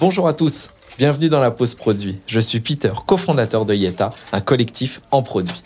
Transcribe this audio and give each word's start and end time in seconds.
Bonjour 0.00 0.26
à 0.26 0.32
tous, 0.32 0.70
bienvenue 0.96 1.28
dans 1.28 1.40
la 1.40 1.50
pause 1.50 1.74
produit. 1.74 2.20
Je 2.26 2.40
suis 2.40 2.60
Peter, 2.60 2.90
cofondateur 3.04 3.66
de 3.66 3.74
Yeta, 3.74 4.08
un 4.32 4.40
collectif 4.40 5.02
en 5.10 5.20
produit. 5.20 5.62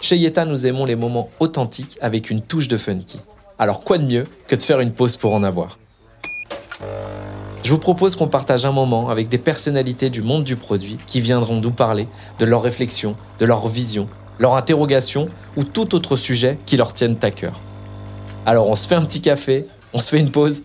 Chez 0.00 0.16
Yeta, 0.16 0.44
nous 0.44 0.66
aimons 0.66 0.84
les 0.84 0.96
moments 0.96 1.30
authentiques 1.38 1.96
avec 2.00 2.30
une 2.30 2.40
touche 2.40 2.66
de 2.66 2.76
funky. 2.76 3.20
Alors 3.56 3.78
quoi 3.78 3.98
de 3.98 4.06
mieux 4.06 4.24
que 4.48 4.56
de 4.56 4.62
faire 4.64 4.80
une 4.80 4.90
pause 4.90 5.16
pour 5.16 5.34
en 5.34 5.44
avoir? 5.44 5.78
Je 7.62 7.70
vous 7.70 7.78
propose 7.78 8.16
qu'on 8.16 8.26
partage 8.26 8.66
un 8.66 8.72
moment 8.72 9.08
avec 9.08 9.28
des 9.28 9.38
personnalités 9.38 10.10
du 10.10 10.22
monde 10.22 10.42
du 10.42 10.56
produit 10.56 10.98
qui 11.06 11.20
viendront 11.20 11.60
nous 11.60 11.70
parler 11.70 12.08
de 12.40 12.44
leurs 12.44 12.62
réflexions, 12.62 13.14
de 13.38 13.44
leur 13.44 13.68
vision, 13.68 14.08
leurs 14.40 14.56
interrogations 14.56 15.28
ou 15.56 15.62
tout 15.62 15.94
autre 15.94 16.16
sujet 16.16 16.58
qui 16.66 16.76
leur 16.76 16.92
tienne 16.92 17.16
à 17.22 17.30
cœur. 17.30 17.60
Alors 18.46 18.66
on 18.66 18.74
se 18.74 18.88
fait 18.88 18.96
un 18.96 19.04
petit 19.04 19.20
café, 19.20 19.64
on 19.92 20.00
se 20.00 20.08
fait 20.08 20.18
une 20.18 20.32
pause. 20.32 20.64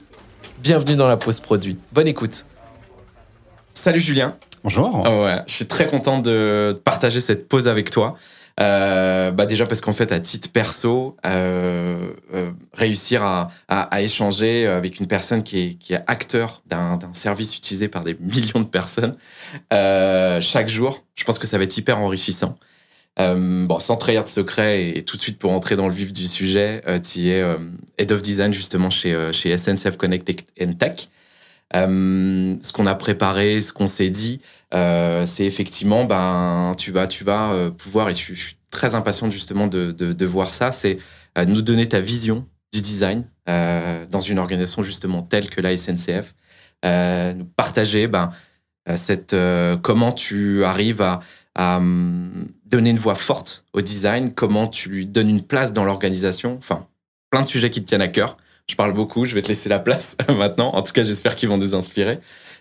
Bienvenue 0.63 0.95
dans 0.95 1.07
la 1.07 1.17
pause 1.17 1.39
produit. 1.39 1.77
Bonne 1.93 2.07
écoute. 2.07 2.45
Salut 3.79 4.01
Julien. 4.01 4.35
Bonjour. 4.61 5.03
Ah 5.05 5.21
ouais, 5.21 5.41
je 5.47 5.53
suis 5.53 5.65
très 5.65 5.87
content 5.87 6.19
de 6.19 6.77
partager 6.83 7.21
cette 7.21 7.47
pause 7.47 7.69
avec 7.69 7.91
toi. 7.91 8.17
Euh, 8.59 9.31
bah 9.31 9.45
déjà 9.45 9.65
parce 9.65 9.79
qu'en 9.79 9.93
fait, 9.93 10.11
à 10.11 10.19
titre 10.19 10.51
perso, 10.51 11.15
euh, 11.25 12.11
euh, 12.33 12.51
réussir 12.73 13.23
à, 13.23 13.51
à, 13.69 14.01
échanger 14.01 14.67
avec 14.67 14.99
une 14.99 15.07
personne 15.07 15.43
qui 15.43 15.59
est, 15.59 15.73
qui 15.75 15.93
est 15.93 16.01
acteur 16.07 16.61
d'un 16.67 16.99
service 17.13 17.55
utilisé 17.55 17.87
par 17.87 18.03
des 18.03 18.15
millions 18.19 18.59
de 18.59 18.67
personnes 18.67 19.15
chaque 19.71 20.67
jour, 20.67 21.05
je 21.15 21.23
pense 21.23 21.39
que 21.39 21.47
ça 21.47 21.57
va 21.57 21.63
être 21.63 21.77
hyper 21.77 21.99
enrichissant. 21.99 22.57
bon, 23.17 23.79
sans 23.79 23.95
trahir 23.95 24.25
de 24.25 24.29
secret 24.29 24.89
et, 24.89 25.03
tout 25.03 25.15
de 25.15 25.21
suite 25.21 25.39
pour 25.39 25.53
entrer 25.53 25.77
dans 25.77 25.87
le 25.87 25.93
vif 25.93 26.11
du 26.11 26.27
sujet, 26.27 26.83
tu 27.09 27.29
es 27.29 27.41
Head 27.97 28.11
of 28.11 28.21
Design 28.21 28.51
justement 28.51 28.89
chez, 28.89 29.31
chez 29.31 29.57
SNCF 29.57 29.95
Connect 29.95 30.25
Tech. 30.25 31.07
Euh, 31.75 32.55
ce 32.61 32.71
qu'on 32.71 32.85
a 32.85 32.95
préparé, 32.95 33.61
ce 33.61 33.73
qu'on 33.73 33.87
s'est 33.87 34.09
dit, 34.09 34.41
euh, 34.73 35.25
c'est 35.25 35.45
effectivement, 35.45 36.05
ben, 36.05 36.73
tu 36.77 36.91
vas, 36.91 37.07
tu 37.07 37.23
vas 37.23 37.51
euh, 37.51 37.69
pouvoir, 37.69 38.09
et 38.09 38.13
je 38.13 38.33
suis, 38.33 38.55
très 38.71 38.93
impatient 38.93 39.31
justement 39.31 39.65
de, 39.65 39.91
de, 39.91 40.25
voir 40.27 40.53
ça, 40.53 40.71
c'est 40.71 40.95
nous 41.47 41.63
donner 41.63 41.87
ta 41.87 41.99
vision 42.01 42.45
du 42.71 42.81
design 42.81 43.25
dans 43.47 44.21
une 44.21 44.37
organisation 44.37 44.83
justement 44.83 45.23
telle 45.23 45.49
que 45.49 45.59
la 45.59 45.75
SNCF, 45.75 46.35
nous 46.83 47.45
partager 47.57 48.05
ben, 48.05 48.31
cette, 48.95 49.35
comment 49.81 50.11
tu 50.11 50.63
arrives 50.65 51.01
à, 51.01 51.21
à 51.55 51.77
hum, 51.77 52.47
donner 52.65 52.91
une 52.91 52.99
voix 52.99 53.15
forte 53.15 53.65
au 53.73 53.81
design, 53.81 54.33
comment 54.33 54.67
tu 54.67 54.89
lui 54.89 55.07
donnes 55.07 55.29
une 55.29 55.41
place 55.41 55.73
dans 55.73 55.83
l'organisation, 55.83 56.55
enfin, 56.59 56.87
plein 57.31 57.41
de 57.41 57.47
sujets 57.47 57.69
qui 57.69 57.81
te 57.81 57.87
tiennent 57.87 58.01
à 58.01 58.07
cœur. 58.07 58.37
Je 58.69 58.75
parle 58.75 58.93
beaucoup, 58.93 59.25
je 59.25 59.33
vais 59.33 59.41
te 59.41 59.47
laisser 59.47 59.67
la 59.67 59.79
place 59.79 60.15
maintenant. 60.29 60.69
En 60.75 60.83
tout 60.83 60.93
cas, 60.93 61.03
j'espère 61.03 61.35
qu'ils 61.35 61.49
vont 61.49 61.57
nous 61.57 61.73
inspirer. 61.73 62.19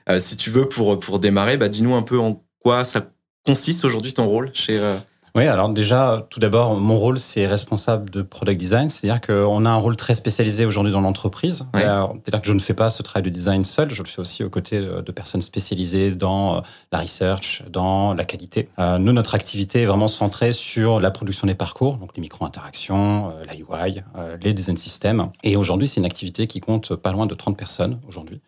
Euh, 0.09 0.19
si 0.19 0.37
tu 0.37 0.49
veux, 0.49 0.67
pour, 0.67 0.99
pour 0.99 1.19
démarrer, 1.19 1.59
bah, 1.59 1.69
dis-nous 1.69 1.95
un 1.95 2.03
peu 2.03 2.19
en 2.19 2.43
quoi 2.61 2.85
ça 2.85 3.11
consiste 3.45 3.85
aujourd'hui 3.85 4.15
ton 4.15 4.27
rôle 4.27 4.51
chez, 4.55 4.79
euh, 4.79 4.97
oui, 5.39 5.47
alors 5.47 5.69
déjà, 5.69 6.27
tout 6.31 6.41
d'abord, 6.41 6.75
mon 6.81 6.99
rôle, 6.99 7.21
c'est 7.21 7.47
responsable 7.47 8.11
de 8.11 8.23
product 8.23 8.59
design, 8.59 8.89
c'est-à-dire 8.89 9.21
qu'on 9.21 9.65
a 9.65 9.71
un 9.71 9.77
rôle 9.77 9.95
très 9.95 10.15
spécialisé 10.15 10.67
aujourd'hui 10.67 10.93
dans 10.93 11.01
l'entreprise. 11.01 11.69
C'est-à-dire 11.75 12.43
que 12.43 12.49
je 12.49 12.53
ne 12.53 12.59
fais 12.59 12.75
pas 12.75 12.91
ce 12.91 13.05
travail 13.05 13.23
de 13.23 13.31
design 13.31 13.65
seul, 13.65 13.95
je 13.95 14.03
le 14.03 14.09
fais 14.09 14.19
aussi 14.19 14.43
aux 14.43 14.51
côtés 14.51 14.81
de 14.81 15.13
personnes 15.13 15.43
spécialisées 15.43 16.11
dans 16.11 16.57
euh, 16.57 16.61
la 16.91 16.99
research, 16.99 17.63
dans 17.71 18.15
la 18.15 18.25
qualité. 18.25 18.69
Euh, 18.81 18.99
nous, 18.99 19.13
notre 19.13 19.37
activité 19.37 19.83
est 19.83 19.87
vraiment 19.87 20.09
centrée 20.09 20.53
sur 20.53 20.99
la 20.99 21.13
production 21.13 21.47
des 21.47 21.55
parcours, 21.55 21.99
donc 21.99 22.11
les 22.17 22.21
micro-interactions, 22.21 23.31
euh, 23.31 23.45
la 23.47 23.55
UI, 23.55 24.03
les 24.43 24.53
design 24.53 24.77
systems. 24.77 25.31
Et 25.45 25.55
aujourd'hui, 25.57 25.87
c'est 25.87 26.01
une 26.01 26.07
activité 26.07 26.49
qui 26.49 26.59
compte 26.59 26.97
pas 26.97 27.13
loin 27.13 27.27
de 27.27 27.35
30 27.35 27.57
personnes 27.57 28.01
aujourd'hui. 28.09 28.41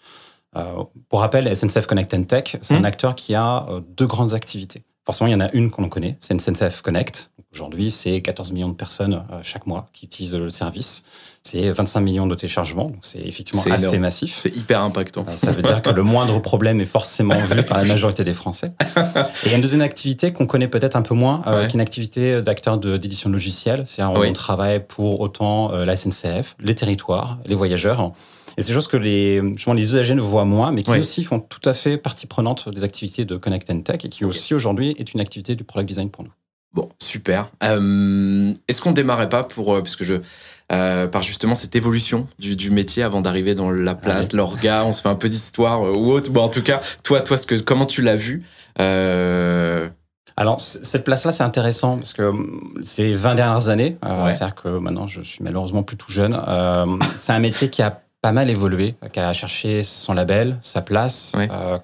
pour 1.08 1.20
rappel, 1.20 1.56
SNCF 1.56 1.86
Connect 1.86 2.26
Tech, 2.26 2.56
c'est 2.62 2.74
un 2.74 2.80
mmh. 2.80 2.84
acteur 2.84 3.14
qui 3.14 3.36
a 3.36 3.66
deux 3.96 4.06
grandes 4.06 4.34
activités. 4.34 4.82
Forcément, 5.04 5.28
il 5.28 5.32
y 5.32 5.34
en 5.34 5.40
a 5.40 5.50
une 5.52 5.70
qu'on 5.70 5.88
connaît, 5.88 6.16
c'est 6.20 6.38
SNCF 6.40 6.82
Connect. 6.82 7.30
Aujourd'hui, 7.52 7.90
c'est 7.90 8.20
14 8.20 8.52
millions 8.52 8.68
de 8.68 8.74
personnes 8.74 9.24
euh, 9.32 9.40
chaque 9.42 9.66
mois 9.66 9.88
qui 9.92 10.06
utilisent 10.06 10.34
le 10.34 10.50
service. 10.50 11.02
C'est 11.42 11.68
25 11.72 12.00
millions 12.00 12.28
de 12.28 12.36
téléchargements, 12.36 12.86
donc 12.86 13.00
c'est 13.02 13.18
effectivement 13.18 13.64
assez 13.68 13.98
massif. 13.98 14.36
C'est 14.36 14.56
hyper 14.56 14.82
impactant. 14.82 15.26
Euh, 15.28 15.36
ça 15.36 15.50
veut 15.50 15.62
dire 15.62 15.82
que 15.82 15.90
le 15.90 16.04
moindre 16.04 16.38
problème 16.40 16.80
est 16.80 16.86
forcément 16.86 17.34
vu 17.34 17.64
par 17.64 17.78
la 17.78 17.84
majorité 17.84 18.22
des 18.22 18.34
Français. 18.34 18.72
Et 18.80 19.46
il 19.46 19.50
y 19.50 19.52
a 19.52 19.56
une 19.56 19.62
deuxième 19.62 19.80
activité 19.80 20.32
qu'on 20.32 20.46
connaît 20.46 20.68
peut-être 20.68 20.94
un 20.94 21.02
peu 21.02 21.14
moins, 21.14 21.42
euh, 21.48 21.66
qui 21.66 21.72
est 21.72 21.74
une 21.74 21.80
activité 21.80 22.40
d'acteur 22.40 22.78
d'édition 22.78 23.30
logicielle. 23.30 23.82
C'est-à-dire 23.84 24.14
on 24.16 24.32
travaille 24.32 24.86
pour 24.86 25.20
autant 25.20 25.72
la 25.72 25.96
SNCF, 25.96 26.54
les 26.60 26.76
territoires, 26.76 27.38
les 27.46 27.56
voyageurs. 27.56 28.12
Et 28.56 28.62
c'est 28.62 28.68
des 28.68 28.74
choses 28.74 28.88
que 28.88 28.96
les, 28.96 29.40
justement, 29.56 29.74
les 29.74 29.82
usagers 29.82 30.14
ne 30.14 30.20
voient 30.20 30.44
moins, 30.44 30.70
mais 30.70 30.84
qui 30.84 30.96
aussi 30.96 31.24
font 31.24 31.40
tout 31.40 31.68
à 31.68 31.74
fait 31.74 31.96
partie 31.96 32.26
prenante 32.26 32.68
des 32.68 32.84
activités 32.84 33.24
de 33.24 33.36
Connect 33.36 33.68
and 33.70 33.80
Tech 33.80 34.04
et 34.04 34.08
qui 34.08 34.24
aussi 34.24 34.54
aujourd'hui 34.54 34.94
est 34.98 35.14
une 35.14 35.20
activité 35.20 35.56
du 35.56 35.64
product 35.64 35.88
design 35.88 36.10
pour 36.10 36.22
nous. 36.22 36.30
Bon, 36.72 36.88
super. 37.00 37.50
Euh, 37.64 38.52
est-ce 38.68 38.80
qu'on 38.80 38.92
démarrait 38.92 39.28
pas 39.28 39.42
pour, 39.42 39.74
euh, 39.74 39.80
parce 39.80 39.96
que 39.96 40.04
je, 40.04 40.14
euh, 40.72 41.08
par 41.08 41.22
justement 41.22 41.56
cette 41.56 41.74
évolution 41.74 42.28
du, 42.38 42.54
du 42.54 42.70
métier 42.70 43.02
avant 43.02 43.20
d'arriver 43.20 43.56
dans 43.56 43.72
la 43.72 43.96
place, 43.96 44.32
l'orga, 44.32 44.84
on 44.84 44.92
se 44.92 45.02
fait 45.02 45.08
un 45.08 45.16
peu 45.16 45.28
d'histoire 45.28 45.82
ou 45.82 46.12
autre. 46.12 46.30
Bon, 46.30 46.42
en 46.42 46.48
tout 46.48 46.62
cas, 46.62 46.80
toi, 47.02 47.22
toi, 47.22 47.36
ce 47.38 47.46
que, 47.46 47.56
comment 47.56 47.86
tu 47.86 48.02
l'as 48.02 48.16
vu 48.16 48.44
alors, 50.36 50.58
cette 50.58 51.04
place-là, 51.04 51.32
c'est 51.32 51.42
intéressant 51.42 51.96
parce 51.96 52.14
que 52.14 52.32
ces 52.82 53.14
20 53.14 53.34
dernières 53.34 53.68
années, 53.68 53.98
c'est-à-dire 54.02 54.54
que 54.54 54.68
maintenant, 54.68 55.06
je 55.06 55.20
suis 55.20 55.44
malheureusement 55.44 55.82
plus 55.82 55.98
tout 55.98 56.10
jeune, 56.10 56.40
c'est 57.16 57.32
un 57.32 57.40
métier 57.40 57.68
qui 57.68 57.82
a 57.82 58.00
pas 58.22 58.32
mal 58.32 58.48
évolué, 58.48 58.94
qui 59.12 59.20
a 59.20 59.34
cherché 59.34 59.82
son 59.82 60.14
label, 60.14 60.56
sa 60.62 60.80
place, 60.80 61.34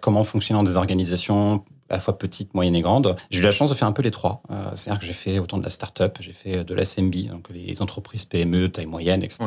comment 0.00 0.24
fonctionner 0.24 0.58
dans 0.58 0.64
des 0.64 0.76
organisations 0.76 1.64
à 1.88 1.94
la 1.94 2.00
fois 2.00 2.18
petites, 2.18 2.54
moyennes 2.54 2.74
et 2.74 2.82
grandes. 2.82 3.16
J'ai 3.30 3.40
eu 3.40 3.42
la 3.42 3.50
chance 3.50 3.70
de 3.70 3.74
faire 3.74 3.88
un 3.88 3.92
peu 3.92 4.02
les 4.02 4.10
trois. 4.10 4.42
Euh, 4.50 4.70
C'est-à-dire 4.74 5.00
que 5.00 5.06
j'ai 5.06 5.12
fait 5.12 5.38
autant 5.38 5.58
de 5.58 5.62
la 5.62 5.70
start-up, 5.70 6.18
j'ai 6.20 6.32
fait 6.32 6.64
de 6.64 6.74
l'SMB, 6.74 7.14
donc 7.30 7.48
les 7.50 7.82
entreprises 7.82 8.24
PME, 8.24 8.68
taille 8.68 8.86
moyenne, 8.86 9.22
etc. 9.22 9.46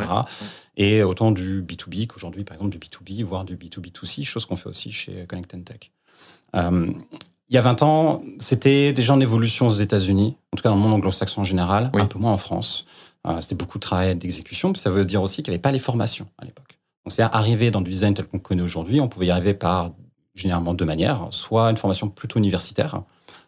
Et 0.77 1.03
autant 1.03 1.31
du 1.31 1.61
B2B 1.61 2.07
qu'aujourd'hui, 2.07 2.43
par 2.43 2.55
exemple, 2.55 2.77
du 2.77 2.79
B2B, 2.79 3.23
voire 3.23 3.45
du 3.45 3.57
B2B2C, 3.57 4.23
chose 4.25 4.45
qu'on 4.45 4.55
fait 4.55 4.69
aussi 4.69 4.91
chez 4.91 5.25
Connect 5.27 5.63
Tech. 5.65 5.91
Euh, 6.55 6.91
il 7.49 7.55
y 7.55 7.57
a 7.57 7.61
20 7.61 7.81
ans, 7.81 8.21
c'était 8.37 8.93
déjà 8.93 9.13
en 9.13 9.19
évolution 9.19 9.67
aux 9.67 9.71
États-Unis, 9.71 10.37
en 10.53 10.57
tout 10.57 10.61
cas 10.61 10.69
dans 10.69 10.75
le 10.75 10.81
monde 10.81 10.93
anglo-saxon 10.93 11.41
en 11.41 11.45
général, 11.45 11.89
un 11.93 12.05
peu 12.05 12.19
moins 12.19 12.31
en 12.31 12.37
France. 12.37 12.85
Euh, 13.27 13.41
c'était 13.41 13.55
beaucoup 13.55 13.79
de 13.79 13.81
travail 13.81 14.15
d'exécution, 14.15 14.71
puis 14.71 14.81
ça 14.81 14.91
veut 14.91 15.03
dire 15.03 15.21
aussi 15.21 15.41
qu'il 15.41 15.51
n'y 15.51 15.55
avait 15.55 15.61
pas 15.61 15.71
les 15.71 15.79
formations 15.79 16.27
à 16.37 16.45
l'époque. 16.45 16.79
Donc, 17.05 17.11
c'est 17.11 17.23
arriver 17.23 17.71
dans 17.71 17.81
du 17.81 17.89
design 17.89 18.13
tel 18.13 18.27
qu'on 18.27 18.39
connaît 18.39 18.61
aujourd'hui, 18.61 19.01
on 19.01 19.07
pouvait 19.07 19.27
y 19.27 19.31
arriver 19.31 19.55
par 19.55 19.91
généralement 20.39 20.73
deux 20.73 20.85
manières. 20.85 21.27
Soit 21.31 21.69
une 21.69 21.77
formation 21.77 22.09
plutôt 22.09 22.39
universitaire, 22.39 23.01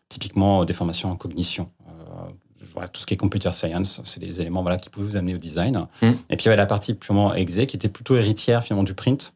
typiquement 0.09 0.65
des 0.65 0.73
formations 0.73 1.09
en 1.09 1.15
cognition. 1.15 1.69
Euh, 1.87 2.87
tout 2.93 3.01
ce 3.01 3.05
qui 3.05 3.13
est 3.13 3.17
computer 3.17 3.51
science, 3.51 4.01
c'est 4.05 4.19
des 4.19 4.41
éléments 4.41 4.61
voilà, 4.61 4.77
qui 4.77 4.89
pouvaient 4.89 5.05
vous 5.05 5.15
amener 5.15 5.35
au 5.35 5.37
design. 5.37 5.87
Mmh. 6.01 6.07
Et 6.29 6.37
puis 6.37 6.43
il 6.43 6.45
y 6.45 6.47
avait 6.49 6.57
la 6.57 6.65
partie 6.65 6.93
purement 6.93 7.33
exé 7.33 7.67
qui 7.67 7.75
était 7.75 7.89
plutôt 7.89 8.15
héritière 8.15 8.63
finalement 8.63 8.83
du 8.83 8.93
print 8.93 9.33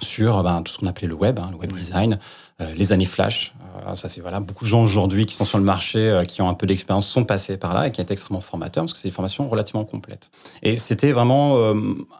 sur 0.00 0.42
ben, 0.42 0.62
tout 0.62 0.72
ce 0.72 0.78
qu'on 0.78 0.86
appelait 0.86 1.08
le 1.08 1.14
web, 1.14 1.38
hein, 1.38 1.48
le 1.50 1.56
web 1.56 1.72
design, 1.72 2.18
euh, 2.60 2.72
les 2.74 2.92
années 2.92 3.04
flash. 3.04 3.54
Euh, 3.86 3.94
ça, 3.94 4.08
c'est 4.08 4.20
voilà, 4.20 4.40
beaucoup 4.40 4.64
de 4.64 4.68
gens 4.68 4.82
aujourd'hui 4.82 5.26
qui 5.26 5.34
sont 5.34 5.44
sur 5.44 5.58
le 5.58 5.64
marché, 5.64 5.98
euh, 5.98 6.24
qui 6.24 6.42
ont 6.42 6.48
un 6.48 6.54
peu 6.54 6.66
d'expérience, 6.66 7.06
sont 7.06 7.24
passés 7.24 7.56
par 7.56 7.74
là 7.74 7.88
et 7.88 7.90
qui 7.90 8.00
étaient 8.00 8.12
extrêmement 8.12 8.40
formateurs 8.40 8.84
parce 8.84 8.92
que 8.92 8.98
c'est 8.98 9.08
des 9.08 9.14
formations 9.14 9.48
relativement 9.48 9.84
complètes. 9.84 10.30
Et 10.62 10.76
c'était 10.76 11.12
vraiment 11.12 11.72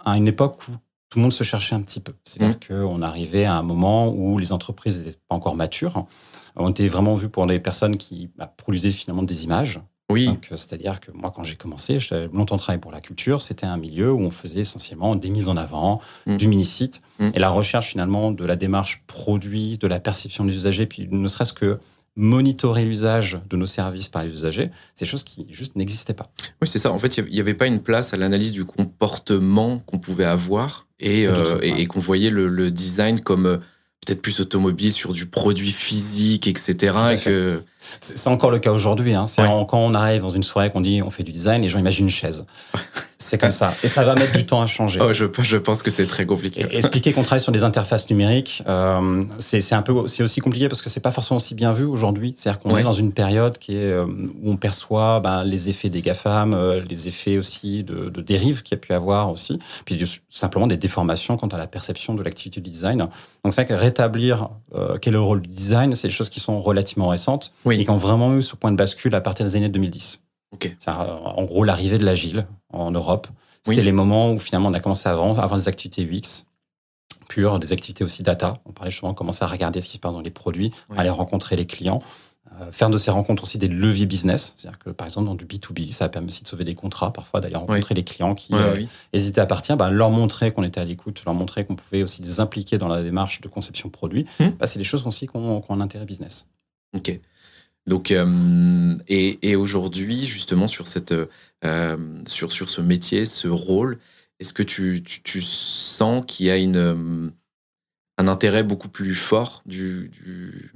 à 0.05 0.17
une 0.17 0.29
époque 0.29 0.59
où 0.69 0.73
tout 1.11 1.19
le 1.19 1.23
monde 1.23 1.33
se 1.33 1.45
cherchait 1.45 1.75
un 1.75 1.83
petit 1.83 2.01
peu. 2.01 2.15
C'est-à-dire 2.25 2.57
mmh. 2.57 2.85
qu'on 2.85 3.03
arrivait 3.03 3.45
à 3.45 3.55
un 3.55 3.63
moment 3.63 4.09
où 4.09 4.39
les 4.39 4.53
entreprises 4.53 4.99
n'étaient 4.99 5.19
pas 5.29 5.35
encore 5.35 5.57
matures. 5.57 6.07
On 6.57 6.71
était 6.71 6.89
vraiment 6.89 7.15
vu 7.15 7.29
pour 7.29 7.47
des 7.47 7.61
personnes 7.61 7.97
qui 7.97 8.31
bah, 8.37 8.53
produisaient 8.57 8.91
finalement 8.91 9.23
des 9.23 9.45
images. 9.45 9.81
Oui. 10.11 10.29
Euh, 10.29 10.57
c'est-à-dire 10.57 11.01
que 11.01 11.11
moi, 11.13 11.33
quand 11.35 11.45
j'ai 11.45 11.57
commencé, 11.57 12.01
j'ai 12.01 12.29
longtemps 12.33 12.57
travaillé 12.57 12.81
pour 12.81 12.93
la 12.93 13.01
culture. 13.01 13.43
C'était 13.43 13.67
un 13.67 13.77
milieu 13.77 14.13
où 14.13 14.21
on 14.21 14.31
faisait 14.31 14.61
essentiellement 14.61 15.15
des 15.17 15.31
mises 15.31 15.49
en 15.49 15.57
avant, 15.57 16.01
mmh. 16.27 16.37
du 16.37 16.49
mini-site. 16.49 17.03
Mmh. 17.19 17.31
Et 17.35 17.39
la 17.39 17.51
recherche 17.51 17.89
finalement 17.89 18.33
de 18.33 18.45
la 18.45 18.57
démarche 18.57 19.03
produit, 19.07 19.78
de 19.78 19.87
la 19.87 20.01
perception 20.01 20.45
des 20.45 20.57
usagers, 20.57 20.87
puis 20.87 21.09
ne 21.11 21.28
serait-ce 21.28 21.53
que 21.53 21.78
monitorer 22.16 22.84
l'usage 22.84 23.39
de 23.49 23.57
nos 23.57 23.66
services 23.66 24.09
par 24.09 24.25
les 24.25 24.33
usagers, 24.33 24.71
c'est 24.95 25.04
des 25.04 25.11
choses 25.11 25.22
qui 25.22 25.47
juste 25.51 25.77
n'existaient 25.77 26.15
pas. 26.15 26.33
Oui, 26.61 26.66
c'est 26.66 26.81
ça. 26.81 26.91
En 26.91 26.99
fait, 26.99 27.16
il 27.16 27.27
n'y 27.27 27.39
avait 27.39 27.54
pas 27.54 27.66
une 27.66 27.81
place 27.81 28.13
à 28.13 28.16
l'analyse 28.16 28.53
du 28.53 28.65
comportement 28.65 29.78
qu'on 29.78 30.01
pouvait 30.01 30.25
avoir 30.25 30.88
et, 31.00 31.27
euh, 31.27 31.59
et, 31.62 31.86
qu'on 31.86 32.00
voyait 32.00 32.30
le, 32.30 32.71
design 32.71 33.21
comme 33.21 33.47
euh, 33.47 33.56
peut-être 34.04 34.22
plus 34.22 34.41
automobile 34.41 34.92
sur 34.92 35.12
du 35.12 35.27
produit 35.27 35.71
physique, 35.71 36.47
etc. 36.47 36.95
que... 37.22 37.62
C'est 38.00 38.28
encore 38.28 38.50
le 38.50 38.59
cas 38.59 38.72
aujourd'hui. 38.72 39.15
Hein. 39.15 39.24
Quand 39.36 39.78
on 39.78 39.95
arrive 39.95 40.22
dans 40.22 40.30
une 40.30 40.42
soirée 40.42 40.71
qu'on 40.71 40.83
dit 40.83 41.00
on 41.03 41.10
fait 41.10 41.22
du 41.22 41.33
design, 41.33 41.62
les 41.62 41.68
gens 41.68 41.78
imaginent 41.78 42.06
une 42.06 42.10
chaise. 42.10 42.45
C'est 43.20 43.36
comme 43.36 43.50
ça. 43.50 43.74
Et 43.82 43.88
ça 43.88 44.04
va 44.04 44.15
mettre 44.15 44.32
du 44.32 44.47
temps 44.47 44.62
à 44.62 44.66
changer. 44.66 45.00
Oh, 45.03 45.12
je, 45.12 45.26
je 45.41 45.56
pense 45.56 45.82
que 45.82 45.91
c'est 45.91 46.06
très 46.06 46.24
compliqué. 46.24 46.65
expliquer 46.70 47.12
qu'on 47.12 47.24
travaille 47.24 47.42
sur 47.42 47.50
des 47.50 47.65
interfaces 47.65 48.09
numériques, 48.10 48.62
euh, 48.68 49.24
c'est 49.38 49.72
un 49.72 49.82
peu, 49.82 50.06
c'est 50.06 50.22
aussi 50.22 50.41
compliqué 50.41 50.68
parce 50.68 50.82
que 50.82 50.88
c'est 50.88 51.00
pas 51.00 51.10
forcément 51.10 51.38
aussi 51.38 51.56
bien 51.56 51.72
vu 51.72 51.84
aujourd'hui. 51.84 52.32
C'est-à-dire 52.36 52.60
qu'on 52.60 52.76
est 52.76 52.84
dans 52.84 52.92
une 52.92 53.12
période 53.12 53.59
qui 53.59 53.74
est 53.74 53.91
euh, 53.91 54.06
où 54.06 54.53
on 54.53 54.56
perçoit 54.56 55.18
ben, 55.18 55.42
les 55.42 55.68
effets 55.68 55.91
des 55.91 56.00
GAFAM, 56.00 56.54
euh, 56.54 56.80
les 56.88 57.09
effets 57.09 57.38
aussi 57.38 57.82
de, 57.82 58.09
de 58.09 58.20
dérives 58.20 58.62
qu'il 58.62 58.76
y 58.76 58.78
a 58.78 58.80
pu 58.80 58.92
avoir 58.92 59.32
aussi, 59.32 59.59
puis 59.84 60.00
simplement 60.30 60.68
des 60.68 60.76
déformations 60.76 61.36
quant 61.36 61.48
à 61.48 61.59
la 61.59 61.66
perception 61.66 62.15
de 62.15 62.22
l'activité 62.22 62.60
du 62.60 62.70
design. 62.70 62.98
Donc 62.98 63.53
c'est 63.53 63.62
vrai 63.62 63.66
que 63.66 63.74
rétablir 63.74 64.48
quel 65.00 65.15
est 65.15 65.16
le 65.16 65.22
rôle 65.22 65.41
du 65.41 65.48
design, 65.48 65.94
c'est 65.97 66.06
des 66.06 66.15
choses 66.15 66.30
qui 66.30 66.38
sont 66.38 66.62
relativement 66.62 67.09
récentes 67.09 67.53
et 67.68 67.84
qui 67.84 67.91
ont 67.91 67.97
vraiment 67.97 68.36
eu 68.36 68.44
ce 68.44 68.54
point 68.54 68.70
de 68.70 68.76
bascule 68.76 69.15
à 69.15 69.20
partir 69.20 69.44
des 69.44 69.56
années 69.56 69.68
2010. 69.68 70.22
En 70.86 71.45
gros, 71.45 71.65
l'arrivée 71.65 71.98
de 71.98 72.04
l'agile 72.04 72.47
en 72.71 72.91
Europe, 72.91 73.28
c'est 73.65 73.83
les 73.83 73.92
moments 73.92 74.33
où 74.33 74.39
finalement 74.39 74.68
on 74.68 74.74
a 74.74 74.80
commencé 74.80 75.09
à 75.09 75.12
avoir, 75.12 75.56
des 75.56 75.68
activités 75.68 76.04
UX 76.04 76.47
pures, 77.28 77.59
des 77.59 77.72
activités 77.72 78.04
aussi 78.04 78.22
data. 78.22 78.54
On 78.65 78.72
parlait 78.72 78.91
justement, 78.91 79.12
commencer 79.12 79.45
à 79.45 79.48
regarder 79.48 79.80
ce 79.80 79.86
qui 79.86 79.95
se 79.95 79.98
passe 79.98 80.12
dans 80.12 80.21
les 80.21 80.30
produits, 80.30 80.72
aller 80.97 81.10
rencontrer 81.10 81.56
les 81.56 81.66
clients, 81.66 82.00
euh, 82.60 82.72
faire 82.72 82.89
de 82.89 82.97
ces 82.97 83.10
rencontres 83.10 83.42
aussi 83.42 83.59
des 83.59 83.68
leviers 83.68 84.06
business. 84.06 84.54
C'est-à-dire 84.56 84.78
que 84.78 84.91
par 84.91 85.06
exemple 85.06 85.27
dans 85.27 85.34
du 85.34 85.45
B2B, 85.45 85.92
ça 85.92 86.06
a 86.06 86.09
permis 86.09 86.28
aussi 86.28 86.42
de 86.42 86.48
sauver 86.48 86.65
des 86.65 86.74
contrats, 86.74 87.12
parfois 87.12 87.41
d'aller 87.41 87.56
rencontrer 87.56 87.94
les 87.94 88.04
clients 88.04 88.34
qui 88.34 88.54
euh, 88.54 88.84
hésitaient 89.12 89.41
à 89.41 89.47
partir, 89.47 89.77
bah, 89.77 89.91
leur 89.91 90.10
montrer 90.10 90.51
qu'on 90.53 90.62
était 90.62 90.80
à 90.80 90.84
l'écoute, 90.84 91.22
leur 91.24 91.34
montrer 91.34 91.65
qu'on 91.65 91.77
pouvait 91.77 92.03
aussi 92.03 92.22
les 92.22 92.41
impliquer 92.41 92.78
dans 92.78 92.89
la 92.89 93.03
démarche 93.03 93.41
de 93.42 93.48
conception 93.48 93.91
produit. 93.91 94.27
Hmm. 94.41 94.48
Bah, 94.59 94.66
c'est 94.66 94.78
des 94.78 94.84
choses 94.84 95.06
aussi 95.06 95.27
qui 95.27 95.36
ont, 95.36 95.62
un 95.68 95.80
intérêt 95.80 96.06
business. 96.06 96.47
Ok. 96.97 97.21
Donc, 97.89 98.11
euh, 98.11 98.95
et, 99.09 99.57
aujourd'hui, 99.57 100.27
justement, 100.27 100.67
sur, 100.67 100.87
cette, 100.87 101.15
euh, 101.65 101.97
sur, 102.27 102.53
sur 102.53 102.69
ce 102.69 102.83
métier, 102.83 103.25
ce 103.25 103.49
rôle, 103.49 103.99
est-ce 104.41 104.53
que 104.53 104.63
tu, 104.63 105.03
tu, 105.03 105.41
sens 105.41 106.23
qu'il 106.27 106.47
y 106.47 106.51
a 106.51 106.59
une, 106.59 106.77
euh, 106.77 107.31
un 108.19 108.29
intérêt 108.29 108.63
beaucoup 108.63 108.91
plus 108.91 109.15
fort 109.15 109.63
du. 109.65 110.71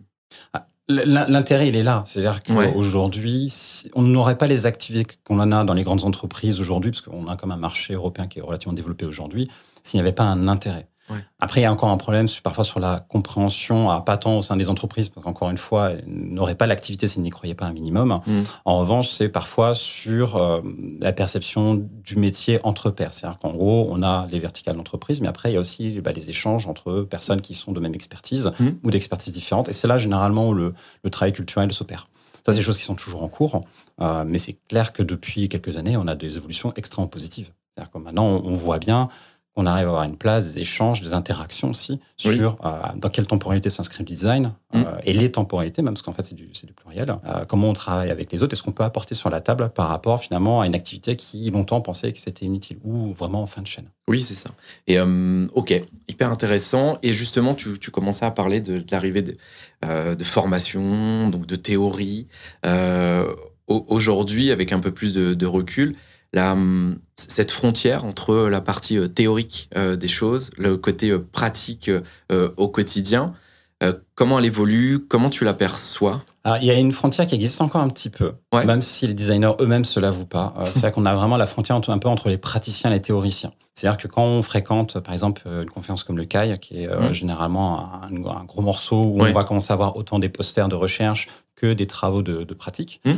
Ah, 0.55 0.67
l'intérêt, 0.88 1.69
il 1.69 1.76
est 1.76 1.82
là. 1.82 2.03
C'est-à-dire 2.06 2.43
qu'aujourd'hui, 2.43 3.53
on 3.94 4.03
n'aurait 4.03 4.38
pas 4.38 4.47
les 4.47 4.64
activités 4.64 5.17
qu'on 5.23 5.38
en 5.38 5.53
a 5.53 5.64
dans 5.64 5.75
les 5.75 5.85
grandes 5.85 6.05
entreprises 6.05 6.61
aujourd'hui, 6.61 6.93
parce 6.93 7.03
qu'on 7.03 7.29
a 7.29 7.37
comme 7.37 7.53
un 7.53 7.56
marché 7.56 7.93
européen 7.93 8.26
qui 8.26 8.38
est 8.38 8.43
relativement 8.43 8.73
développé 8.73 9.05
aujourd'hui, 9.05 9.50
s'il 9.82 9.99
n'y 9.99 10.03
avait 10.03 10.14
pas 10.14 10.25
un 10.25 10.49
intérêt. 10.49 10.88
Après, 11.41 11.61
il 11.61 11.64
y 11.64 11.67
a 11.67 11.73
encore 11.73 11.91
un 11.91 11.97
problème 11.97 12.26
parfois 12.43 12.64
sur 12.64 12.81
la 12.81 13.00
compréhension, 13.09 13.88
pas 14.03 14.17
tant 14.17 14.38
au 14.38 14.43
sein 14.43 14.56
des 14.56 14.69
entreprises, 14.69 15.09
parce 15.09 15.25
qu'encore 15.25 15.50
une 15.50 15.59
fois, 15.59 15.93
n'auraient 16.06 16.55
pas 16.55 16.67
l'activité 16.67 17.06
s'ils 17.06 17.23
n'y 17.23 17.31
croyaient 17.31 17.55
pas 17.55 17.67
un 17.67 17.73
minimum. 17.73 18.20
Mm. 18.26 18.43
En 18.64 18.79
revanche, 18.79 19.11
c'est 19.11 19.29
parfois 19.29 19.75
sur 19.75 20.37
euh, 20.37 20.61
la 21.00 21.12
perception 21.12 21.75
du 21.75 22.17
métier 22.17 22.61
entre 22.64 22.91
pairs. 22.91 23.12
C'est-à-dire 23.12 23.38
qu'en 23.38 23.53
gros, 23.53 23.88
on 23.91 24.03
a 24.03 24.26
les 24.31 24.38
verticales 24.38 24.76
d'entreprise, 24.76 25.20
mais 25.20 25.29
après, 25.29 25.50
il 25.50 25.55
y 25.55 25.56
a 25.56 25.61
aussi 25.61 26.00
bah, 26.00 26.12
les 26.12 26.31
échanges 26.31 26.67
entre 26.67 27.03
personnes 27.03 27.41
qui 27.41 27.55
sont 27.55 27.73
de 27.73 27.81
même 27.81 27.94
expertise 27.94 28.50
mm. 28.59 28.69
ou 28.82 28.91
d'expertise 28.91 29.32
différentes. 29.32 29.69
Et 29.69 29.73
c'est 29.73 29.88
là, 29.88 29.99
généralement, 29.99 30.49
où 30.49 30.55
le, 30.55 30.75
travail 31.11 31.32
culturel 31.32 31.73
s'opère. 31.73 32.06
Ça, 32.44 32.53
c'est 32.53 32.59
des 32.59 32.62
choses 32.62 32.79
qui 32.79 32.85
sont 32.85 32.94
toujours 32.94 33.23
en 33.23 33.29
cours, 33.29 33.61
euh, 34.00 34.25
mais 34.26 34.38
c'est 34.38 34.56
clair 34.69 34.93
que 34.93 35.03
depuis 35.03 35.49
quelques 35.49 35.76
années, 35.76 35.97
on 35.97 36.06
a 36.09 36.14
des 36.14 36.37
évolutions 36.37 36.73
extrêmement 36.75 37.09
positives. 37.09 37.53
C'est-à-dire 37.75 37.93
que 37.93 37.99
maintenant, 37.99 38.26
on 38.26 38.56
voit 38.56 38.79
bien 38.79 39.09
on 39.54 39.66
arrive 39.66 39.87
à 39.87 39.88
avoir 39.88 40.04
une 40.04 40.16
place, 40.16 40.54
des 40.54 40.60
échanges, 40.60 41.02
des 41.02 41.12
interactions 41.12 41.70
aussi 41.70 42.00
sur 42.16 42.56
euh, 42.64 42.81
dans 42.96 43.10
quelle 43.10 43.26
temporalité 43.26 43.69
s'inscrit 43.69 43.99
le 43.99 44.06
design 44.06 44.52
mm. 44.72 44.78
euh, 44.78 44.99
et 45.04 45.12
les 45.12 45.31
temporalités, 45.31 45.82
même 45.82 45.93
parce 45.93 46.02
qu'en 46.02 46.12
fait 46.12 46.22
c'est 46.22 46.34
du, 46.34 46.46
du, 46.46 46.72
pluriel. 46.72 47.14
Euh, 47.26 47.44
comment 47.46 47.69
on 47.69 47.75
travaille 47.75 48.10
avec 48.10 48.32
les 48.32 48.43
autres 48.43 48.54
Est-ce 48.54 48.62
qu'on 48.62 48.72
peut 48.72 48.84
apporter 48.84 49.14
sur 49.14 49.28
la 49.28 49.43
table 49.43 49.70
par 49.75 49.88
rapport 49.88 50.20
finalement 50.20 50.62
à 50.62 50.66
une 50.66 50.75
activité 50.75 51.16
qui 51.16 51.50
longtemps 51.50 51.82
pensait 51.82 52.12
que 52.12 52.19
c'était 52.19 52.46
inutile 52.46 52.78
ou 52.82 53.12
vraiment 53.12 53.43
en 53.43 53.46
fin 53.46 53.60
de 53.60 53.66
chaîne? 53.66 53.88
Oui, 54.08 54.22
c'est 54.22 54.34
ça. 54.34 54.50
Et 54.87 54.99
ok, 55.00 55.82
hyper 56.08 56.31
intéressant. 56.31 56.99
Et 57.02 57.12
justement, 57.12 57.54
tu, 57.54 57.78
tu 57.78 57.90
commençais 57.90 58.25
à 58.25 58.31
parler 58.31 58.60
de, 58.60 58.82
l'arrivée 58.90 59.22
de, 59.22 59.34
de, 60.14 60.25
formation, 60.25 61.28
donc 61.28 61.46
de 61.46 61.56
théorie. 61.56 62.26
Aujourd'hui, 63.69 64.50
avec 64.50 64.72
un 64.72 64.81
peu 64.81 64.90
plus 64.90 65.14
de, 65.14 65.34
de 65.34 65.46
recul, 65.46 65.94
la, 66.32 66.56
cette 67.28 67.50
frontière 67.50 68.04
entre 68.04 68.34
la 68.48 68.60
partie 68.60 68.98
euh, 68.98 69.08
théorique 69.08 69.69
euh, 69.76 69.96
des 69.96 70.08
choses, 70.08 70.50
le 70.56 70.76
côté 70.76 71.10
euh, 71.10 71.19
pratique 71.19 71.90
au 72.56 72.69
quotidien, 72.69 73.34
comment 74.14 74.38
elle 74.38 74.44
évolue, 74.44 75.00
comment 75.08 75.28
tu 75.28 75.44
l'aperçois 75.44 76.22
Il 76.60 76.64
y 76.64 76.70
a 76.70 76.74
une 76.74 76.92
frontière 76.92 77.26
qui 77.26 77.34
existe 77.34 77.60
encore 77.60 77.80
un 77.80 77.88
petit 77.88 78.10
peu, 78.10 78.34
même 78.52 78.80
si 78.80 79.08
les 79.08 79.14
designers 79.14 79.54
eux-mêmes 79.60 79.84
se 79.84 79.98
l'avouent 79.98 80.24
pas. 80.24 80.54
C'est-à-dire 80.66 80.92
qu'on 80.92 81.04
a 81.04 81.14
vraiment 81.14 81.36
la 81.36 81.46
frontière 81.46 81.76
un 81.76 81.98
peu 81.98 82.08
entre 82.08 82.28
les 82.28 82.38
praticiens 82.38 82.90
et 82.90 82.94
les 82.94 83.02
théoriciens. 83.02 83.52
C'est-à-dire 83.75 83.98
que 83.98 84.06
quand 84.06 84.22
on 84.22 84.42
fréquente, 84.44 85.00
par 85.00 85.12
exemple, 85.12 85.42
une 85.46 85.68
conférence 85.68 86.04
comme 86.04 86.16
le 86.16 86.25
CAI, 86.25 86.58
qui 86.58 86.84
est 86.84 86.86
mmh. 86.86 87.12
généralement 87.12 88.02
un, 88.04 88.44
gros 88.44 88.62
morceau 88.62 89.02
où 89.02 89.20
on 89.20 89.32
va 89.32 89.42
commencer 89.42 89.72
à 89.72 89.75
avoir 89.75 89.96
autant 89.96 90.20
des 90.20 90.28
posters 90.28 90.68
de 90.68 90.76
recherche 90.76 91.28
que 91.56 91.72
des 91.72 91.88
travaux 91.88 92.22
de, 92.22 92.54
pratique, 92.54 93.00
mmh 93.04 93.12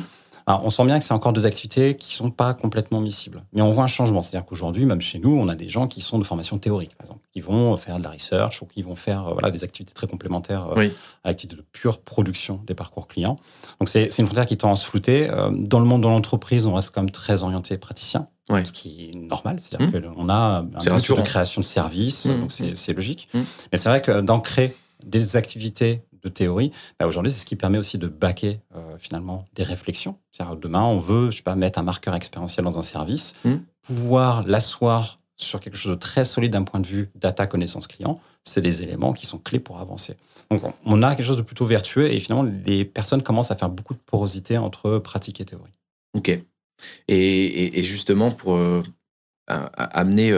on 0.47 0.71
sent 0.71 0.85
bien 0.85 0.99
que 0.99 1.05
c'est 1.05 1.15
encore 1.15 1.33
deux 1.33 1.47
activités 1.47 1.97
qui 1.97 2.15
sont 2.15 2.31
pas 2.31 2.55
complètement 2.55 3.01
miscibles. 3.01 3.43
Mais 3.53 3.63
on 3.63 3.71
voit 3.73 3.85
un 3.85 3.89
changement. 3.89 4.23
C'est-à-dire 4.23 4.47
qu'aujourd'hui, 4.47 4.85
même 4.85 5.01
chez 5.01 5.19
nous, 5.19 5.35
on 5.35 5.49
a 5.49 5.55
des 5.55 5.69
gens 5.69 5.87
qui 5.87 6.01
sont 6.01 6.19
de 6.19 6.25
formation 6.25 6.59
théorique, 6.59 6.95
par 6.97 7.07
exemple, 7.07 7.25
qui 7.33 7.41
vont 7.41 7.77
faire 7.77 7.99
de 7.99 8.03
la 8.03 8.11
research 8.11 8.61
ou 8.63 8.67
qui 8.67 8.83
vont 8.83 8.97
faire 8.97 9.27
euh, 9.27 9.33
voilà, 9.33 9.51
des 9.51 9.65
activités 9.65 9.95
très 9.95 10.07
complémentaires 10.07 10.69
euh, 10.77 10.89
à 11.25 11.29
l'activité 11.29 11.57
de 11.57 11.65
pure 11.73 11.99
production 11.99 12.61
des 12.67 12.75
parcours 12.75 13.09
clients. 13.09 13.37
Donc 13.81 13.89
c'est 13.89 14.19
une 14.19 14.27
frontière 14.27 14.47
qui 14.47 14.57
tend 14.57 14.73
à 14.73 14.77
se 14.77 14.85
flouter. 14.85 15.31
Euh, 15.31 15.51
dans 15.53 15.81
le 15.81 15.87
monde 15.87 16.03
de 16.03 16.09
l'entreprise, 16.09 16.67
on 16.67 16.75
reste 16.75 16.91
quand 16.95 17.03
même 17.03 17.11
très 17.11 17.43
orienté 17.43 17.79
praticien. 17.79 18.29
Ce 18.51 18.73
qui 18.73 19.11
est 19.11 19.17
normal, 19.17 19.59
c'est-à-dire 19.59 19.89
mmh. 19.89 20.15
qu'on 20.15 20.29
a 20.29 20.35
un 20.35 20.63
de 20.65 21.23
création 21.23 21.63
de 21.63 21.67
services, 21.67 22.27
mmh. 22.27 22.41
donc 22.41 22.53
c'est 22.53 22.93
logique. 22.93 23.29
Mmh. 23.33 23.41
Mais 23.73 23.79
c'est 23.79 23.89
vrai 23.89 24.03
que 24.03 24.21
d'ancrer 24.21 24.77
des 25.03 25.37
activités 25.37 26.03
de 26.25 26.29
théorie, 26.29 26.73
bah, 26.99 27.07
aujourd'hui, 27.07 27.33
c'est 27.33 27.41
ce 27.41 27.47
qui 27.47 27.57
permet 27.57 27.79
aussi 27.79 27.99
de 27.99 28.09
baquer 28.09 28.61
euh, 28.75 28.84
finalement 28.99 29.45
des 29.55 29.63
réflexions. 29.63 30.19
Demain, 30.61 30.83
on 30.83 30.99
veut, 30.99 31.31
je 31.31 31.37
sais 31.37 31.43
pas, 31.43 31.55
mettre 31.55 31.79
un 31.79 31.83
marqueur 31.83 32.15
expérientiel 32.15 32.65
dans 32.65 32.79
un 32.79 32.83
service, 32.83 33.37
hmm. 33.45 33.57
pouvoir 33.83 34.47
l'asseoir 34.47 35.19
sur 35.37 35.61
quelque 35.61 35.77
chose 35.77 35.93
de 35.93 35.99
très 35.99 36.25
solide 36.25 36.53
d'un 36.53 36.63
point 36.63 36.81
de 36.81 36.87
vue 36.87 37.11
data 37.15 37.47
connaissance 37.47 37.87
client, 37.87 38.21
c'est 38.45 38.61
des 38.61 38.83
éléments 38.83 39.13
qui 39.13 39.27
sont 39.27 39.39
clés 39.39 39.59
pour 39.59 39.81
avancer. 39.81 40.17
Donc, 40.51 40.63
on 40.85 41.03
a 41.03 41.15
quelque 41.15 41.27
chose 41.27 41.37
de 41.37 41.43
plutôt 41.43 41.67
vertueux 41.67 42.13
et 42.13 42.21
finalement, 42.21 42.49
les 42.67 42.85
personnes 42.85 43.23
commencent 43.23 43.51
à 43.51 43.57
faire 43.57 43.71
beaucoup 43.71 43.95
de 43.95 43.99
porosité 43.99 44.59
entre 44.59 44.99
pratique 44.99 45.41
et 45.41 45.45
théorie. 45.45 45.73
Ok. 46.15 46.39
Et, 47.09 47.83
justement, 47.83 48.31
pour 48.31 48.57
euh, 48.57 48.83
amener 49.47 50.33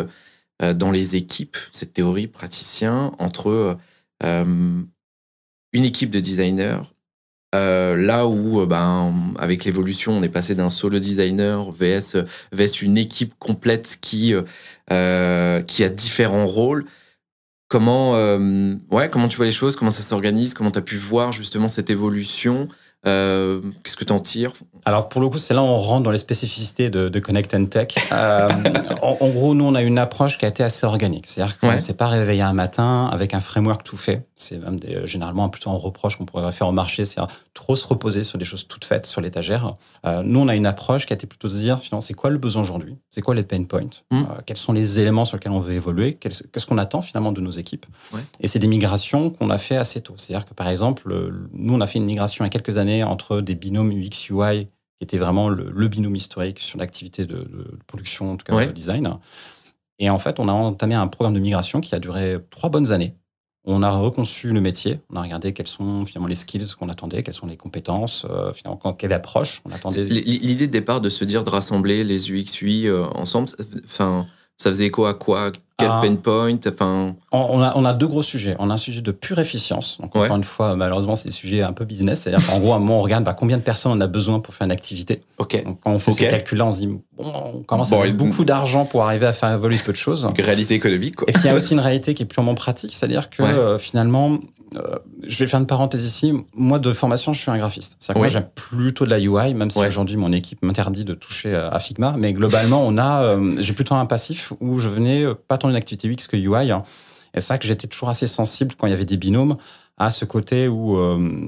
euh, 0.63 0.73
dans 0.75 0.91
les 0.91 1.17
équipes 1.17 1.57
cette 1.73 1.93
théorie 1.93 2.29
praticien 2.29 3.13
entre 3.19 3.77
une 5.77 5.85
équipe 5.85 6.11
de 6.11 6.21
designers. 6.21 6.81
Euh, 7.57 7.97
là 7.97 8.27
où, 8.27 8.61
euh, 8.61 8.67
ben, 8.67 9.35
avec 9.39 9.65
l'évolution, 9.65 10.13
on 10.13 10.23
est 10.23 10.29
passé 10.29 10.55
d'un 10.55 10.71
solo 10.71 10.99
designer 10.99 11.71
vs, 11.71 12.25
vs 12.53 12.83
une 12.83 12.99
équipe 12.99 13.35
complète 13.39 13.99
qui, 14.01 14.35
euh, 14.93 15.63
a 15.63 15.89
différents 15.89 16.47
rôles. 16.47 16.85
Comment, 17.69 18.13
comment 19.11 19.29
tu 19.29 19.37
vois 19.39 19.47
les 19.47 19.53
choses? 19.53 19.75
Comment 19.75 19.91
ça 19.91 20.03
s'organise? 20.03 20.55
Comment 20.55 20.71
tu 20.71 20.79
as 20.79 20.83
pu 20.83 20.97
voir 20.97 21.33
justement 21.33 21.69
cette 21.69 21.91
évolution? 21.91 22.69
Euh, 23.07 23.61
qu'est-ce 23.83 23.97
que 23.97 24.05
tu 24.05 24.13
en 24.13 24.21
tires? 24.21 24.53
Alors 24.85 25.09
pour 25.09 25.21
le 25.21 25.29
coup, 25.29 25.39
c'est 25.39 25.55
là 25.55 25.63
où 25.63 25.67
on 25.67 25.79
rentre 25.79 26.05
dans 26.05 26.11
les 26.11 26.19
spécificités 26.19 26.91
de, 26.91 27.19
Connect 27.19 27.55
and 27.55 27.67
Tech. 27.67 27.89
Euh, 28.13 28.49
en, 29.03 29.29
gros, 29.31 29.55
nous, 29.55 29.65
on 29.65 29.75
a 29.75 29.83
une 29.83 29.99
approche 29.99 30.39
qui 30.39 30.45
a 30.45 30.49
été 30.49 30.63
assez 30.63 30.87
organique. 30.87 31.27
C'est-à-dire 31.27 31.59
qu'on 31.59 31.73
ne 31.73 31.79
s'est 31.79 31.95
pas 31.95 32.07
réveillé 32.07 32.43
un 32.43 32.53
matin 32.53 33.09
avec 33.13 33.35
un 33.35 33.41
framework 33.41 33.83
tout 33.83 33.97
fait. 33.97 34.29
C'est 34.37 34.59
même 34.59 34.79
des, 34.79 35.07
généralement 35.07 35.49
plutôt 35.49 35.71
un 35.71 35.77
reproche 35.77 36.17
qu'on 36.17 36.25
pourrait 36.25 36.51
faire 36.53 36.69
au 36.69 36.73
marché, 36.73 37.05
c'est 37.05 37.21
trop 37.55 37.75
se 37.75 37.87
reposer 37.87 38.23
sur 38.23 38.39
des 38.39 38.45
choses 38.45 38.69
toutes 38.69 38.85
faites 38.85 39.07
sur 39.07 39.21
l'étagère. 39.21 39.75
Euh, 40.05 40.23
nous, 40.25 40.41
on 40.41 40.49
a 40.49 40.55
une 40.55 40.67
approche 40.67 41.07
qui 41.07 41.13
a 41.13 41.17
été 41.17 41.27
plutôt 41.27 41.49
de 41.49 41.53
se 41.53 41.59
dire, 41.59 41.81
finalement, 41.81 42.01
c'est 42.01 42.15
quoi 42.15 42.31
le 42.31 42.39
besoin 42.39 42.63
aujourd'hui? 42.63 42.97
C'est 43.11 43.23
quoi 43.23 43.35
les 43.35 43.43
pain 43.43 43.65
points? 43.65 43.89
Mmh. 44.11 44.23
Quels 44.47 44.57
sont 44.57 44.73
les 44.73 45.01
éléments 45.01 45.25
sur 45.25 45.37
lesquels 45.37 45.53
on 45.53 45.61
veut 45.61 45.75
évoluer? 45.75 46.15
Qu'est-ce 46.15 46.67
qu'on 46.67 46.79
attend 46.79 47.03
finalement 47.03 47.33
de 47.33 47.41
nos 47.41 47.51
équipes? 47.51 47.87
Et 48.41 48.47
c'est 48.47 48.59
des 48.59 48.67
migrations 48.67 49.31
qu'on 49.31 49.51
a 49.51 49.59
fait 49.59 49.77
assez 49.77 50.01
tôt. 50.01 50.15
C'est-à-dire 50.17 50.47
que 50.47 50.55
par 50.55 50.69
exemple, 50.69 51.13
nous, 51.53 51.75
on 51.75 51.81
a 51.81 51.87
fait 51.87 51.99
une 51.99 52.05
migration 52.05 52.45
il 52.45 52.49
y 52.49 52.51
a 52.51 52.51
quelques 52.51 52.79
années 52.79 52.96
entre 53.03 53.41
des 53.41 53.55
binômes 53.55 53.93
UX-UI 53.93 54.67
qui 54.99 55.05
étaient 55.05 55.19
vraiment 55.19 55.49
le, 55.49 55.89
binôme 55.89 56.17
historique 56.17 56.59
sur 56.59 56.79
l'activité 56.79 57.27
de, 57.27 57.47
production, 57.87 58.33
en 58.33 58.37
tout 58.37 58.45
cas 58.45 58.67
de 58.67 58.73
design. 58.73 59.19
Et 59.99 60.11
en 60.11 60.19
fait, 60.19 60.41
on 60.41 60.49
a 60.49 60.53
entamé 60.53 60.95
un 60.95 61.07
programme 61.07 61.35
de 61.35 61.41
migration 61.41 61.81
qui 61.81 61.95
a 61.95 61.99
duré 61.99 62.37
trois 62.51 62.71
bonnes 62.71 62.93
années. 62.93 63.15
On 63.69 63.83
a 63.83 63.91
reconçu 63.91 64.53
le 64.53 64.61
métier, 64.61 65.01
on 65.11 65.17
a 65.17 65.23
regardé 65.23 65.53
quels 65.53 65.67
sont 65.67 66.07
finalement 66.07 66.29
les 66.29 66.37
skills 66.37 66.69
qu'on 66.79 66.89
attendait, 66.89 67.25
quelles 67.25 67.35
sont 67.35 67.49
les 67.49 67.57
compétences, 67.57 68.25
euh, 68.31 68.53
finalement 68.53 68.79
quelle 68.93 69.13
approche 69.13 69.61
on 69.65 69.73
attendait. 69.73 70.05
L'idée 70.05 70.69
de 70.69 70.73
départ 70.73 71.01
de 71.01 71.09
se 71.09 71.25
dire 71.25 71.43
de 71.43 71.51
rassembler 71.51 72.05
les 72.05 72.31
UX 72.31 72.63
UI 72.63 72.87
euh, 72.87 73.07
ensemble, 73.07 73.49
enfin 73.85 74.29
Ça 74.59 74.71
faisait 74.71 74.87
écho 74.87 75.05
à 75.05 75.13
quoi 75.13 75.53
Quel 75.79 75.89
ah. 75.91 76.01
pain 76.03 76.15
point 76.15 76.59
enfin... 76.67 77.15
on, 77.31 77.61
a, 77.61 77.75
on 77.77 77.85
a 77.85 77.93
deux 77.93 78.07
gros 78.07 78.23
sujets. 78.23 78.57
On 78.59 78.71
a 78.71 78.75
un 78.75 78.79
sujet 78.79 79.03
de 79.03 79.13
pure 79.13 79.39
efficience. 79.39 79.99
Donc, 80.01 80.17
encore 80.17 80.37
une 80.37 80.45
fois, 80.45 80.77
malheureusement, 80.77 81.15
c'est 81.15 81.29
des 81.29 81.35
sujets 81.35 81.61
un 81.63 81.75
peu 81.75 81.85
business. 81.85 82.23
C'est-à-dire 82.23 82.47
qu'en 82.47 82.59
gros, 82.59 82.73
à 82.73 82.77
un 82.77 82.79
moment, 82.79 83.01
on 83.01 83.03
regarde 83.03 83.25
bah, 83.25 83.35
combien 83.35 83.59
de 83.59 83.63
personnes 83.63 83.93
on 83.93 84.01
a 84.01 84.07
besoin 84.07 84.41
pour 84.41 84.55
faire 84.55 84.65
une 84.65 84.73
activité. 84.73 85.21
Donc, 85.39 85.55
quand 85.83 85.91
on 85.91 85.99
fait 85.99 86.13
ces 86.13 86.29
calculs-là, 86.29 86.67
on 86.67 86.73
se 86.73 86.79
dit, 86.79 86.87
bon, 86.87 87.01
on 87.19 87.63
commence 87.65 87.93
à 87.93 87.97
avoir 87.97 88.11
beaucoup 88.15 88.47
d'argent 88.47 88.87
pour 88.87 89.03
arriver 89.03 89.27
à 89.27 89.35
faire 89.35 89.53
évoluer 89.53 89.77
peu 89.85 89.93
de 89.93 89.99
choses. 89.99 90.27
réalité 90.39 90.75
économique, 90.75 91.17
quoi. 91.17 91.29
Et 91.29 91.33
puis, 91.33 91.43
il 91.45 91.47
y 91.49 91.51
a 91.51 91.55
aussi 91.57 91.75
une 91.75 91.81
réalité 91.81 92.15
qui 92.15 92.23
est 92.23 92.27
purement 92.27 92.55
pratique. 92.55 92.95
C'est-à-dire 92.95 93.29
que 93.29 93.43
euh, 93.43 93.79
finalement, 93.79 94.39
euh, 94.75 94.99
je 95.27 95.39
vais 95.39 95.47
faire 95.47 95.61
une 95.61 95.67
parenthèse 95.67 96.05
ici. 96.05 96.33
Moi, 96.55 96.79
de 96.79 96.93
formation, 96.93 97.33
je 97.33 97.41
suis 97.41 97.51
un 97.51 97.59
graphiste. 97.59 97.97
C'est-à-dire 97.99 98.15
que 98.15 98.19
moi, 98.19 98.29
j'aime 98.29 98.49
plutôt 98.55 99.05
de 99.05 99.11
la 99.11 99.21
UI, 99.21 99.55
même 99.55 99.71
si 99.71 99.79
aujourd'hui, 99.79 100.17
mon 100.17 100.33
équipe 100.33 100.63
m'interdit 100.63 101.05
de 101.05 101.15
toucher 101.15 101.55
à 101.55 101.79
Figma. 101.79 102.15
Mais 102.19 102.33
globalement, 102.33 102.83
on 102.85 102.99
a, 102.99 103.23
euh, 103.23 103.57
j'ai 103.61 103.73
plutôt 103.73 103.95
un 103.95 104.07
passif 104.07 104.53
où 104.61 104.79
je 104.79 104.89
venais 104.89 105.23
euh, 105.23 105.35
pas 105.35 105.59
tant 105.59 105.69
d'une 105.69 105.77
activité 105.77 106.09
UX 106.09 106.29
que 106.29 106.37
UI. 106.37 106.71
Et 107.35 107.41
c'est 107.41 107.49
vrai 107.49 107.59
que 107.59 107.67
j'étais 107.67 107.87
toujours 107.87 108.09
assez 108.09 108.27
sensible 108.27 108.75
quand 108.77 108.87
il 108.87 108.91
y 108.91 108.95
avait 108.95 109.05
des 109.05 109.17
binômes 109.17 109.57
à 109.99 110.11
ce 110.11 110.27
côté 110.27 110.69
où, 110.69 110.99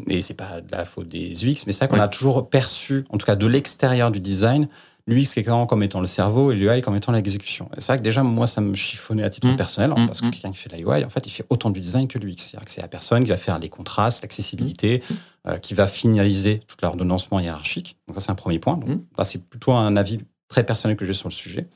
et 0.07 0.23
c'est 0.23 0.33
pas 0.33 0.63
de 0.63 0.73
la 0.73 0.87
faute 0.87 1.09
des 1.09 1.33
UX, 1.45 1.65
mais 1.67 1.73
c'est 1.73 1.85
vrai 1.85 1.89
qu'on 1.89 2.03
a 2.03 2.09
toujours 2.09 2.49
perçu, 2.49 3.05
en 3.11 3.19
tout 3.19 3.27
cas 3.27 3.37
de 3.37 3.47
l'extérieur 3.47 4.11
du 4.11 4.21
design, 4.21 4.69
l'UX 5.09 5.43
comme 5.67 5.83
étant 5.83 6.01
le 6.01 6.07
cerveau 6.07 6.53
et 6.53 6.55
l'UI 6.55 6.83
comme 6.83 6.95
étant 6.95 7.13
l'exécution. 7.13 7.69
C'est 7.79 7.87
vrai 7.87 7.99
que 7.99 8.03
déjà, 8.03 8.23
moi, 8.23 8.47
ça 8.47 8.61
me 8.61 8.77
chiffonnait 8.77 9.25
à 9.25 9.31
titre 9.31 9.49
mmh. 9.49 9.57
personnel, 9.57 9.93
hein, 9.97 10.03
mmh. 10.03 10.07
parce 10.07 10.21
que 10.21 10.27
mmh. 10.27 10.31
quelqu'un 10.31 10.51
qui 10.53 10.59
fait 10.59 10.71
la 10.71 10.79
UI, 10.79 11.05
en 11.05 11.09
fait, 11.09 11.27
il 11.27 11.31
fait 11.31 11.47
autant 11.49 11.71
du 11.71 11.81
design 11.81 12.07
que 12.07 12.19
l'UX. 12.19 12.35
C'est-à-dire 12.37 12.65
que 12.65 12.71
c'est 12.71 12.83
la 12.83 12.89
personne 12.89 13.25
qui 13.25 13.31
va 13.31 13.39
faire 13.39 13.59
les 13.59 13.71
contrastes, 13.71 14.23
l'accessibilité, 14.23 15.03
euh, 15.47 15.57
qui 15.59 15.73
va 15.75 15.87
finaliser 15.87 16.61
tout 16.67 16.77
l'ordonnancement 16.83 17.41
hiérarchique. 17.41 17.97
Donc 18.07 18.15
ça, 18.17 18.21
c'est 18.21 18.31
un 18.31 18.37
premier 18.37 18.59
point. 18.59 18.77
Donc, 18.77 19.01
là, 19.17 19.25
c'est 19.25 19.43
plutôt 19.43 19.73
un 19.73 19.97
avis 19.97 20.21
très 20.49 20.65
personnel 20.65 20.97
que 20.97 21.07
j'ai 21.07 21.15
sur 21.15 21.29
le 21.29 21.35
sujet. 21.35 21.67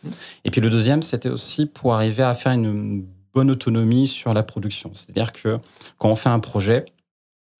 Et 0.44 0.50
puis 0.50 0.60
le 0.60 0.70
deuxième, 0.70 1.02
c'était 1.02 1.28
aussi 1.28 1.66
pour 1.66 1.94
arriver 1.94 2.22
à 2.22 2.34
faire 2.34 2.52
une 2.52 3.06
bonne 3.34 3.50
autonomie 3.50 4.06
sur 4.06 4.34
la 4.34 4.42
production. 4.42 4.90
C'est-à-dire 4.94 5.32
que 5.32 5.58
quand 5.98 6.08
on 6.08 6.16
fait 6.16 6.30
un 6.30 6.38
projet, 6.38 6.86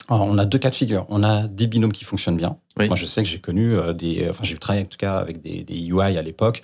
on 0.08 0.38
a 0.38 0.44
deux 0.44 0.58
cas 0.58 0.70
de 0.70 0.74
figure. 0.74 1.06
On 1.08 1.22
a 1.22 1.46
des 1.46 1.66
binômes 1.66 1.92
qui 1.92 2.04
fonctionnent 2.04 2.36
bien. 2.36 2.56
Moi, 2.76 2.96
je 2.96 3.06
sais 3.06 3.22
que 3.22 3.28
j'ai 3.28 3.38
connu 3.38 3.74
euh, 3.74 3.92
des. 3.92 4.26
Enfin, 4.30 4.44
j'ai 4.44 4.56
travaillé 4.56 4.84
en 4.84 4.88
tout 4.88 4.98
cas 4.98 5.18
avec 5.18 5.40
des, 5.40 5.62
des 5.62 5.78
UI 5.86 6.16
à 6.16 6.22
l'époque. 6.22 6.62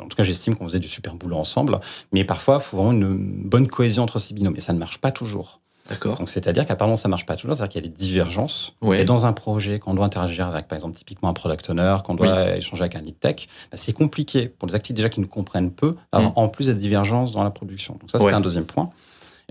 En 0.00 0.08
tout 0.08 0.16
cas, 0.16 0.22
j'estime 0.22 0.54
qu'on 0.54 0.66
faisait 0.66 0.80
du 0.80 0.88
super 0.88 1.14
boulot 1.14 1.36
ensemble. 1.36 1.80
Mais 2.12 2.24
parfois, 2.24 2.58
il 2.60 2.64
faut 2.64 2.76
vraiment 2.76 2.92
une 2.92 3.48
bonne 3.48 3.68
cohésion 3.68 4.02
entre 4.02 4.18
ces 4.18 4.34
binômes. 4.34 4.56
Et 4.56 4.60
ça 4.60 4.72
ne 4.72 4.78
marche 4.78 4.98
pas 4.98 5.10
toujours. 5.10 5.60
D'accord. 5.88 6.16
Donc, 6.16 6.28
c'est-à-dire 6.28 6.64
qu'apparemment, 6.64 6.96
ça 6.96 7.08
marche 7.08 7.26
pas 7.26 7.36
toujours. 7.36 7.56
C'est-à-dire 7.56 7.72
qu'il 7.72 7.84
y 7.84 7.86
a 7.86 7.88
des 7.88 7.94
divergences. 7.94 8.74
Et 8.92 9.04
dans 9.04 9.26
un 9.26 9.32
projet, 9.32 9.78
quand 9.78 9.90
on 9.90 9.94
doit 9.94 10.06
interagir 10.06 10.46
avec, 10.46 10.68
par 10.68 10.76
exemple, 10.76 10.96
typiquement 10.96 11.28
un 11.28 11.32
product 11.32 11.68
owner, 11.70 11.96
qu'on 12.04 12.14
doit 12.14 12.56
échanger 12.56 12.82
avec 12.82 12.94
un 12.94 13.00
lead 13.00 13.18
tech, 13.18 13.48
bah, 13.70 13.76
c'est 13.76 13.92
compliqué 13.92 14.48
pour 14.48 14.68
les 14.68 14.74
actifs 14.74 14.94
déjà 14.94 15.08
qui 15.08 15.20
nous 15.20 15.28
comprennent 15.28 15.72
peu, 15.72 15.96
mm. 16.12 16.28
en 16.36 16.48
plus 16.48 16.66
des 16.66 16.74
divergences 16.74 17.32
dans 17.32 17.42
la 17.42 17.50
production. 17.50 17.94
Donc, 18.00 18.10
ça, 18.10 18.18
c'était 18.18 18.32
un 18.32 18.40
deuxième 18.40 18.66
point. 18.66 18.90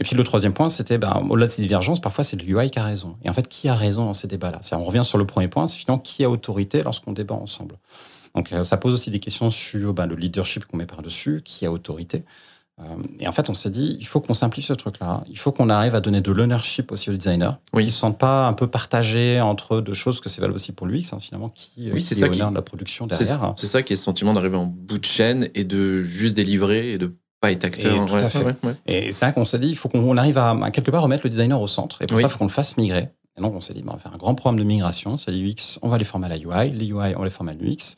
Et 0.02 0.04
puis 0.04 0.16
le 0.16 0.24
troisième 0.24 0.54
point, 0.54 0.72
c'était, 0.72 0.98
ben, 0.98 1.24
au-delà 1.30 1.46
de 1.46 1.52
ces 1.52 1.62
divergences, 1.62 2.02
parfois 2.02 2.24
c'est 2.24 2.36
le 2.36 2.50
UI 2.50 2.72
qui 2.72 2.80
a 2.80 2.84
raison. 2.84 3.18
Et 3.24 3.30
en 3.30 3.34
fait, 3.34 3.48
qui 3.48 3.70
a 3.70 3.76
raison 3.76 4.06
dans 4.06 4.16
ces 4.16 4.28
débats-là? 4.28 4.60
On 4.72 4.84
revient 4.84 5.04
sur 5.04 5.20
le 5.20 5.28
premier 5.28 5.48
point, 5.48 5.68
c'est 5.68 5.78
finalement 5.78 6.02
qui 6.02 6.24
a 6.24 6.30
autorité 6.32 6.82
lorsqu'on 6.82 7.12
débat 7.12 7.36
ensemble? 7.36 7.76
Donc 8.34 8.52
euh, 8.52 8.64
ça 8.64 8.78
pose 8.78 8.96
aussi 8.96 9.12
des 9.12 9.20
questions 9.20 9.52
sur 9.52 9.94
ben, 9.94 10.08
le 10.08 10.16
leadership 10.16 10.66
qu'on 10.66 10.78
met 10.78 10.88
par-dessus, 10.88 11.44
qui 11.46 11.68
a 11.68 11.72
autorité. 11.72 12.24
Euh, 12.80 12.84
et 13.20 13.28
en 13.28 13.32
fait, 13.32 13.52
on 13.52 13.54
s'est 13.54 13.70
dit, 13.70 13.96
il 14.00 14.08
faut 14.08 14.22
qu'on 14.22 14.34
simplifie 14.34 14.66
ce 14.66 14.74
truc-là. 14.74 15.24
Il 15.30 15.38
faut 15.38 15.52
qu'on 15.52 15.70
arrive 15.70 15.94
à 15.94 16.02
donner 16.02 16.22
de 16.22 16.32
l'ownership 16.32 16.92
aussi 16.92 17.12
aux 17.12 17.16
designers, 17.16 17.52
oui. 17.74 17.86
ne 17.86 17.92
se 17.92 17.96
sentent 17.96 18.18
pas 18.18 18.48
un 18.48 18.54
peu 18.54 18.66
partagés 18.66 19.40
entre 19.40 19.82
deux 19.82 19.94
choses, 19.94 20.20
que 20.20 20.30
c'est 20.30 20.42
valable 20.42 20.56
aussi 20.56 20.72
pour 20.72 20.88
lui, 20.88 21.04
c'est 21.04 21.20
finalement 21.20 21.50
qui, 21.50 21.92
oui, 21.94 22.02
c'est 22.02 22.16
ça 22.16 22.28
qui, 22.28 22.40
de 22.40 22.56
la 22.56 22.64
production 22.64 23.06
derrière. 23.06 23.54
C'est 23.56 23.68
ça 23.68 23.84
qui 23.84 23.94
est 23.94 23.98
ce 23.98 24.04
sentiment 24.04 24.34
d'arriver 24.34 24.58
en 24.58 24.66
bout 24.66 24.98
de 24.98 25.06
chaîne 25.06 25.50
et 25.54 25.64
de 25.64 26.02
juste 26.02 26.34
délivrer 26.34 26.94
et 26.94 26.98
de 26.98 27.14
pas 27.42 27.52
être 27.52 27.66
acteur. 27.66 28.04
Et, 28.04 28.06
tout 28.06 28.16
à 28.16 28.30
fait. 28.30 28.56
et 28.86 29.12
c'est 29.12 29.26
vrai 29.26 29.34
qu'on 29.34 29.46
s'est 29.46 29.60
dit, 29.60 29.68
il 29.68 29.76
faut 29.76 29.90
qu'on 29.90 30.16
arrive 30.16 30.38
à, 30.38 30.56
quelque 30.72 30.92
part 30.92 31.02
remettre 31.02 31.24
le 31.26 31.30
designer 31.30 31.60
au 31.60 31.68
centre. 31.68 32.02
Et 32.02 32.08
pour 32.08 32.18
ça, 32.18 32.28
il 32.28 32.30
faut 32.30 32.38
qu'on 32.38 32.46
le 32.46 32.52
fasse 32.52 32.78
migrer. 32.78 33.10
Et 33.38 33.42
donc, 33.42 33.56
on 33.56 33.62
s'est 33.62 33.74
dit, 33.74 33.84
on 33.88 33.92
va 33.92 33.98
faire 33.98 34.14
un 34.14 34.18
grand 34.18 34.36
programme 34.36 34.60
de 34.60 34.64
migration. 34.64 35.18
C'est 35.18 35.32
l'UX, 35.32 35.80
on 35.82 35.90
va 35.90 35.98
les 35.98 36.04
former 36.04 36.28
à 36.28 36.30
la 36.30 36.38
UI. 36.38 36.72
Les 36.72 36.86
UI, 36.88 37.16
on 37.18 37.24
les 37.24 37.30
former 37.30 37.52
à 37.52 37.56
l'UX. 37.56 37.96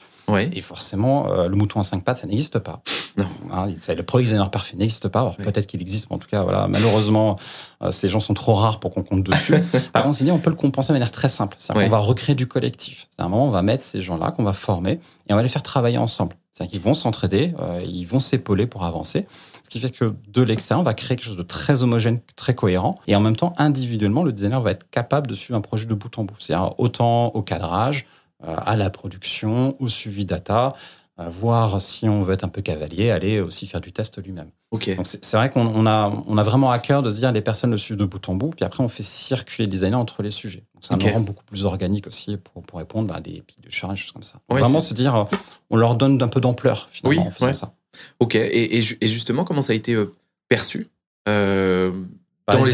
Et 0.54 0.62
forcément, 0.62 1.30
euh, 1.32 1.50
le 1.50 1.56
mouton 1.56 1.80
à 1.80 1.84
cinq 1.84 2.04
pattes, 2.04 2.20
ça 2.20 2.28
n'existe 2.28 2.60
pas. 2.60 2.82
Non. 3.16 3.28
Hein, 3.52 3.68
le 3.96 4.02
pro 4.02 4.20
designer 4.20 4.50
parfait 4.50 4.76
n'existe 4.76 5.08
pas. 5.08 5.20
Alors 5.20 5.38
peut-être 5.38 5.68
qu'il 5.68 5.80
existe, 5.82 6.08
mais 6.10 6.16
en 6.16 6.18
tout 6.18 6.28
cas, 6.28 6.42
voilà, 6.42 6.66
malheureusement, 6.68 7.36
euh, 7.84 7.92
ces 7.92 8.10
gens 8.10 8.20
sont 8.20 8.34
trop 8.34 8.56
rares 8.56 8.80
pour 8.80 8.90
qu'on 8.92 9.04
compte 9.04 9.22
dessus. 9.22 9.54
Par 9.94 10.02
contre, 10.02 10.08
on 10.08 10.14
s'est 10.14 10.24
dit, 10.24 10.32
on 10.32 10.40
peut 10.40 10.50
le 10.50 10.56
compenser 10.56 10.88
de 10.88 10.94
manière 10.94 11.12
très 11.12 11.30
simple. 11.30 11.56
C'est-à-dire 11.60 11.84
qu'on 11.84 11.92
va 11.92 12.00
recréer 12.00 12.34
du 12.34 12.48
collectif. 12.48 13.08
C'est 13.16 13.22
un 13.22 13.30
moment, 13.30 13.46
on 13.46 13.52
va 13.52 13.62
mettre 13.62 13.84
ces 13.84 14.02
gens-là 14.02 14.32
qu'on 14.32 14.44
va 14.44 14.54
former 14.54 15.00
et 15.30 15.34
on 15.34 15.36
va 15.36 15.44
les 15.44 15.48
faire 15.48 15.62
travailler 15.62 16.00
ensemble. 16.00 16.36
C'est-à-dire 16.54 16.72
qu'ils 16.72 16.82
vont 16.82 16.94
s'entraider, 16.94 17.54
euh, 17.60 17.84
ils 17.86 18.06
vont 18.06 18.20
s'épauler 18.20 18.68
pour 18.68 18.84
avancer 18.84 19.26
qui 19.74 19.80
fait 19.80 19.90
que 19.90 20.14
de 20.28 20.42
l'extérieur, 20.44 20.82
on 20.82 20.84
va 20.84 20.94
créer 20.94 21.18
quelque 21.18 21.26
chose 21.26 21.36
de 21.36 21.42
très 21.42 21.82
homogène, 21.82 22.20
très 22.36 22.54
cohérent. 22.54 22.94
Et 23.08 23.16
en 23.16 23.20
même 23.20 23.36
temps, 23.36 23.56
individuellement, 23.58 24.24
le 24.24 24.32
designer 24.32 24.62
va 24.62 24.70
être 24.70 24.88
capable 24.92 25.26
de 25.26 25.34
suivre 25.34 25.58
un 25.58 25.62
projet 25.62 25.88
de 25.88 25.96
bout 25.96 26.16
en 26.20 26.26
bout. 26.26 26.36
C'est-à-dire 26.38 26.76
autant 26.78 27.28
au 27.28 27.42
cadrage, 27.42 28.06
euh, 28.48 28.56
à 28.56 28.76
la 28.76 28.92
production, 28.92 29.76
au 29.80 29.88
suivi 29.88 30.26
data, 30.26 30.74
euh, 31.20 31.28
voir 31.28 31.82
si 31.82 32.08
on 32.08 32.22
veut 32.22 32.36
être 32.36 32.44
un 32.44 32.50
peu 32.50 32.62
cavalier, 32.62 33.10
aller 33.10 33.40
aussi 33.40 33.66
faire 33.66 33.82
du 33.82 33.92
test 33.92 34.24
lui-même. 34.24 34.52
Ok. 34.70 34.96
Donc 34.96 35.08
c'est 35.08 35.38
vrai 35.38 35.50
qu'on 35.50 35.88
a, 35.88 36.14
on 36.28 36.38
a 36.38 36.44
vraiment 36.44 36.70
à 36.70 36.78
cœur 36.78 37.02
de 37.02 37.10
se 37.10 37.18
dire 37.18 37.32
les 37.32 37.42
personnes 37.42 37.72
le 37.72 37.80
suivent 37.80 37.98
de 37.98 38.06
bout 38.06 38.30
en 38.30 38.36
bout, 38.36 38.52
puis 38.52 38.66
après 38.66 38.84
on 38.84 38.90
fait 38.90 39.04
circuler 39.04 39.66
le 39.66 39.72
designer 39.72 40.00
entre 40.00 40.22
les 40.22 40.32
sujets. 40.32 40.64
Ça 40.84 40.98
nous 40.98 41.08
rend 41.08 41.22
beaucoup 41.22 41.46
plus 41.46 41.64
organique 41.64 42.08
aussi 42.08 42.36
pour, 42.38 42.62
pour 42.62 42.80
répondre 42.80 43.16
à 43.16 43.22
des 43.22 43.42
pics 43.42 43.62
de 43.62 43.72
charge, 43.72 44.02
choses 44.02 44.12
comme 44.12 44.24
ça. 44.24 44.40
vraiment 44.50 44.82
se 44.82 44.94
dire, 44.94 45.28
on 45.70 45.78
leur 45.78 45.96
donne 45.96 46.22
un 46.22 46.28
peu 46.28 46.42
d'ampleur 46.42 46.90
finalement 46.92 47.28
en 47.28 47.32
faisant 47.32 47.54
ça. 47.54 47.74
Ok, 48.20 48.36
et, 48.36 48.82
justement, 48.82 49.44
comment 49.44 49.62
ça 49.62 49.74
a 49.74 49.76
été 49.76 49.94
euh, 49.94 50.14
perçu 50.50 50.90
euh, 51.30 52.04
dans 52.48 52.66
les, 52.66 52.74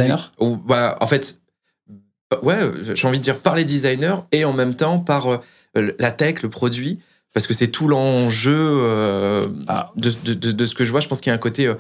bah, 0.66 0.98
En 1.02 1.08
fait, 1.08 1.40
ouais, 2.42 2.60
j'ai 2.96 3.08
envie 3.08 3.20
de 3.20 3.24
dire 3.24 3.40
par 3.40 3.56
les 3.56 3.66
designers 3.66 4.18
et 4.32 4.46
en 4.46 4.54
même 4.54 4.76
temps 4.76 5.00
par 5.00 5.28
euh, 5.30 5.94
la 6.00 6.12
tech, 6.12 6.42
le 6.42 6.50
produit, 6.50 7.00
parce 7.34 7.48
que 7.48 7.54
c'est 7.54 7.68
tout 7.68 7.88
l'enjeu 7.88 9.46
ah, 9.68 9.92
de, 9.96 10.10
ce 10.10 10.74
que 10.74 10.84
je 10.84 10.92
vois. 10.92 11.00
Je 11.00 11.08
pense 11.08 11.22
qu'il 11.22 11.30
y 11.30 11.34
a 11.34 11.36
un 11.36 11.40
côté 11.40 11.72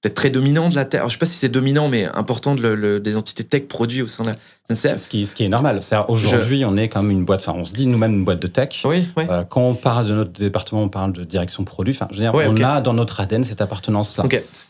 peut-être 0.00 0.14
très 0.14 0.30
dominant 0.30 0.68
de 0.68 0.76
la 0.76 0.84
Terre. 0.84 1.08
je 1.08 1.14
sais 1.14 1.18
pas 1.18 1.26
si 1.26 1.36
c'est 1.36 1.48
dominant, 1.48 1.88
mais 1.88 2.04
important 2.04 2.54
de 2.54 2.68
le, 2.68 3.00
des 3.00 3.16
entités 3.16 3.42
tech 3.42 3.66
produits 3.66 4.02
au 4.02 4.06
sein 4.06 4.24
de 4.24 4.30
la 4.30 4.36
SNCF. 4.74 4.96
Ce 4.96 5.08
qui, 5.08 5.26
ce 5.26 5.34
qui 5.34 5.44
est 5.44 5.48
normal. 5.48 5.80
Aujourd'hui, 6.08 6.64
on 6.64 6.76
est 6.76 6.88
comme 6.88 7.10
une 7.10 7.24
boîte, 7.24 7.40
enfin, 7.40 7.58
on 7.58 7.64
se 7.64 7.72
dit 7.72 7.86
nous-mêmes 7.86 8.12
une 8.12 8.24
boîte 8.24 8.40
de 8.40 8.46
tech. 8.46 8.82
Oui, 8.84 9.08
oui. 9.16 9.24
Euh, 9.28 9.44
quand 9.44 9.62
on 9.62 9.74
parle 9.74 10.06
de 10.06 10.14
notre 10.14 10.32
département, 10.32 10.82
on 10.82 10.88
parle 10.88 11.12
de 11.12 11.24
direction 11.24 11.64
produit. 11.64 11.94
Enfin, 11.94 12.06
je 12.12 12.16
veux 12.16 12.22
dire, 12.22 12.34
on 12.34 12.62
a 12.62 12.80
dans 12.80 12.94
notre 12.94 13.20
ADN 13.20 13.44
cette 13.44 13.60
appartenance-là. 13.60 14.24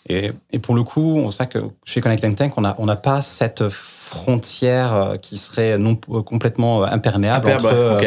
Et, 0.08 0.32
et, 0.52 0.58
pour 0.58 0.74
le 0.74 0.82
coup, 0.84 1.16
on 1.18 1.30
sait 1.30 1.46
que 1.46 1.58
chez 1.84 2.00
Connect 2.00 2.36
Tank, 2.36 2.56
on 2.56 2.62
n'a 2.62 2.74
on 2.78 2.88
a 2.88 2.96
pas 2.96 3.20
cette 3.20 3.68
frontière 3.68 4.94
euh, 4.94 5.16
qui 5.16 5.36
serait 5.36 5.76
non 5.76 6.00
euh, 6.10 6.22
complètement 6.22 6.84
imperméable 6.84 7.50
entre 7.50 8.00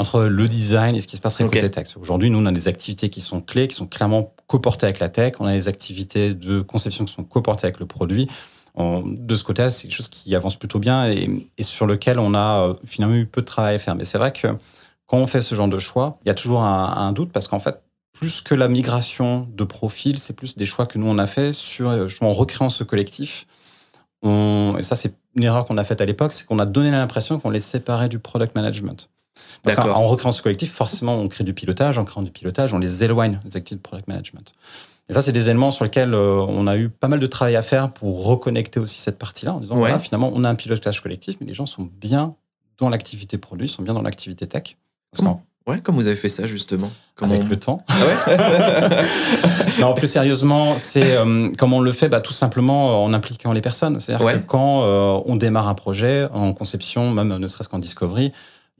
entre 0.00 0.22
le 0.22 0.48
design 0.48 0.96
et 0.96 1.02
ce 1.02 1.06
qui 1.06 1.16
se 1.16 1.20
passerait 1.20 1.44
côté 1.44 1.70
tech. 1.70 1.88
Aujourd'hui, 2.00 2.30
nous, 2.30 2.38
on 2.38 2.46
a 2.46 2.52
des 2.52 2.68
activités 2.68 3.10
qui 3.10 3.20
sont 3.20 3.42
clés, 3.42 3.68
qui 3.68 3.76
sont 3.76 3.86
clairement 3.86 4.32
coportées 4.46 4.86
avec 4.86 4.98
la 4.98 5.10
tech. 5.10 5.34
On 5.40 5.44
a 5.44 5.52
des 5.52 5.68
activités 5.68 6.32
de 6.32 6.62
conception 6.62 7.04
qui 7.04 7.12
sont 7.12 7.22
coportées 7.22 7.66
avec 7.66 7.80
le 7.80 7.86
produit. 7.86 8.26
de 8.78 9.36
ce 9.36 9.44
côté-là, 9.44 9.70
c'est 9.70 9.88
quelque 9.88 9.96
chose 9.96 10.08
qui 10.08 10.34
avance 10.34 10.56
plutôt 10.56 10.78
bien 10.78 11.10
et, 11.10 11.62
sur 11.62 11.84
lequel 11.84 12.18
on 12.18 12.32
a 12.32 12.68
euh, 12.68 12.74
finalement 12.86 13.14
eu 13.14 13.26
peu 13.26 13.42
de 13.42 13.46
travail 13.46 13.74
à 13.74 13.78
faire. 13.78 13.94
Mais 13.94 14.04
c'est 14.04 14.16
vrai 14.16 14.32
que 14.32 14.48
quand 15.06 15.18
on 15.18 15.26
fait 15.26 15.42
ce 15.42 15.54
genre 15.54 15.68
de 15.68 15.78
choix, 15.78 16.18
il 16.24 16.28
y 16.28 16.30
a 16.30 16.34
toujours 16.34 16.62
un, 16.62 17.12
doute 17.12 17.30
parce 17.30 17.46
qu'en 17.46 17.60
fait, 17.60 17.82
plus 18.14 18.40
que 18.40 18.54
la 18.54 18.68
migration 18.68 19.46
de 19.54 19.64
profil, 19.64 20.18
c'est 20.18 20.32
plus 20.32 20.56
des 20.56 20.64
choix 20.64 20.86
que 20.86 20.96
nous 20.96 21.08
on 21.08 21.18
a 21.18 21.26
fait 21.26 21.52
sur 21.52 21.90
euh, 21.90 22.08
en 22.22 22.32
recréant 22.32 22.70
ce 22.70 22.84
collectif. 22.84 23.46
On, 24.22 24.76
et 24.78 24.82
ça, 24.82 24.96
c'est 24.96 25.14
une 25.36 25.42
erreur 25.42 25.66
qu'on 25.66 25.76
a 25.76 25.84
faite 25.84 26.00
à 26.00 26.06
l'époque, 26.06 26.32
c'est 26.32 26.46
qu'on 26.46 26.58
a 26.58 26.66
donné 26.66 26.90
l'impression 26.90 27.38
qu'on 27.38 27.50
les 27.50 27.60
séparait 27.60 28.08
du 28.08 28.18
product 28.18 28.54
management. 28.54 29.10
Parce 29.62 29.76
qu'en 29.76 30.06
recréant 30.06 30.32
ce 30.32 30.42
collectif, 30.42 30.72
forcément, 30.72 31.16
on 31.16 31.28
crée 31.28 31.44
du 31.44 31.52
pilotage. 31.52 31.98
En 31.98 32.04
créant 32.04 32.22
du 32.22 32.30
pilotage, 32.30 32.72
on 32.72 32.78
les 32.78 33.04
éloigne 33.04 33.40
des 33.44 33.56
activités 33.56 33.76
de 33.76 33.80
product 33.80 34.08
management. 34.08 34.52
Et 35.08 35.12
ça, 35.12 35.22
c'est 35.22 35.32
des 35.32 35.48
éléments 35.48 35.72
sur 35.72 35.84
lesquels 35.84 36.14
euh, 36.14 36.44
on 36.48 36.66
a 36.66 36.76
eu 36.76 36.88
pas 36.88 37.08
mal 37.08 37.18
de 37.18 37.26
travail 37.26 37.56
à 37.56 37.62
faire 37.62 37.92
pour 37.92 38.24
reconnecter 38.24 38.78
aussi 38.78 39.00
cette 39.00 39.18
partie-là, 39.18 39.54
en 39.54 39.60
disant, 39.60 39.76
voilà, 39.76 39.98
finalement, 39.98 40.30
on 40.32 40.44
a 40.44 40.48
un 40.48 40.54
pilotage 40.54 41.00
collectif, 41.02 41.36
mais 41.40 41.46
les 41.46 41.54
gens 41.54 41.66
sont 41.66 41.88
bien 42.00 42.36
dans 42.78 42.88
l'activité 42.88 43.36
produit, 43.36 43.68
sont 43.68 43.82
bien 43.82 43.92
dans 43.92 44.02
l'activité 44.02 44.46
tech. 44.46 44.76
Comment 45.14 45.44
Ouais, 45.66 45.80
comme 45.80 45.94
vous 45.96 46.06
avez 46.06 46.16
fait 46.16 46.30
ça 46.30 46.46
justement 46.46 46.90
Avec 47.20 47.48
le 47.48 47.58
temps. 47.58 47.84
Ah 47.88 47.94
ouais 48.00 49.04
non, 49.80 49.94
plus 49.94 50.06
sérieusement, 50.06 50.78
c'est 50.78 51.16
euh, 51.16 51.52
comme 51.58 51.74
on 51.74 51.80
le 51.80 51.92
fait, 51.92 52.08
bah, 52.08 52.20
tout 52.20 52.32
simplement 52.32 53.04
en 53.04 53.12
impliquant 53.12 53.52
les 53.52 53.60
personnes. 53.60 54.00
C'est-à-dire 54.00 54.26
que 54.32 54.46
quand 54.46 54.84
euh, 54.84 55.20
on 55.26 55.36
démarre 55.36 55.68
un 55.68 55.74
projet 55.74 56.26
en 56.32 56.54
conception, 56.54 57.10
même 57.10 57.36
ne 57.36 57.46
serait-ce 57.46 57.68
qu'en 57.68 57.78
discovery, 57.78 58.32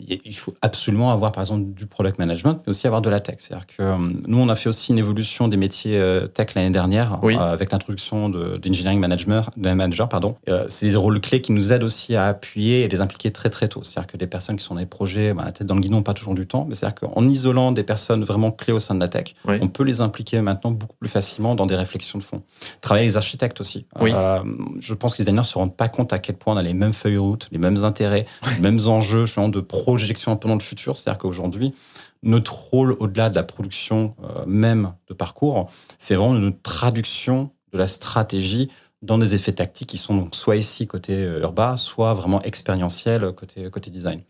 il 0.09 0.37
faut 0.37 0.55
absolument 0.63 1.13
avoir, 1.13 1.33
par 1.33 1.43
exemple, 1.43 1.73
du 1.75 1.87
product 1.87 2.19
management, 2.19 2.61
mais 2.67 2.71
aussi 2.71 2.87
avoir 2.87 3.03
de 3.03 3.11
la 3.11 3.21
tech. 3.21 3.37
C'est-à-dire 3.39 3.67
que 3.67 3.83
euh, 3.83 3.97
nous, 4.27 4.39
on 4.39 4.49
a 4.49 4.55
fait 4.55 4.69
aussi 4.69 4.93
une 4.93 4.99
évolution 4.99 5.49
des 5.49 5.57
métiers 5.57 5.99
euh, 5.99 6.27
tech 6.27 6.55
l'année 6.55 6.71
dernière 6.71 7.21
euh, 7.23 7.37
avec 7.37 7.73
l'introduction 7.73 8.29
d'engineering 8.29 8.99
manager, 8.99 9.51
de 9.57 9.71
manager. 9.71 10.09
Pardon. 10.09 10.37
c'est 10.69 10.89
des 10.89 10.97
rôles 10.97 11.21
clés 11.21 11.41
qui 11.41 11.53
nous 11.53 11.73
aident 11.73 11.83
aussi 11.83 12.17
à 12.17 12.27
appuyer 12.27 12.83
et 12.83 12.89
les 12.89 13.01
impliquer 13.01 13.31
très 13.31 13.51
très 13.51 13.69
tôt. 13.69 13.83
C'est-à-dire 13.85 14.13
que 14.13 14.17
les 14.17 14.27
personnes 14.27 14.57
qui 14.57 14.65
sont 14.65 14.75
dans 14.75 14.81
les 14.81 14.87
projets, 14.87 15.33
bah, 15.33 15.45
la 15.45 15.53
tête 15.53 15.67
dans 15.67 15.75
le 15.75 15.81
guidon, 15.81 16.03
pas 16.03 16.15
toujours 16.15 16.35
du 16.35 16.47
temps, 16.47 16.67
mais 16.69 16.75
c'est-à-dire 16.75 17.01
qu'en 17.01 17.29
isolant 17.29 17.73
des 17.73 17.85
personnes 17.85 18.25
vraiment 18.25 18.51
clés 18.51 18.73
au 18.73 18.81
sein 18.81 18.95
de 18.95 19.01
la 19.01 19.09
tech, 19.09 19.35
on 19.47 19.69
peut 19.69 19.85
les 19.85 20.01
impliquer 20.01 20.41
maintenant 20.41 20.71
beaucoup 20.71 20.97
plus 20.99 21.09
facilement 21.09 21.55
dans 21.55 21.67
des 21.67 21.77
réflexions 21.77 22.19
de 22.19 22.25
fond. 22.25 22.43
Travailler 22.81 23.07
les 23.07 23.17
architectes 23.17 23.61
aussi. 23.61 23.87
je 24.01 24.95
pense 24.95 25.15
que 25.15 25.19
les 25.19 25.25
designers 25.25 25.41
ne 25.41 25.45
se 25.45 25.59
rendent 25.59 25.77
pas 25.77 25.89
compte 25.89 26.13
à 26.13 26.19
quel 26.19 26.37
point 26.37 26.55
on 26.55 26.57
a 26.57 26.63
les 26.63 26.75
mêmes 26.75 26.93
feuilles 26.93 27.17
routes, 27.17 27.49
les 27.53 27.59
mêmes 27.59 27.85
intérêts, 27.85 28.27
les 28.57 28.61
mêmes 28.61 28.81
enjeux 28.87 29.27
justement 29.27 29.49
de 29.49 29.61
projection 29.91 30.31
un 30.31 30.37
peu 30.37 30.49
dans 30.49 30.55
le 30.55 30.61
futur. 30.61 30.97
C'est-à-dire 30.97 31.19
qu'aujourd'hui, 31.19 31.75
notre 32.23 32.55
rôle, 32.55 32.97
au-delà 33.01 33.29
de 33.29 33.35
la 33.35 33.43
production 33.43 34.15
euh, 34.23 34.45
même 34.47 34.95
de 35.09 35.15
parcours, 35.15 35.67
c'est 35.99 36.15
vraiment 36.15 36.37
une 36.37 36.57
traduction 36.57 37.51
de 37.73 37.79
la 37.79 37.87
stratégie 37.87 38.69
dans 39.03 39.19
des 39.19 39.35
effets 39.35 39.53
tactiques 39.53 39.89
qui 39.89 39.99
sont 39.99 40.15
donc 40.15 40.37
soit 40.37 40.57
ici 40.57 40.87
côté 40.87 41.15
euh, 41.15 41.41
urbain, 41.41 41.77
soit 41.77 42.15
vraiment 42.15 42.41
expérientiels 42.43 43.33
côté, 43.33 43.69
côté 43.71 43.91
design. 43.91 44.23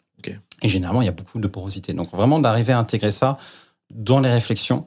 Et 0.63 0.69
généralement, 0.69 1.03
il 1.03 1.07
y 1.07 1.09
a 1.09 1.13
beaucoup 1.13 1.39
de 1.39 1.49
porosité. 1.49 1.93
Donc 1.93 2.11
vraiment 2.13 2.39
d'arriver 2.39 2.73
à 2.73 2.79
intégrer 2.79 3.11
ça 3.11 3.39
dans 3.91 4.21
les 4.21 4.31
réflexions, 4.31 4.87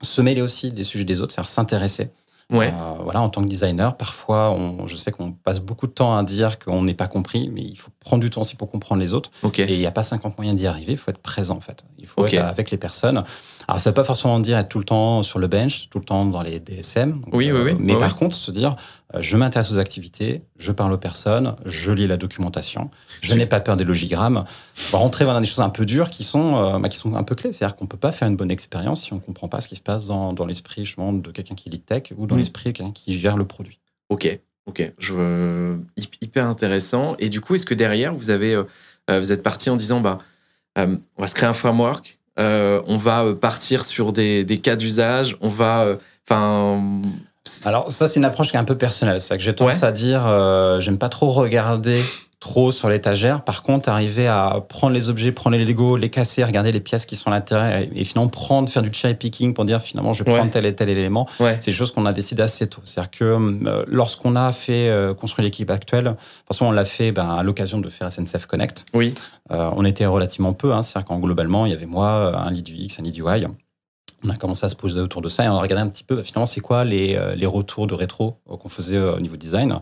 se 0.00 0.22
mêler 0.22 0.42
aussi 0.42 0.70
des 0.72 0.84
sujets 0.84 1.04
des 1.04 1.20
autres, 1.20 1.32
c'est-à-dire 1.32 1.50
s'intéresser. 1.50 2.10
Ouais. 2.54 2.68
Euh, 2.68 3.02
voilà, 3.02 3.20
en 3.20 3.28
tant 3.28 3.42
que 3.42 3.48
designer, 3.48 3.96
parfois, 3.96 4.50
on, 4.50 4.86
je 4.86 4.96
sais 4.96 5.10
qu'on 5.10 5.32
passe 5.32 5.60
beaucoup 5.60 5.86
de 5.86 5.92
temps 5.92 6.16
à 6.16 6.22
dire 6.22 6.58
qu'on 6.58 6.82
n'est 6.82 6.94
pas 6.94 7.08
compris, 7.08 7.50
mais 7.52 7.62
il 7.62 7.76
faut 7.76 7.90
prendre 8.00 8.22
du 8.22 8.30
temps 8.30 8.42
aussi 8.42 8.56
pour 8.56 8.70
comprendre 8.70 9.00
les 9.00 9.12
autres. 9.12 9.30
Et 9.58 9.74
il 9.74 9.78
n'y 9.78 9.86
a 9.86 9.90
pas 9.90 10.02
50 10.02 10.38
moyens 10.38 10.56
d'y 10.56 10.66
arriver, 10.66 10.92
il 10.92 10.98
faut 10.98 11.10
être 11.10 11.18
présent 11.18 11.56
en 11.56 11.60
fait. 11.60 11.84
Il 11.98 12.06
faut 12.06 12.26
être 12.26 12.38
avec 12.38 12.70
les 12.70 12.78
personnes. 12.78 13.22
Alors 13.66 13.80
ça 13.80 13.90
ne 13.90 13.92
veut 13.92 13.94
pas 13.94 14.04
forcément 14.04 14.38
dire 14.40 14.58
être 14.58 14.68
tout 14.68 14.78
le 14.78 14.84
temps 14.84 15.22
sur 15.22 15.38
le 15.38 15.46
bench, 15.46 15.88
tout 15.90 15.98
le 15.98 16.04
temps 16.04 16.24
dans 16.26 16.42
les 16.42 16.60
DSM. 16.60 17.22
oui, 17.32 17.50
oui, 17.50 17.60
oui. 17.64 17.70
Euh, 17.72 17.76
mais 17.78 17.96
par 17.96 18.16
contre, 18.16 18.36
se 18.36 18.50
dire, 18.50 18.76
je 19.20 19.36
m'intéresse 19.36 19.70
aux 19.70 19.78
activités, 19.78 20.42
je 20.58 20.72
parle 20.72 20.92
aux 20.92 20.98
personnes, 20.98 21.56
je 21.64 21.92
lis 21.92 22.06
la 22.06 22.16
documentation, 22.16 22.90
je 23.20 23.34
n'ai 23.34 23.46
pas 23.46 23.60
peur 23.60 23.76
des 23.76 23.84
logigrammes. 23.84 24.44
On 24.88 24.92
va 24.92 24.98
rentrer 24.98 25.24
dans 25.24 25.40
des 25.40 25.46
choses 25.46 25.60
un 25.60 25.70
peu 25.70 25.84
dures 25.84 26.10
qui 26.10 26.24
sont, 26.24 26.56
euh, 26.56 26.78
bah, 26.78 26.88
qui 26.88 26.98
sont 26.98 27.14
un 27.14 27.22
peu 27.22 27.34
clés. 27.34 27.52
C'est-à-dire 27.52 27.76
qu'on 27.76 27.86
peut 27.86 27.98
pas 27.98 28.12
faire 28.12 28.26
une 28.28 28.36
bonne 28.36 28.50
expérience 28.50 29.02
si 29.02 29.12
on 29.12 29.20
comprend 29.20 29.46
pas 29.48 29.60
ce 29.60 29.68
qui 29.68 29.76
se 29.76 29.80
passe 29.80 30.06
dans, 30.06 30.32
dans 30.32 30.46
l'esprit 30.46 30.82
de 30.82 31.30
quelqu'un 31.30 31.54
qui 31.54 31.70
lit 31.70 31.80
tech 31.80 32.12
ou 32.16 32.26
dans 32.26 32.34
mmh. 32.34 32.38
l'esprit 32.38 32.72
de 32.72 32.78
quelqu'un 32.78 32.92
qui 32.92 33.18
gère 33.18 33.36
le 33.36 33.44
produit. 33.44 33.78
Ok, 34.08 34.40
ok, 34.66 34.92
je... 34.98 35.76
hyper 36.20 36.46
intéressant. 36.46 37.14
Et 37.18 37.28
du 37.28 37.40
coup, 37.40 37.54
est-ce 37.54 37.66
que 37.66 37.74
derrière 37.74 38.14
vous 38.14 38.30
avez, 38.30 38.60
vous 39.08 39.32
êtes 39.32 39.42
parti 39.42 39.70
en 39.70 39.76
disant, 39.76 40.00
bah, 40.00 40.18
on 40.76 40.98
va 41.18 41.28
se 41.28 41.34
créer 41.34 41.48
un 41.48 41.54
framework, 41.54 42.18
on 42.36 42.96
va 42.96 43.34
partir 43.34 43.84
sur 43.84 44.12
des, 44.12 44.44
des 44.44 44.58
cas 44.58 44.76
d'usage, 44.76 45.36
on 45.40 45.48
va, 45.48 45.98
enfin 46.26 46.82
alors 47.64 47.92
ça, 47.92 48.08
c'est 48.08 48.20
une 48.20 48.24
approche 48.24 48.50
qui 48.50 48.56
est 48.56 48.58
un 48.58 48.64
peu 48.64 48.78
personnelle. 48.78 49.20
C'est 49.20 49.36
que 49.36 49.42
j'ai 49.42 49.54
tendance 49.54 49.82
à 49.82 49.92
dire, 49.92 50.26
euh, 50.26 50.80
j'aime 50.80 50.98
pas 50.98 51.08
trop 51.08 51.30
regarder 51.30 52.00
trop 52.44 52.70
sur 52.70 52.90
l'étagère. 52.90 53.42
Par 53.42 53.62
contre, 53.62 53.88
arriver 53.88 54.26
à 54.26 54.62
prendre 54.68 54.92
les 54.92 55.08
objets, 55.08 55.32
prendre 55.32 55.56
les 55.56 55.64
Lego, 55.64 55.96
les 55.96 56.10
casser, 56.10 56.44
regarder 56.44 56.72
les 56.72 56.80
pièces 56.80 57.06
qui 57.06 57.16
sont 57.16 57.30
à 57.30 57.34
l'intérieur 57.34 57.88
et, 57.94 58.04
finalement 58.04 58.28
prendre, 58.28 58.68
faire 58.68 58.82
du 58.82 58.92
cherry 58.92 59.14
picking 59.14 59.54
pour 59.54 59.64
dire 59.64 59.80
finalement 59.80 60.12
je 60.12 60.22
vais 60.22 60.30
prendre 60.30 60.50
tel 60.50 60.66
et 60.66 60.74
tel 60.74 60.90
élément. 60.90 61.26
C'est 61.38 61.66
des 61.66 61.72
choses 61.72 61.90
qu'on 61.90 62.04
a 62.04 62.12
décidé 62.12 62.42
assez 62.42 62.66
tôt. 62.66 62.82
C'est-à-dire 62.84 63.10
que 63.10 63.24
euh, 63.24 63.84
lorsqu'on 63.86 64.36
a 64.36 64.52
fait 64.52 64.90
euh, 64.90 65.14
construire 65.14 65.44
l'équipe 65.44 65.70
actuelle, 65.70 66.16
forcément 66.46 66.68
on 66.68 66.72
l'a 66.74 66.84
fait 66.84 67.12
ben, 67.12 67.30
à 67.30 67.42
l'occasion 67.42 67.78
de 67.78 67.88
faire 67.88 68.12
SNCF 68.12 68.44
Connect. 68.44 68.84
Oui. 68.92 69.14
Euh, 69.50 69.70
on 69.74 69.86
était 69.86 70.04
relativement 70.04 70.52
peu. 70.52 70.74
Hein, 70.74 70.82
C'est-à-dire 70.82 71.08
qu'en 71.08 71.20
globalement 71.20 71.64
il 71.64 71.72
y 71.72 71.74
avait 71.74 71.86
moi, 71.86 72.36
un 72.36 72.50
lead 72.50 72.68
UX, 72.68 73.00
un 73.00 73.04
lead 73.04 73.16
UI 73.16 73.46
on 74.24 74.30
a 74.30 74.36
commencé 74.36 74.64
à 74.64 74.68
se 74.68 74.76
poser 74.76 75.00
autour 75.00 75.22
de 75.22 75.28
ça 75.28 75.44
et 75.44 75.48
on 75.48 75.56
a 75.56 75.60
regardé 75.60 75.82
un 75.82 75.88
petit 75.88 76.04
peu 76.04 76.16
bah, 76.16 76.24
finalement 76.24 76.46
c'est 76.46 76.60
quoi 76.60 76.84
les, 76.84 77.14
euh, 77.14 77.34
les, 77.34 77.46
retours 77.46 77.86
de 77.86 77.94
rétro 77.94 78.36
euh, 78.50 78.56
qu'on 78.56 78.68
faisait 78.68 78.96
euh, 78.96 79.16
au 79.16 79.20
niveau 79.20 79.36
design. 79.36 79.78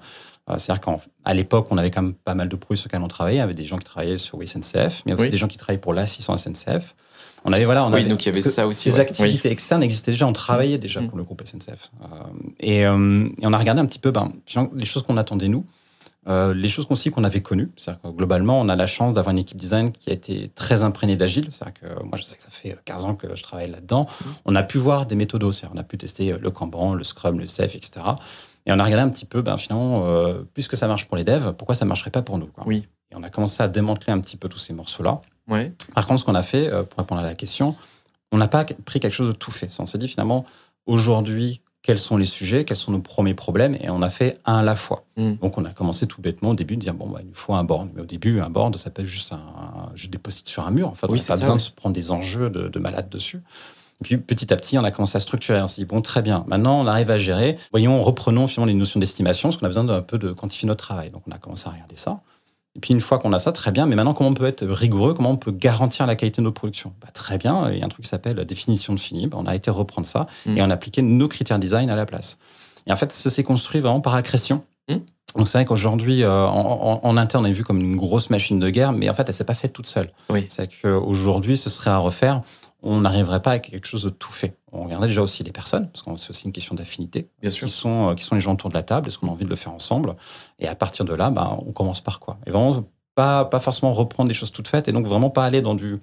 C'est-à-dire 0.56 0.80
qu'à 0.80 1.34
l'époque, 1.34 1.68
on 1.70 1.78
avait 1.78 1.92
quand 1.92 2.02
même 2.02 2.14
pas 2.14 2.34
mal 2.34 2.48
de 2.48 2.56
produits 2.56 2.76
sur 2.76 2.88
lesquels 2.88 3.00
on 3.00 3.08
travaillait. 3.08 3.36
Il 3.36 3.40
y 3.40 3.42
avait 3.42 3.54
des 3.54 3.64
gens 3.64 3.78
qui 3.78 3.84
travaillaient 3.84 4.18
sur 4.18 4.40
SNCF, 4.44 5.02
mais 5.06 5.14
aussi 5.14 5.30
des 5.30 5.36
gens 5.36 5.46
qui 5.46 5.56
travaillaient 5.56 5.80
pour 5.80 5.94
l'assistant 5.94 6.36
SNCF. 6.36 6.96
On 7.44 7.52
avait 7.52 7.64
voilà, 7.64 7.86
on 7.86 7.92
oui, 7.92 8.04
donc 8.06 8.24
il 8.24 8.26
y 8.26 8.28
avait 8.28 8.42
ça 8.42 8.66
aussi. 8.66 8.90
Ces 8.90 8.98
activités 8.98 9.52
externes 9.52 9.84
existaient 9.84 10.10
déjà, 10.10 10.26
on 10.26 10.32
travaillait 10.32 10.78
déjà 10.78 11.00
mm. 11.00 11.08
pour 11.08 11.16
le 11.16 11.22
groupe 11.22 11.42
SNCF. 11.44 11.92
et, 12.58 12.80
et, 12.80 12.88
on 12.88 13.52
a 13.52 13.58
regardé 13.58 13.80
un 13.80 13.86
petit 13.86 14.00
peu 14.00 14.10
ben, 14.10 14.32
les 14.74 14.84
choses 14.84 15.04
qu'on 15.04 15.16
attendait 15.16 15.48
nous. 15.48 15.64
Euh, 16.28 16.54
les 16.54 16.68
choses 16.68 16.86
aussi 16.88 17.10
qu'on 17.10 17.24
avait 17.24 17.42
connues, 17.42 17.70
c'est-à-dire 17.76 18.02
que 18.02 18.08
globalement, 18.08 18.60
on 18.60 18.68
a 18.68 18.76
la 18.76 18.86
chance 18.86 19.12
d'avoir 19.12 19.32
une 19.32 19.40
équipe 19.40 19.56
design 19.56 19.90
qui 19.90 20.10
a 20.10 20.12
été 20.12 20.50
très 20.54 20.84
imprégnée 20.84 21.16
d'agile. 21.16 21.48
C'est-à-dire 21.50 21.80
que 21.80 22.02
moi, 22.04 22.16
je 22.16 22.22
sais 22.22 22.36
que 22.36 22.42
ça 22.42 22.50
fait 22.50 22.76
15 22.84 23.04
ans 23.04 23.14
que 23.16 23.34
je 23.34 23.42
travaille 23.42 23.70
là-dedans. 23.70 24.02
Mmh. 24.04 24.28
On 24.44 24.54
a 24.54 24.62
pu 24.62 24.78
voir 24.78 25.06
des 25.06 25.16
méthodes, 25.16 25.42
on 25.42 25.76
a 25.76 25.82
pu 25.82 25.98
tester 25.98 26.38
le 26.38 26.50
Kanban, 26.50 26.94
le 26.94 27.02
Scrum, 27.02 27.40
le 27.40 27.46
Safe, 27.46 27.74
etc. 27.74 28.02
Et 28.66 28.72
on 28.72 28.78
a 28.78 28.84
regardé 28.84 29.02
un 29.02 29.10
petit 29.10 29.24
peu, 29.24 29.42
ben, 29.42 29.56
finalement, 29.56 30.06
euh, 30.06 30.42
puisque 30.54 30.76
ça 30.76 30.86
marche 30.86 31.06
pour 31.06 31.16
les 31.16 31.24
devs, 31.24 31.52
pourquoi 31.54 31.74
ça 31.74 31.84
ne 31.84 31.88
marcherait 31.88 32.10
pas 32.10 32.22
pour 32.22 32.38
nous 32.38 32.46
quoi. 32.46 32.64
Oui. 32.66 32.86
Et 33.10 33.16
on 33.16 33.22
a 33.22 33.30
commencé 33.30 33.62
à 33.62 33.68
démanteler 33.68 34.12
un 34.12 34.20
petit 34.20 34.36
peu 34.36 34.48
tous 34.48 34.58
ces 34.58 34.72
morceaux-là. 34.72 35.20
Ouais. 35.48 35.72
Par 35.94 36.06
contre, 36.06 36.20
ce 36.20 36.24
qu'on 36.24 36.34
a 36.34 36.42
fait, 36.42 36.68
euh, 36.68 36.82
pour 36.84 36.98
répondre 36.98 37.20
à 37.20 37.24
la 37.24 37.34
question, 37.34 37.74
on 38.30 38.38
n'a 38.38 38.48
pas 38.48 38.64
pris 38.84 39.00
quelque 39.00 39.12
chose 39.12 39.28
de 39.28 39.34
tout 39.34 39.50
fait. 39.50 39.68
On 39.80 39.86
s'est 39.86 39.98
dit 39.98 40.08
finalement, 40.08 40.46
aujourd'hui, 40.86 41.60
quels 41.82 41.98
sont 41.98 42.16
les 42.16 42.26
sujets, 42.26 42.64
quels 42.64 42.76
sont 42.76 42.92
nos 42.92 43.00
premiers 43.00 43.34
problèmes, 43.34 43.74
et 43.74 43.90
on 43.90 44.02
a 44.02 44.10
fait 44.10 44.38
un 44.46 44.58
à 44.58 44.62
la 44.62 44.76
fois. 44.76 45.04
Mm. 45.16 45.34
Donc 45.42 45.58
on 45.58 45.64
a 45.64 45.70
commencé 45.70 46.06
tout 46.06 46.22
bêtement 46.22 46.50
au 46.50 46.54
début 46.54 46.76
de 46.76 46.80
dire 46.80 46.94
bon 46.94 47.08
bah, 47.08 47.18
il 47.22 47.26
nous 47.26 47.34
faut 47.34 47.54
un 47.54 47.64
board, 47.64 47.90
mais 47.94 48.02
au 48.02 48.06
début 48.06 48.40
un 48.40 48.50
board 48.50 48.76
ça 48.76 48.90
peut 48.90 49.02
être 49.02 49.08
juste 49.08 49.32
un 49.32 49.92
des 50.08 50.18
post 50.18 50.48
sur 50.48 50.64
un 50.64 50.70
mur. 50.70 50.88
Enfin 50.88 51.08
oui, 51.10 51.18
on 51.18 51.22
n'a 51.22 51.36
pas 51.36 51.40
besoin 51.40 51.56
de 51.56 51.60
se 51.60 51.70
prendre 51.70 51.94
des 51.94 52.10
enjeux 52.10 52.50
de, 52.50 52.68
de 52.68 52.78
malade 52.78 53.08
dessus. 53.08 53.40
Et 54.00 54.04
puis 54.04 54.16
petit 54.16 54.52
à 54.52 54.56
petit 54.56 54.78
on 54.78 54.84
a 54.84 54.90
commencé 54.90 55.16
à 55.16 55.20
structurer. 55.20 55.60
On 55.60 55.68
s'est 55.68 55.82
dit 55.82 55.86
bon 55.86 56.02
très 56.02 56.22
bien, 56.22 56.44
maintenant 56.46 56.80
on 56.80 56.86
arrive 56.86 57.10
à 57.10 57.18
gérer. 57.18 57.58
Voyons 57.72 58.00
reprenons 58.02 58.46
finalement 58.46 58.72
les 58.72 58.78
notions 58.78 59.00
d'estimation, 59.00 59.48
parce 59.48 59.58
qu'on 59.58 59.66
a 59.66 59.68
besoin 59.68 59.84
d'un 59.84 60.02
peu 60.02 60.18
de 60.18 60.32
quantifier 60.32 60.68
notre 60.68 60.84
travail. 60.84 61.10
Donc 61.10 61.22
on 61.26 61.32
a 61.32 61.38
commencé 61.38 61.66
à 61.66 61.72
regarder 61.72 61.96
ça. 61.96 62.20
Et 62.74 62.80
puis 62.80 62.94
une 62.94 63.00
fois 63.00 63.18
qu'on 63.18 63.32
a 63.32 63.38
ça, 63.38 63.52
très 63.52 63.70
bien. 63.70 63.86
Mais 63.86 63.96
maintenant, 63.96 64.14
comment 64.14 64.30
on 64.30 64.34
peut 64.34 64.46
être 64.46 64.66
rigoureux? 64.66 65.14
Comment 65.14 65.30
on 65.30 65.36
peut 65.36 65.52
garantir 65.52 66.06
la 66.06 66.16
qualité 66.16 66.40
de 66.40 66.46
nos 66.46 66.52
productions? 66.52 66.92
Bah, 67.00 67.08
Très 67.12 67.38
bien. 67.38 67.70
Il 67.70 67.78
y 67.78 67.82
a 67.82 67.84
un 67.84 67.88
truc 67.88 68.04
qui 68.04 68.08
s'appelle 68.08 68.36
la 68.36 68.44
définition 68.44 68.94
de 68.94 69.00
fini. 69.00 69.26
Bah, 69.26 69.36
on 69.40 69.46
a 69.46 69.54
été 69.54 69.70
reprendre 69.70 70.06
ça 70.06 70.26
mm. 70.46 70.56
et 70.56 70.62
on 70.62 70.70
a 70.70 70.74
appliqué 70.74 71.02
nos 71.02 71.28
critères 71.28 71.58
design 71.58 71.90
à 71.90 71.96
la 71.96 72.06
place. 72.06 72.38
Et 72.86 72.92
en 72.92 72.96
fait, 72.96 73.12
ça 73.12 73.30
s'est 73.30 73.44
construit 73.44 73.80
vraiment 73.80 74.00
par 74.00 74.14
accrétion. 74.14 74.64
Mm. 74.88 74.96
Donc 75.36 75.48
c'est 75.48 75.58
vrai 75.58 75.64
qu'aujourd'hui, 75.64 76.24
euh, 76.24 76.46
en, 76.46 77.16
interne, 77.16 77.44
on 77.44 77.48
est 77.48 77.52
vu 77.52 77.64
comme 77.64 77.80
une 77.80 77.96
grosse 77.96 78.28
machine 78.28 78.58
de 78.58 78.68
guerre, 78.68 78.92
mais 78.92 79.08
en 79.08 79.14
fait, 79.14 79.26
elle 79.28 79.34
s'est 79.34 79.44
pas 79.44 79.54
faite 79.54 79.72
toute 79.72 79.86
seule. 79.86 80.10
Oui. 80.28 80.44
C'est 80.48 80.68
qu'aujourd'hui, 80.68 81.56
ce 81.56 81.70
serait 81.70 81.90
à 81.90 81.98
refaire 81.98 82.42
on 82.82 83.00
n'arriverait 83.00 83.42
pas 83.42 83.52
à 83.52 83.58
quelque 83.58 83.86
chose 83.86 84.04
de 84.04 84.10
tout 84.10 84.32
fait. 84.32 84.56
On 84.74 84.84
regardait 84.84 85.06
déjà 85.06 85.20
aussi 85.20 85.44
les 85.44 85.52
personnes, 85.52 85.88
parce 85.90 86.02
que 86.02 86.10
c'est 86.16 86.30
aussi 86.30 86.46
une 86.46 86.52
question 86.52 86.74
d'affinité. 86.74 87.28
Bien 87.42 87.50
sûr. 87.50 87.66
Qui 87.66 87.72
sont, 87.74 88.08
euh, 88.08 88.14
qui 88.14 88.24
sont 88.24 88.34
les 88.34 88.40
gens 88.40 88.54
autour 88.54 88.70
de 88.70 88.74
la 88.74 88.82
table, 88.82 89.08
est-ce 89.08 89.18
qu'on 89.18 89.28
a 89.28 89.30
envie 89.30 89.44
de 89.44 89.50
le 89.50 89.56
faire 89.56 89.72
ensemble? 89.72 90.16
Et 90.58 90.66
à 90.66 90.74
partir 90.74 91.04
de 91.04 91.12
là, 91.12 91.30
bah, 91.30 91.58
on 91.66 91.72
commence 91.72 92.00
par 92.00 92.20
quoi? 92.20 92.38
Et 92.46 92.50
vraiment, 92.50 92.82
pas, 93.14 93.44
pas 93.44 93.60
forcément 93.60 93.92
reprendre 93.92 94.28
des 94.28 94.34
choses 94.34 94.50
toutes 94.50 94.68
faites, 94.68 94.88
et 94.88 94.92
donc 94.92 95.06
vraiment 95.06 95.28
pas 95.28 95.44
aller 95.44 95.60
dans 95.60 95.74
du... 95.74 96.00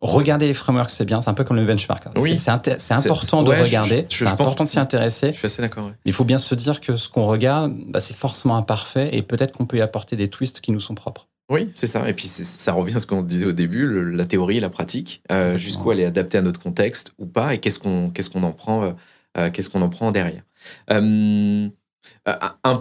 Regarder 0.00 0.46
les 0.46 0.54
frameworks, 0.54 0.90
c'est 0.90 1.04
bien, 1.04 1.20
c'est 1.20 1.30
un 1.30 1.34
peu 1.34 1.42
comme 1.42 1.56
le 1.56 1.66
benchmark. 1.66 2.04
Oui. 2.18 2.38
C'est 2.38 2.50
important 2.50 3.42
de 3.42 3.50
regarder, 3.50 4.06
c'est 4.08 4.28
important 4.28 4.62
de 4.62 4.68
s'y 4.68 4.78
intéresser. 4.78 5.32
Je 5.32 5.38
suis 5.38 5.46
assez 5.46 5.60
d'accord. 5.60 5.90
Il 6.04 6.12
faut 6.12 6.22
bien 6.22 6.38
se 6.38 6.54
dire 6.54 6.80
que 6.80 6.96
ce 6.96 7.08
qu'on 7.08 7.26
regarde, 7.26 7.74
bah, 7.88 7.98
c'est 7.98 8.14
forcément 8.16 8.56
imparfait, 8.56 9.12
et 9.12 9.22
peut-être 9.22 9.50
qu'on 9.50 9.66
peut 9.66 9.78
y 9.78 9.80
apporter 9.80 10.14
des 10.14 10.30
twists 10.30 10.60
qui 10.60 10.70
nous 10.70 10.78
sont 10.78 10.94
propres. 10.94 11.26
Oui, 11.50 11.70
c'est 11.74 11.86
ça. 11.86 12.08
Et 12.08 12.12
puis 12.12 12.28
ça 12.28 12.72
revient 12.72 12.96
à 12.96 13.00
ce 13.00 13.06
qu'on 13.06 13.22
disait 13.22 13.46
au 13.46 13.52
début, 13.52 14.12
la 14.12 14.26
théorie, 14.26 14.60
la 14.60 14.68
pratique, 14.68 15.22
euh, 15.32 15.56
jusqu'où 15.56 15.92
elle 15.92 16.00
est 16.00 16.04
adaptée 16.04 16.36
à 16.36 16.42
notre 16.42 16.60
contexte 16.60 17.12
ou 17.18 17.26
pas, 17.26 17.54
et 17.54 17.58
qu'est-ce 17.58 17.78
qu'on 17.78 18.10
qu'est-ce 18.10 18.28
qu'on 18.28 18.42
en 18.42 18.52
prend, 18.52 18.84
euh, 18.84 18.92
euh, 19.38 19.50
qu'est-ce 19.50 19.70
qu'on 19.70 19.80
en 19.80 19.88
prend 19.88 20.12
derrière. 20.12 20.42
un 20.88 21.70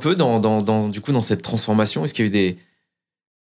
peu 0.02 0.16
dans, 0.16 0.40
dans, 0.42 0.62
dans, 0.62 0.90
du 0.90 1.00
coup 1.00 1.14
dans 1.14 1.22
cette 1.22 1.42
transformation, 1.42 2.04
est-ce 2.04 2.14
qu'il 2.14 2.26
y 2.26 2.28
a 2.28 2.30
eu 2.30 2.32
des 2.32 2.58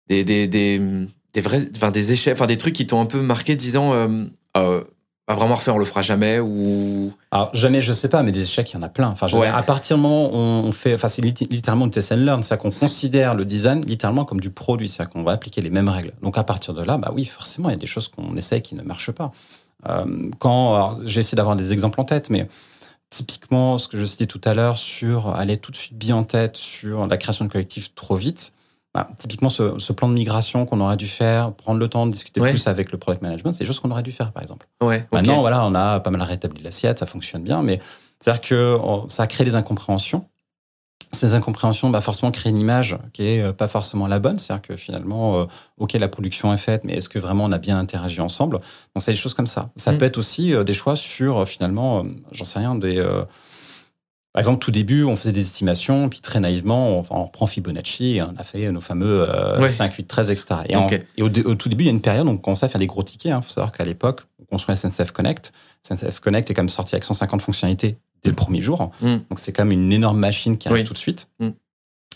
des, 0.08 0.24
des, 0.24 0.48
des, 0.48 1.08
des 1.34 1.42
vrais, 1.42 1.62
enfin 1.76 1.90
des 1.90 2.12
échecs, 2.12 2.34
enfin 2.34 2.46
des 2.46 2.58
trucs 2.58 2.76
qui 2.76 2.86
t'ont 2.86 3.02
un 3.02 3.08
peu 3.08 3.22
marqué, 3.22 3.56
disant 3.56 3.94
pas 5.26 5.34
vraiment 5.34 5.56
refaire, 5.56 5.76
on 5.76 5.80
le 5.80 5.86
fera 5.86 6.04
jamais 6.04 6.40
ou 6.40 7.12
Alors 7.32 7.50
jamais, 7.54 7.82
je 7.82 7.94
sais 7.94 8.10
pas, 8.10 8.22
mais 8.22 8.32
des 8.32 8.44
échecs, 8.44 8.72
il 8.72 8.76
y 8.76 8.78
en 8.78 8.84
a 8.84 8.90
plein. 8.90 9.08
Enfin, 9.08 9.28
à 9.28 9.64
partir 9.64 9.98
du 9.98 10.04
moment 10.04 10.28
où 10.28 10.36
on 10.36 10.72
fait, 10.72 10.94
enfin 10.94 11.08
c'est 11.08 11.24
littéralement 11.24 11.86
du 11.86 11.92
test 11.92 12.12
and 12.12 12.18
learn, 12.18 12.44
c'est 12.44 12.58
qu'on 12.58 12.70
considère 12.70 13.34
le 13.34 13.44
design 13.44 13.84
littéralement 13.86 14.26
comme 14.26 14.40
du 14.40 14.52
produit, 14.52 14.88
c'est 14.88 15.10
qu'on 15.10 15.24
va 15.24 15.32
appliquer 15.32 15.62
les 15.62 15.72
mêmes 15.72 15.90
règles. 15.90 16.14
Donc 16.22 16.38
à 16.38 16.44
partir 16.44 16.76
de 16.76 16.84
là, 16.84 16.98
bah 16.98 17.12
oui, 17.14 17.26
forcément, 17.26 17.70
il 17.70 17.74
y 17.74 17.76
a 17.76 17.80
des 17.80 17.88
choses 17.88 18.08
qu'on 18.08 18.36
essaie 18.38 18.62
qui 18.62 18.76
ne 18.76 18.84
marchent 18.84 19.12
pas. 19.12 19.32
Euh, 19.90 20.30
quand 20.40 21.00
j'ai 21.06 21.22
essayé 21.22 21.36
d'avoir 21.36 21.56
des 21.56 21.74
exemples 21.74 22.02
en 22.02 22.06
tête, 22.06 22.30
mais 22.30 22.48
typiquement 23.10 23.78
ce 23.78 23.88
que 23.88 23.98
je 23.98 24.06
citais 24.06 24.26
tout 24.26 24.42
à 24.44 24.54
l'heure 24.54 24.78
sur 24.78 25.30
aller 25.30 25.58
tout 25.58 25.72
de 25.72 25.76
suite 25.76 25.98
bien 25.98 26.18
en 26.18 26.24
tête 26.24 26.58
sur 26.58 27.08
la 27.08 27.18
création 27.18 27.46
de 27.46 27.52
collectifs 27.52 27.96
trop 27.96 28.16
vite. 28.16 28.54
Bah, 28.96 29.08
typiquement, 29.18 29.50
ce, 29.50 29.92
plan 29.92 30.08
de 30.08 30.14
migration 30.14 30.66
qu'on 30.66 30.80
aurait 30.80 30.96
dû 30.96 31.08
faire, 31.08 31.52
prendre 31.52 31.82
le 31.82 31.90
temps 31.90 32.08
de 32.08 32.14
discuter 32.14 32.40
plus 32.40 32.66
avec 32.68 32.94
le 32.94 32.98
product 32.98 33.22
management, 33.22 33.52
c'est 33.52 33.66
des 33.66 33.68
choses 33.68 33.82
qu'on 33.82 33.92
aurait 33.92 34.04
dû 34.04 34.14
faire, 34.14 34.32
par 34.32 34.42
exemple. 34.42 34.68
Ouais, 34.82 35.06
Maintenant, 35.12 35.42
voilà, 35.42 35.66
on 35.66 35.76
a 35.76 36.00
pas 36.00 36.12
mal 36.12 36.22
rétabli 36.22 36.64
l'assiette, 36.64 37.00
ça 37.00 37.06
fonctionne 37.06 37.44
bien, 37.44 37.62
mais 37.62 37.82
c'est-à-dire 38.22 38.40
que 38.40 38.80
ça 39.10 39.28
crée 39.28 39.44
des 39.44 39.56
incompréhensions. 39.56 40.30
ces 41.12 41.34
incompréhensions 41.34 41.90
bah 41.90 42.00
forcément 42.00 42.32
créent 42.32 42.50
une 42.50 42.58
image 42.58 42.98
qui 43.12 43.28
est 43.28 43.42
euh, 43.42 43.52
pas 43.52 43.68
forcément 43.68 44.08
la 44.08 44.20
bonne. 44.20 44.40
C'est-à-dire 44.40 44.62
que 44.62 44.78
finalement, 44.78 45.42
euh, 45.42 45.46
ok, 45.78 45.92
la 45.94 46.08
production 46.08 46.54
est 46.54 46.58
faite, 46.58 46.86
mais 46.86 46.94
est-ce 46.94 47.10
que 47.10 47.20
vraiment 47.20 47.44
on 47.44 47.52
a 47.52 47.58
bien 47.58 47.78
interagi 47.78 48.22
ensemble? 48.22 48.60
Donc 48.60 49.04
c'est 49.04 49.12
des 49.12 49.18
choses 49.18 49.34
comme 49.34 49.48
ça. 49.48 49.72
Ça 49.76 49.92
mm. 49.92 49.98
peut 49.98 50.06
être 50.06 50.18
aussi 50.18 50.54
euh, 50.54 50.64
des 50.64 50.74
choix 50.74 50.96
sur 50.96 51.46
finalement, 51.48 52.06
j'en 52.32 52.46
sais 52.46 52.60
rien, 52.60 52.76
des 52.76 53.06
par 54.36 54.42
exemple, 54.42 54.60
tout 54.60 54.72
début, 54.72 55.06
on 55.06 55.16
faisait 55.16 55.32
des 55.32 55.40
estimations, 55.40 56.10
puis 56.10 56.20
très 56.20 56.42
naïvement, 56.42 56.90
on, 57.00 57.06
on 57.10 57.28
prend 57.30 57.48
Fibonacci 57.48 58.18
et 58.18 58.22
on 58.22 58.34
a 58.38 58.44
fait 58.44 58.70
nos 58.70 58.82
fameux 58.82 59.26
5, 59.66 59.94
8, 59.94 60.04
13, 60.04 60.30
etc. 60.30 60.56
Et, 61.16 61.22
au, 61.24 61.30
tout 61.56 61.70
début, 61.70 61.86
il 61.86 61.88
y 61.88 61.90
a 61.90 61.94
une 61.94 62.02
période 62.02 62.28
où 62.28 62.32
on 62.32 62.38
commençait 62.38 62.66
à 62.66 62.68
faire 62.68 62.80
des 62.80 62.86
gros 62.86 63.02
tickets. 63.02 63.30
Il 63.30 63.32
hein. 63.32 63.42
faut 63.42 63.52
savoir 63.52 63.72
qu'à 63.72 63.86
l'époque, 63.86 64.24
on 64.42 64.44
construisait 64.44 64.90
SNCF 64.90 65.14
Connect. 65.14 65.54
SNCF 65.84 66.20
Connect 66.20 66.52
est 66.52 66.54
quand 66.54 66.64
même 66.64 66.68
sorti 66.68 66.96
avec 66.96 67.06
150 67.06 67.42
fonctionnalités 67.42 67.98
dès 68.24 68.30
le 68.30 68.36
premier 68.36 68.60
jour. 68.60 68.92
Mm. 69.00 69.20
Donc 69.30 69.40
c'est 69.40 69.54
quand 69.54 69.64
même 69.64 69.72
une 69.72 69.94
énorme 69.94 70.20
machine 70.20 70.58
qui 70.58 70.68
arrive 70.68 70.86
tout 70.86 70.92
de 70.92 70.98
suite. 70.98 71.30
Mm. 71.40 71.50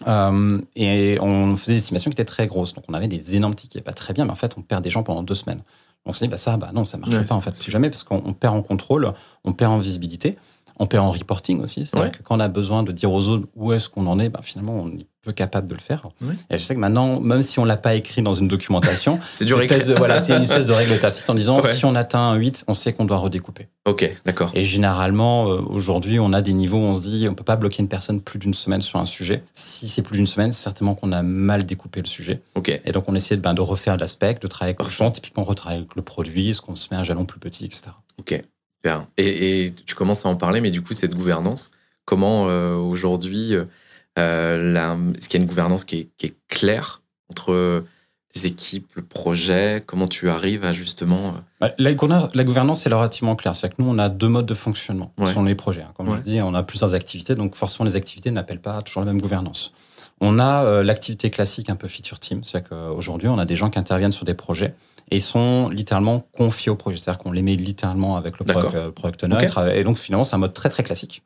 Euh, 0.08 0.60
et 0.76 1.18
on 1.22 1.56
faisait 1.56 1.72
des 1.72 1.80
estimations 1.80 2.12
qui 2.12 2.16
étaient 2.16 2.26
très 2.26 2.48
grosses. 2.48 2.74
Donc 2.74 2.84
on 2.90 2.94
avait 2.96 3.08
des 3.08 3.38
énormes 3.38 3.56
tickets, 3.56 3.82
pas 3.82 3.94
très 3.94 4.14
bien, 4.14 4.26
mais 4.26 4.32
en 4.32 4.36
fait 4.36 4.56
on 4.58 4.62
perd 4.62 4.84
des 4.84 4.90
gens 4.90 5.04
pendant 5.04 5.24
deux 5.24 5.36
semaines. 5.36 5.60
Donc 6.06 6.08
on 6.08 6.14
s'est 6.14 6.26
dit, 6.26 6.32
bah 6.32 6.38
ça, 6.38 6.58
bah 6.58 6.72
non, 6.74 6.84
ça 6.84 6.98
marche 6.98 7.26
pas 7.26 7.36
en 7.36 7.40
fait. 7.40 7.56
C'est 7.56 7.72
jamais 7.72 7.90
parce 7.90 8.04
qu'on 8.04 8.34
perd 8.34 8.56
en 8.56 8.62
contrôle, 8.62 9.14
on 9.46 9.54
perd 9.54 9.72
en 9.72 9.80
visibilité, 9.80 10.38
on 10.80 10.88
perd 10.88 11.06
en 11.06 11.12
reporting 11.12 11.62
aussi. 11.62 11.86
C'est-à-dire 11.86 12.12
que 12.12 12.24
quand 12.24 12.38
on 12.38 12.40
a 12.40 12.48
besoin 12.48 12.84
de 12.84 12.92
dire 12.92 13.12
aux 13.12 13.28
autres 13.28 13.48
où 13.56 13.74
est-ce 13.74 13.90
qu'on 13.90 14.08
en 14.08 14.20
est, 14.20 14.30
bah, 14.30 14.40
finalement 14.42 14.82
on 14.82 14.88
est 14.88 15.06
peu 15.22 15.34
capable 15.34 15.68
de 15.68 15.76
le 15.76 15.82
faire. 15.82 16.08
Et 16.50 16.58
je 16.58 16.64
sais 16.64 16.76
que 16.76 16.80
maintenant, 16.80 17.20
même 17.20 17.44
si 17.44 17.60
on 17.60 17.66
l'a 17.66 17.76
pas 17.76 17.96
écrit 17.96 18.22
dans 18.22 18.34
une 18.34 18.48
documentation, 18.48 19.20
c'est 19.34 19.44
du 19.44 19.54
voilà, 19.98 20.20
c'est 20.20 20.34
une 20.36 20.44
espèce 20.44 20.66
de 20.66 20.72
règle 20.72 20.98
tacite 20.98 21.30
en 21.30 21.36
disant 21.36 21.62
si 21.62 21.84
on 21.86 21.96
atteint 21.96 22.20
un 22.20 22.36
8, 22.36 22.64
on 22.68 22.74
sait 22.74 22.94
qu'on 22.94 23.06
doit 23.06 23.18
redécouper. 23.18 23.68
Ok, 23.86 24.10
d'accord. 24.26 24.52
Et 24.54 24.64
généralement, 24.64 25.50
euh, 25.50 25.62
aujourd'hui, 25.68 26.20
on 26.20 26.32
a 26.32 26.42
des 26.42 26.54
niveaux 26.54 26.78
où 26.78 26.86
on 26.86 26.96
se 26.96 27.02
dit 27.02 27.28
on 27.30 27.36
peut 27.36 27.44
pas 27.44 27.58
bloquer 27.58 27.82
une 27.82 27.90
personne 27.90 28.22
plus 28.22 28.40
d'une 28.40 28.54
semaine 28.54 28.82
sur 28.82 29.00
un 29.00 29.06
sujet. 29.06 29.44
Si 29.54 29.90
c'est 29.90 30.02
plus 30.02 30.18
d'une 30.18 30.28
semaine, 30.28 30.54
c'est 30.54 30.64
certainement 30.64 30.96
qu'on 30.96 31.12
a 31.12 31.22
mal 31.22 31.66
découpé 31.66 32.00
le 32.00 32.08
sujet. 32.08 32.42
Ok. 32.56 32.70
Et 32.86 32.92
donc 32.92 33.04
on 33.08 33.16
essaie 33.16 33.36
de, 33.36 33.42
ben, 33.42 33.54
de 33.54 33.62
refaire 33.62 33.98
l'aspect, 33.98 34.36
de 34.36 34.48
travailler 34.48 34.76
avec 34.78 34.86
le 34.86 34.92
champ, 34.92 35.12
typiquement 35.12 35.44
retravailler 35.44 35.82
avec 35.82 35.96
le 35.96 36.02
produit, 36.02 36.52
est-ce 36.52 36.62
qu'on 36.62 36.76
se 36.76 36.88
met 36.92 36.98
un 36.98 37.04
jalon 37.04 37.26
plus 37.26 37.40
petit, 37.40 37.66
etc. 37.66 37.92
Ok. 38.20 38.42
Bien. 38.84 39.08
Et, 39.18 39.74
tu 39.86 39.96
commences 39.96 40.26
à 40.26 40.30
en 40.30 40.36
parler, 40.36 40.62
mais 40.62 40.72
du 40.72 40.82
coup, 40.82 40.94
cette 40.94 41.16
gouvernance, 41.16 41.72
comment 42.06 42.48
euh, 42.48 42.76
aujourd'hui 42.76 43.54
euh, 43.54 43.66
euh, 44.20 45.14
est-ce 45.18 45.30
qu'il 45.30 45.40
y 45.40 45.42
a 45.42 45.44
une 45.44 45.50
gouvernance 45.50 45.86
qui 45.86 46.10
est, 46.22 46.36
claire 46.48 47.02
entre 47.30 47.84
les 48.36 48.46
équipes, 48.46 48.90
le 48.96 49.04
projet? 49.04 49.84
Comment 49.86 50.08
tu 50.08 50.30
arrives 50.30 50.66
à 50.66 50.74
justement... 50.74 51.30
Euh, 51.30 51.32
bah, 51.62 51.72
la, 51.78 51.92
la, 52.34 52.44
gouvernance 52.44 52.86
est 52.86 52.94
relativement 52.94 53.36
claire. 53.36 53.56
C'est 53.56 53.70
que 53.70 53.76
nous, 53.80 53.90
on 53.90 53.98
a 53.98 54.10
deux 54.10 54.28
modes 54.28 54.46
de 54.46 54.54
fonctionnement 54.54 55.14
ouais. 55.18 55.32
sont 55.34 55.44
les 55.44 55.56
projets. 55.56 55.82
Hein. 55.82 55.94
Comme 55.96 56.16
je 56.16 56.22
dis, 56.22 56.42
on 56.42 56.54
a 56.54 56.64
plusieurs 56.64 56.94
activités, 56.94 57.36
donc 57.36 57.56
forcément, 57.56 57.86
les 57.86 57.96
activités 57.96 58.32
n'appellent 58.32 58.62
pas 58.62 58.82
toujours 58.82 59.04
la 59.04 59.12
même 59.12 59.22
gouvernance. 59.22 59.74
On 60.22 60.38
a 60.38 60.64
euh, 60.66 60.84
l'activité 60.84 61.30
classique 61.30 61.70
un 61.70 61.76
peu 61.76 61.88
feature 61.88 62.20
team. 62.20 62.44
C'est-à-dire 62.44 62.70
qu'aujourd'hui, 62.70 63.30
on 63.30 63.40
a 63.40 63.46
des 63.46 63.56
gens 63.56 63.70
qui 63.70 63.80
interviennent 63.80 64.12
sur 64.12 64.26
des 64.26 64.34
projets 64.34 64.76
et 65.12 65.20
sont 65.20 65.70
littéralement 65.70 66.20
confiés 66.20 66.72
au 66.72 66.76
projet. 66.76 66.98
C'est-à-dire 66.98 67.22
qu'on 67.22 67.32
les 67.32 67.42
met 67.42 67.56
littéralement 67.56 68.18
avec 68.18 68.40
le 68.40 68.46
product, 68.46 69.24
owner. 69.24 69.38
Et 69.74 69.84
donc, 69.84 69.98
finalement, 69.98 70.24
c'est 70.24 70.36
un 70.36 70.40
mode 70.40 70.54
très, 70.54 70.70
très 70.70 70.84
classique 70.84 71.24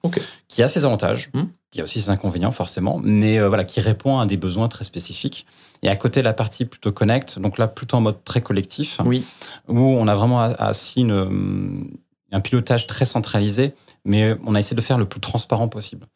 qui 0.48 0.64
a 0.64 0.68
ses 0.68 0.86
avantages. 0.86 1.30
Hmm. 1.34 1.46
Il 1.74 1.80
y 1.80 1.82
a 1.82 1.84
aussi 1.84 2.00
ses 2.00 2.12
inconvénients, 2.12 2.52
forcément, 2.52 3.02
mais 3.04 3.40
euh, 3.40 3.48
voilà, 3.48 3.64
qui 3.64 3.80
répond 3.80 4.20
à 4.20 4.28
des 4.28 4.38
besoins 4.38 4.68
très 4.68 4.84
spécifiques. 4.84 5.48
Et 5.82 5.90
à 5.90 5.96
côté, 5.96 6.22
la 6.22 6.34
partie 6.34 6.66
plutôt 6.66 6.92
connect, 6.92 7.40
donc 7.40 7.58
là, 7.58 7.68
plutôt 7.68 7.98
en 7.98 8.02
mode 8.02 8.24
très 8.24 8.42
collectif, 8.42 9.02
oui. 9.06 9.26
où 9.68 9.80
on 9.80 10.08
a 10.08 10.16
vraiment 10.16 10.42
assis 10.42 11.02
une, 11.02 11.88
un 12.32 12.40
pilotage 12.42 12.88
très 12.88 13.06
centralisé, 13.06 13.74
mais 14.06 14.36
on 14.46 14.56
a 14.56 14.60
essayé 14.60 14.76
de 14.76 14.82
faire 14.82 14.98
le 14.98 15.06
plus 15.06 15.20
transparent 15.20 15.68
possible. 15.68 16.08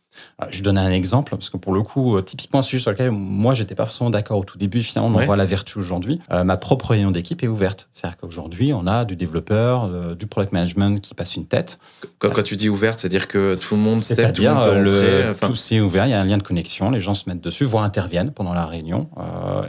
Euh, 0.41 0.45
je 0.51 0.61
donne 0.61 0.77
un 0.77 0.91
exemple, 0.91 1.31
parce 1.31 1.49
que 1.49 1.57
pour 1.57 1.73
le 1.73 1.81
coup, 1.81 2.15
euh, 2.15 2.21
typiquement 2.21 2.59
un 2.59 2.63
sujet 2.63 2.81
sur 2.81 2.91
lequel 2.91 3.11
moi, 3.11 3.53
j'étais 3.53 3.75
pas 3.75 3.85
forcément 3.85 4.09
d'accord 4.09 4.39
au 4.39 4.43
tout 4.43 4.57
début, 4.57 4.83
finalement, 4.83 5.15
on 5.15 5.21
en 5.21 5.25
voit 5.25 5.35
la 5.35 5.45
vertu 5.45 5.79
aujourd'hui. 5.79 6.19
Euh, 6.31 6.43
ma 6.43 6.57
propre 6.57 6.91
réunion 6.91 7.11
d'équipe 7.11 7.43
est 7.43 7.47
ouverte. 7.47 7.89
C'est-à-dire 7.91 8.17
qu'aujourd'hui, 8.17 8.73
on 8.73 8.87
a 8.87 9.05
du 9.05 9.15
développeur, 9.15 10.15
du 10.15 10.27
product 10.27 10.53
management 10.53 11.01
qui 11.01 11.13
passe 11.13 11.35
une 11.35 11.47
tête. 11.47 11.79
Quand, 12.19 12.29
quand 12.29 12.43
tu 12.43 12.55
dis 12.55 12.69
ouverte, 12.69 12.99
c'est-à-dire 12.99 13.27
que 13.27 13.55
tout 13.55 13.75
le 13.75 13.81
monde 13.81 13.99
sait, 13.99 14.31
tout 14.31 14.41
le 14.41 14.49
monde 14.53 15.35
Tout 15.41 15.55
c'est 15.55 15.79
ouvert, 15.79 16.05
il 16.05 16.11
y 16.11 16.13
a 16.13 16.21
un 16.21 16.25
lien 16.25 16.37
de 16.37 16.43
connexion, 16.43 16.91
les 16.91 17.01
gens 17.01 17.15
se 17.15 17.29
mettent 17.29 17.41
dessus, 17.41 17.65
voire 17.65 17.83
interviennent 17.83 18.31
pendant 18.31 18.53
la 18.53 18.65
réunion. 18.65 19.09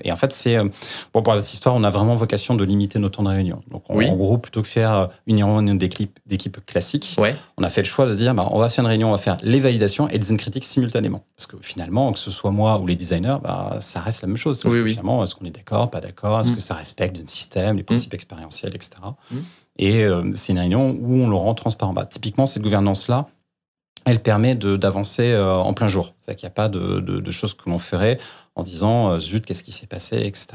et 0.04 0.12
en 0.12 0.16
fait, 0.16 0.32
c'est... 0.32 0.58
Bon, 1.14 1.22
pour 1.22 1.34
cette 1.34 1.54
histoire, 1.54 1.74
on 1.74 1.84
a 1.84 1.90
vraiment 1.90 2.16
vocation 2.16 2.54
de 2.54 2.64
limiter 2.64 2.98
nos 2.98 3.08
temps 3.08 3.22
de 3.22 3.28
réunion. 3.28 3.62
Donc, 3.70 3.84
en 3.88 4.16
gros, 4.16 4.38
plutôt 4.38 4.62
que 4.62 4.68
faire 4.68 5.08
une 5.26 5.42
réunion 5.42 5.74
d'équipe 5.74 6.64
classique, 6.66 7.16
on 7.56 7.62
a 7.62 7.68
fait 7.68 7.82
le 7.82 7.88
choix 7.88 8.06
de 8.06 8.14
dire, 8.14 8.34
bah, 8.34 8.48
on 8.50 8.58
va 8.58 8.68
faire 8.68 8.84
une 8.84 8.88
réunion, 8.88 9.08
on 9.08 9.12
va 9.12 9.18
faire 9.18 9.38
les 9.42 9.60
validations 9.60 10.08
et 10.08 10.18
des 10.18 10.32
critiques 10.38 10.64
simultanément. 10.64 11.24
Parce 11.36 11.46
que 11.46 11.56
finalement, 11.60 12.12
que 12.12 12.18
ce 12.18 12.30
soit 12.30 12.50
moi 12.50 12.78
ou 12.78 12.86
les 12.86 12.96
designers, 12.96 13.38
bah, 13.42 13.76
ça 13.80 14.00
reste 14.00 14.22
la 14.22 14.28
même 14.28 14.36
chose. 14.36 14.64
Oui, 14.64 14.90
Finalement, 14.90 15.22
est-ce 15.22 15.34
qu'on 15.34 15.44
est 15.44 15.50
d'accord, 15.50 15.90
pas 15.90 16.00
d'accord, 16.00 16.40
est-ce 16.40 16.50
mm. 16.50 16.54
que 16.54 16.60
ça 16.60 16.74
respecte 16.74 17.20
le 17.20 17.26
système, 17.26 17.76
les 17.76 17.82
principes 17.82 18.12
mm. 18.12 18.16
expérientiels, 18.16 18.74
etc. 18.74 18.92
Et 19.78 20.04
mm. 20.04 20.06
euh, 20.06 20.32
c'est 20.34 20.52
une 20.52 20.58
réunion 20.58 20.90
où 20.90 21.16
on 21.16 21.28
le 21.28 21.36
rend 21.36 21.54
transparent. 21.54 21.92
Bah, 21.92 22.06
typiquement, 22.06 22.46
cette 22.46 22.62
gouvernance-là, 22.62 23.28
elle 24.04 24.20
permet 24.20 24.54
d'avancer 24.54 25.32
euh, 25.32 25.54
en 25.54 25.74
plein 25.74 25.88
jour. 25.88 26.14
C'est-à-dire 26.18 26.40
qu'il 26.40 26.46
n'y 26.46 26.52
a 26.52 26.54
pas 26.54 26.68
de, 26.68 27.00
de, 27.00 27.30
choses 27.30 27.52
que 27.52 27.68
l'on 27.68 27.78
ferait 27.78 28.18
en 28.54 28.62
disant 28.62 29.10
euh, 29.10 29.20
zut, 29.20 29.44
qu'est-ce 29.44 29.62
qui 29.62 29.72
s'est 29.72 29.86
passé, 29.86 30.16
etc. 30.24 30.48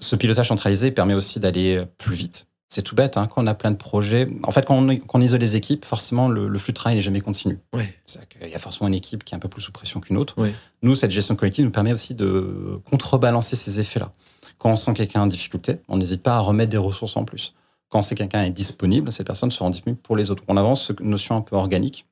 ce 0.00 0.16
pilotage 0.16 0.48
centralisé 0.48 0.92
permet 0.92 1.14
aussi 1.14 1.40
d'aller 1.40 1.82
plus 1.98 2.14
vite 2.14 2.46
c'est 2.68 2.82
tout 2.82 2.94
bête, 2.94 3.16
hein, 3.16 3.26
quand 3.26 3.42
on 3.42 3.46
a 3.46 3.54
plein 3.54 3.70
de 3.70 3.76
projets. 3.76 4.28
En 4.42 4.52
fait, 4.52 4.66
quand 4.66 4.76
on, 4.76 5.20
isole 5.20 5.40
les 5.40 5.56
équipes, 5.56 5.86
forcément, 5.86 6.28
le, 6.28 6.58
flux 6.58 6.72
de 6.72 6.76
travail 6.76 6.96
n'est 6.96 7.02
jamais 7.02 7.22
continu. 7.22 7.58
Ouais. 7.72 7.94
Il 8.42 8.48
y 8.48 8.54
a 8.54 8.58
forcément 8.58 8.88
une 8.88 8.94
équipe 8.94 9.24
qui 9.24 9.34
est 9.34 9.36
un 9.36 9.40
peu 9.40 9.48
plus 9.48 9.62
sous 9.62 9.72
pression 9.72 10.00
qu'une 10.00 10.18
autre. 10.18 10.36
Nous, 10.82 10.94
cette 10.94 11.10
gestion 11.10 11.34
collective 11.34 11.64
nous 11.64 11.70
permet 11.70 11.94
aussi 11.94 12.14
de 12.14 12.80
contrebalancer 12.84 13.56
ces 13.56 13.80
effets-là. 13.80 14.12
Quand 14.58 14.70
on 14.70 14.76
sent 14.76 14.92
quelqu'un 14.92 15.22
en 15.22 15.26
difficulté, 15.26 15.78
on 15.88 15.96
n'hésite 15.96 16.22
pas 16.22 16.36
à 16.36 16.40
remettre 16.40 16.70
des 16.70 16.76
ressources 16.76 17.16
en 17.16 17.24
plus. 17.24 17.54
Quand 17.88 18.02
sait 18.02 18.14
quelqu'un 18.14 18.42
est 18.42 18.50
disponible, 18.50 19.12
cette 19.12 19.26
personne 19.26 19.50
sera 19.50 19.70
disponible 19.70 20.00
pour 20.02 20.16
les 20.16 20.30
autres. 20.30 20.42
On 20.48 20.56
avance 20.58 20.88
cette 20.88 21.00
notion 21.00 21.36
un 21.36 21.40
peu 21.40 21.56
organique. 21.56 22.04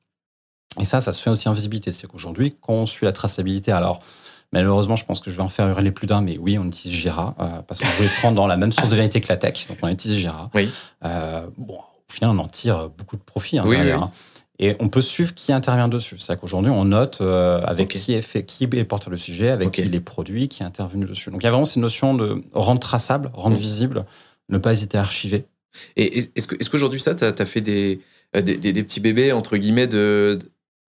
Et 0.79 0.85
ça, 0.85 1.01
ça 1.01 1.13
se 1.13 1.21
fait 1.21 1.29
aussi 1.29 1.47
en 1.49 1.53
visibilité. 1.53 1.91
C'est 1.91 2.07
qu'aujourd'hui, 2.07 2.55
quand 2.61 2.73
on 2.73 2.85
suit 2.87 3.05
la 3.05 3.11
traçabilité, 3.11 3.71
alors 3.71 4.01
Malheureusement, 4.53 4.95
je 4.95 5.05
pense 5.05 5.19
que 5.19 5.29
je 5.29 5.35
vais 5.35 5.43
en 5.43 5.49
faire 5.49 5.67
hurler 5.67 5.91
plus 5.91 6.07
d'un, 6.07 6.21
mais 6.21 6.37
oui, 6.37 6.57
on 6.57 6.65
utilise 6.65 6.97
Jira, 6.97 7.35
euh, 7.39 7.61
parce 7.67 7.81
qu'on 7.81 7.87
voulait 7.97 8.07
se 8.07 8.21
rendre 8.21 8.37
dans 8.37 8.47
la 8.47 8.55
même 8.55 8.71
source 8.71 8.89
de 8.89 8.95
vérité 8.95 9.19
que 9.19 9.27
la 9.27 9.37
tech, 9.37 9.67
donc 9.67 9.77
on 9.81 9.89
utilise 9.89 10.17
Jira. 10.17 10.49
Oui. 10.53 10.69
Euh, 11.03 11.45
bon, 11.57 11.75
au 11.75 12.13
final, 12.13 12.31
on 12.31 12.39
en 12.39 12.47
tire 12.47 12.89
beaucoup 12.89 13.17
de 13.17 13.21
profit. 13.21 13.57
Hein, 13.57 13.63
oui, 13.65 13.77
hein. 13.77 14.09
Et 14.59 14.75
on 14.79 14.89
peut 14.89 15.01
suivre 15.01 15.35
qui 15.35 15.51
intervient 15.51 15.87
dessus. 15.87 16.17
C'est-à-dire 16.17 16.41
qu'aujourd'hui, 16.41 16.71
on 16.71 16.85
note 16.85 17.19
euh, 17.21 17.61
avec 17.63 17.89
qui 17.89 18.13
est 18.13 18.21
fait, 18.21 18.43
qui 18.43 18.63
est 18.63 18.83
porteur 18.85 19.11
de 19.11 19.15
sujet, 19.15 19.49
avec 19.49 19.71
qui 19.71 19.83
les 19.83 19.99
produits, 19.99 20.47
qui 20.47 20.63
est 20.63 20.65
intervenu 20.65 21.05
dessus. 21.05 21.29
Donc 21.29 21.43
il 21.43 21.45
y 21.45 21.47
a 21.47 21.51
vraiment 21.51 21.65
cette 21.65 21.77
notion 21.77 22.15
de 22.15 22.41
rendre 22.53 22.79
traçable, 22.79 23.29
rendre 23.33 23.55
visible, 23.55 24.05
ne 24.49 24.57
pas 24.57 24.73
hésiter 24.73 24.97
à 24.97 25.01
archiver. 25.01 25.45
Et 25.95 26.17
est-ce 26.35 26.69
qu'aujourd'hui, 26.69 26.99
ça, 26.99 27.13
tu 27.13 27.23
as, 27.23 27.45
fait 27.45 27.61
des, 27.61 27.99
des, 28.33 28.57
des, 28.57 28.83
petits 28.83 28.99
bébés, 28.99 29.31
entre 29.31 29.57
guillemets, 29.57 29.85
de, 29.85 30.39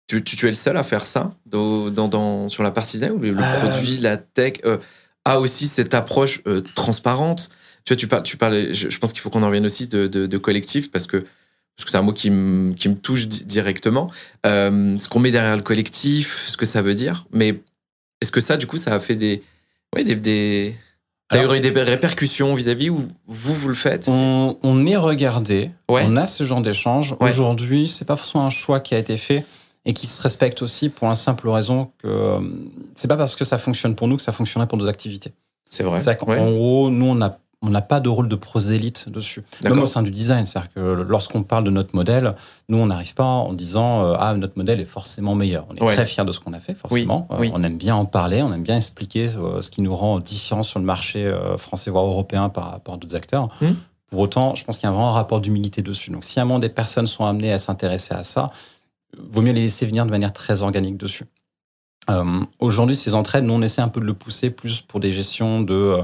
tu, 0.10 0.24
tu, 0.24 0.48
es 0.48 0.50
le 0.50 0.56
seul 0.56 0.76
à 0.76 0.84
faire 0.84 1.06
ça 1.06 1.34
dans, 1.46 1.90
dans, 1.90 2.50
sur 2.50 2.64
la 2.64 2.72
partie 2.72 2.98
design 2.98 3.14
ou 3.14 3.20
le, 3.20 3.38
euh. 3.38 3.60
produit, 3.60 3.98
la 3.98 4.18
tech 4.18 4.54
euh, 4.66 4.78
a 5.24 5.40
aussi 5.40 5.68
cette 5.68 5.94
approche 5.94 6.42
euh, 6.48 6.62
transparente? 6.74 7.52
Tu 7.86 7.94
vois, 7.94 7.98
tu 7.98 8.08
parles, 8.08 8.24
tu 8.24 8.38
parles 8.38 8.74
je, 8.74 8.98
pense 8.98 9.14
qu'il 9.14 9.22
faut 9.22 9.30
qu'on 9.30 9.44
en 9.44 9.48
revienne 9.48 9.66
aussi 9.66 9.88
de, 9.88 10.08
de, 10.08 10.38
collectif 10.38 10.92
parce 10.92 11.06
que 11.06 11.18
parce 11.18 11.86
que 11.86 11.92
c'est 11.92 11.98
un 11.98 12.02
mot 12.02 12.12
qui 12.12 12.30
me, 12.30 12.74
qui 12.74 12.90
me 12.90 12.96
touche 12.96 13.28
directement. 13.28 14.12
ce 14.44 15.08
qu'on 15.08 15.20
met 15.20 15.32
derrière 15.32 15.56
le 15.56 15.62
collectif, 15.62 16.44
ce 16.48 16.58
que 16.58 16.66
ça 16.66 16.82
veut 16.82 16.96
dire. 16.96 17.26
Mais 17.32 17.62
est-ce 18.20 18.32
que 18.32 18.42
ça, 18.42 18.58
du 18.58 18.68
coup, 18.68 18.76
ça 18.76 18.94
a 18.94 19.00
fait 19.00 19.16
des. 19.16 19.42
Ouais, 19.96 20.04
des, 20.04 20.16
des... 20.16 20.74
Ça 21.32 21.40
a 21.40 21.56
eu 21.56 21.60
des 21.62 21.70
répercussions 21.70 22.54
vis-à-vis 22.54 22.90
où 22.90 23.08
vous, 23.28 23.54
vous 23.54 23.70
le 23.70 23.76
faites? 23.76 24.10
On, 24.10 24.58
on, 24.62 24.86
est 24.88 24.98
regardé, 24.98 25.72
on 25.88 26.18
a 26.18 26.28
ce 26.28 26.44
genre 26.44 26.62
d'échange. 26.62 27.16
Aujourd'hui, 27.20 27.88
c'est 27.88 28.06
pas 28.06 28.18
forcément 28.18 28.48
un 28.48 28.50
choix 28.50 28.80
qui 28.80 28.96
a 28.96 28.98
été 28.98 29.16
fait 29.16 29.46
et 29.86 29.94
qui 29.94 30.08
se 30.08 30.22
respectent 30.22 30.62
aussi 30.62 30.90
pour 30.90 31.08
la 31.08 31.16
simple 31.16 31.48
raison 31.50 31.92
que 32.00 32.08
euh, 32.08 32.40
c'est 32.96 33.08
pas 33.08 33.18
parce 33.18 33.36
que 33.36 33.46
ça 33.46 33.58
fonctionne 33.58 33.96
pour 33.96 34.08
nous 34.08 34.18
que 34.18 34.24
ça 34.24 34.32
fonctionnerait 34.32 34.68
pour 34.68 34.78
nos 34.78 34.88
activités. 34.88 35.34
C'est 35.70 35.84
vrai. 35.84 36.00
C'est 36.00 36.18
qu'en 36.18 36.52
gros, 36.52 36.90
nous, 36.90 37.06
on 37.06 37.16
n'a 37.16 37.40
on 37.62 37.70
n'a 37.70 37.82
pas 37.82 38.00
de 38.00 38.08
rôle 38.08 38.30
de 38.30 38.38
prosélite 38.38 39.10
dessus. 39.10 39.44
Même 39.66 39.80
au 39.80 39.86
sein 39.86 40.02
du 40.02 40.12
design, 40.12 40.46
c'est-à-dire 40.46 40.72
que 40.74 40.80
lorsqu'on 40.80 41.44
parle 41.44 41.66
de 41.66 41.70
notre 41.70 41.94
modèle, 41.94 42.36
nous, 42.70 42.78
on 42.78 42.86
n'arrive 42.86 43.14
pas 43.14 43.26
en 43.26 43.52
disant 43.52 44.06
euh, 44.06 44.16
ah 44.18 44.34
notre 44.34 44.58
modèle 44.58 44.80
est 44.80 44.86
forcément 44.86 45.36
meilleur. 45.36 45.66
On 45.70 45.76
est 45.76 45.86
très 45.86 46.06
fiers 46.06 46.24
de 46.24 46.32
ce 46.32 46.40
qu'on 46.40 46.54
a 46.54 46.62
fait, 46.62 46.74
forcément. 46.74 47.28
Euh, 47.32 47.50
on 47.52 47.62
aime 47.62 47.78
bien 47.78 47.98
en 47.98 48.06
parler, 48.06 48.42
on 48.42 48.54
aime 48.54 48.64
bien 48.64 48.78
expliquer 48.78 49.30
ce 49.62 49.70
qui 49.70 49.82
nous 49.82 49.94
rend 49.94 50.20
différents 50.22 50.64
sur 50.64 50.80
le 50.80 50.86
marché 50.86 51.30
français 51.58 51.92
voire 51.92 52.06
européen 52.06 52.48
par 52.48 52.72
rapport 52.72 52.94
à 52.94 52.98
d'autres 52.98 53.16
acteurs. 53.16 53.50
Hmm. 53.60 53.74
Pour 54.10 54.20
autant, 54.20 54.56
je 54.56 54.64
pense 54.64 54.78
qu'il 54.78 54.88
y 54.88 54.90
a 54.90 54.92
vraiment 54.92 55.10
un 55.10 55.14
rapport 55.14 55.40
d'humilité 55.40 55.82
dessus. 55.82 56.12
Donc, 56.12 56.24
si 56.24 56.40
un 56.40 56.46
moment 56.46 56.60
des 56.60 56.70
personnes 56.70 57.08
sont 57.08 57.26
amenées 57.26 57.52
à 57.52 57.58
s'intéresser 57.58 58.16
à 58.16 58.24
ça, 58.24 58.50
vaut 59.18 59.42
mieux 59.42 59.54
les 59.54 59.62
laisser 59.62 59.86
venir 59.86 60.06
de 60.06 60.12
manière 60.12 60.34
très 60.34 60.62
organique 60.62 60.98
dessus. 60.98 61.26
Euh, 62.10 62.42
aujourd'hui, 62.60 62.96
ces 62.96 63.14
entraides, 63.14 63.44
nous, 63.44 63.54
on 63.54 63.62
essaie 63.62 63.82
un 63.82 63.88
peu 63.88 64.00
de 64.00 64.06
le 64.06 64.14
pousser 64.14 64.50
plus 64.50 64.82
pour 64.82 65.00
des 65.00 65.12
gestions 65.12 65.62
de, 65.62 65.74
euh, 65.74 66.04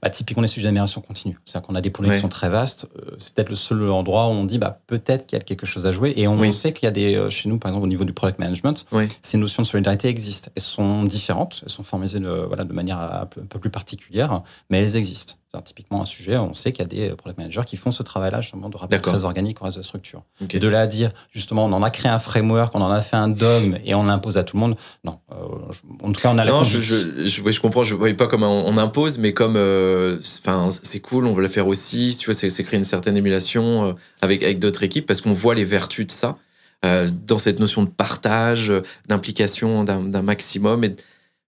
bah, 0.00 0.10
Typiquement, 0.10 0.42
les 0.42 0.48
sujets 0.48 0.66
d'amélioration 0.66 1.00
continue. 1.00 1.38
C'est-à-dire 1.44 1.66
qu'on 1.66 1.74
a 1.74 1.80
des 1.80 1.90
projets 1.90 2.12
qui 2.12 2.20
sont 2.20 2.28
très 2.28 2.48
vastes. 2.48 2.86
Euh, 2.96 3.14
c'est 3.18 3.34
peut-être 3.34 3.50
le 3.50 3.56
seul 3.56 3.90
endroit 3.90 4.28
où 4.28 4.30
on 4.30 4.44
dit 4.44 4.58
bah, 4.58 4.80
peut-être 4.86 5.26
qu'il 5.26 5.38
y 5.38 5.40
a 5.40 5.44
quelque 5.44 5.66
chose 5.66 5.86
à 5.86 5.92
jouer. 5.92 6.14
Et 6.16 6.28
on 6.28 6.52
sait 6.52 6.72
qu'il 6.72 6.86
y 6.86 6.88
a 6.88 6.92
des, 6.92 7.14
euh, 7.16 7.30
chez 7.30 7.48
nous, 7.48 7.58
par 7.58 7.70
exemple, 7.70 7.84
au 7.84 7.88
niveau 7.88 8.04
du 8.04 8.12
product 8.12 8.38
management, 8.38 8.86
ces 9.22 9.38
notions 9.38 9.62
de 9.62 9.66
solidarité 9.66 10.08
existent. 10.08 10.50
Elles 10.54 10.62
sont 10.62 11.04
différentes, 11.04 11.60
elles 11.64 11.72
sont 11.72 11.84
formalisées 11.84 12.20
de, 12.20 12.28
voilà, 12.28 12.64
de 12.64 12.72
manière 12.72 13.00
un 13.00 13.26
peu, 13.26 13.40
un 13.40 13.46
peu 13.46 13.58
plus 13.58 13.70
particulière, 13.70 14.42
mais 14.70 14.80
elles 14.80 14.96
existent 14.96 15.34
typiquement 15.62 16.02
un 16.02 16.06
sujet, 16.06 16.36
on 16.36 16.54
sait 16.54 16.72
qu'il 16.72 16.82
y 16.82 16.84
a 16.84 17.08
des 17.08 17.14
product 17.14 17.38
managers 17.38 17.62
qui 17.66 17.76
font 17.76 17.92
ce 17.92 18.02
travail-là, 18.02 18.40
justement, 18.40 18.68
de 18.68 18.76
rappel 18.76 19.00
très 19.00 19.24
organique 19.24 19.60
au 19.60 19.64
reste 19.64 19.76
de 19.76 19.80
la 19.80 19.84
structure. 19.84 20.22
Et 20.50 20.58
de 20.58 20.68
là 20.68 20.80
à 20.80 20.86
dire, 20.86 21.10
justement, 21.30 21.64
on 21.64 21.72
en 21.72 21.82
a 21.82 21.90
créé 21.90 22.10
un 22.10 22.18
framework, 22.18 22.74
on 22.74 22.80
en 22.80 22.90
a 22.90 23.00
fait 23.00 23.16
un 23.16 23.28
dogme 23.28 23.78
et 23.84 23.94
on 23.94 24.04
l'impose 24.04 24.38
à 24.38 24.44
tout 24.44 24.56
le 24.56 24.60
monde, 24.60 24.76
non. 25.04 25.18
Euh, 25.32 25.34
en 26.02 26.12
tout 26.12 26.20
cas, 26.20 26.30
on 26.32 26.38
a 26.38 26.44
la 26.44 26.52
Non, 26.52 26.64
je, 26.64 26.80
je, 26.80 27.26
je, 27.26 27.50
je, 27.50 27.60
comprends, 27.60 27.84
je 27.84 27.94
ne 27.94 27.98
voyais 27.98 28.14
pas 28.14 28.26
comme 28.26 28.42
on, 28.42 28.76
impose, 28.78 29.18
mais 29.18 29.32
comme, 29.32 29.56
euh, 29.56 30.18
c'est 30.20 31.00
cool, 31.00 31.26
on 31.26 31.32
veut 31.32 31.42
le 31.42 31.48
faire 31.48 31.66
aussi, 31.66 32.16
tu 32.18 32.26
vois, 32.26 32.34
c'est 32.34 32.64
créer 32.64 32.78
une 32.78 32.84
certaine 32.84 33.16
émulation 33.16 33.88
euh, 33.88 33.92
avec, 34.20 34.42
avec 34.42 34.58
d'autres 34.58 34.82
équipes 34.82 35.06
parce 35.06 35.20
qu'on 35.20 35.34
voit 35.34 35.54
les 35.54 35.64
vertus 35.64 36.06
de 36.06 36.12
ça. 36.12 36.36
dans 36.82 37.38
cette 37.38 37.60
notion 37.60 37.82
de 37.82 37.88
partage, 37.88 38.72
d'implication 39.08 39.84
d'un 39.84 40.22
maximum 40.22 40.84
et 40.84 40.94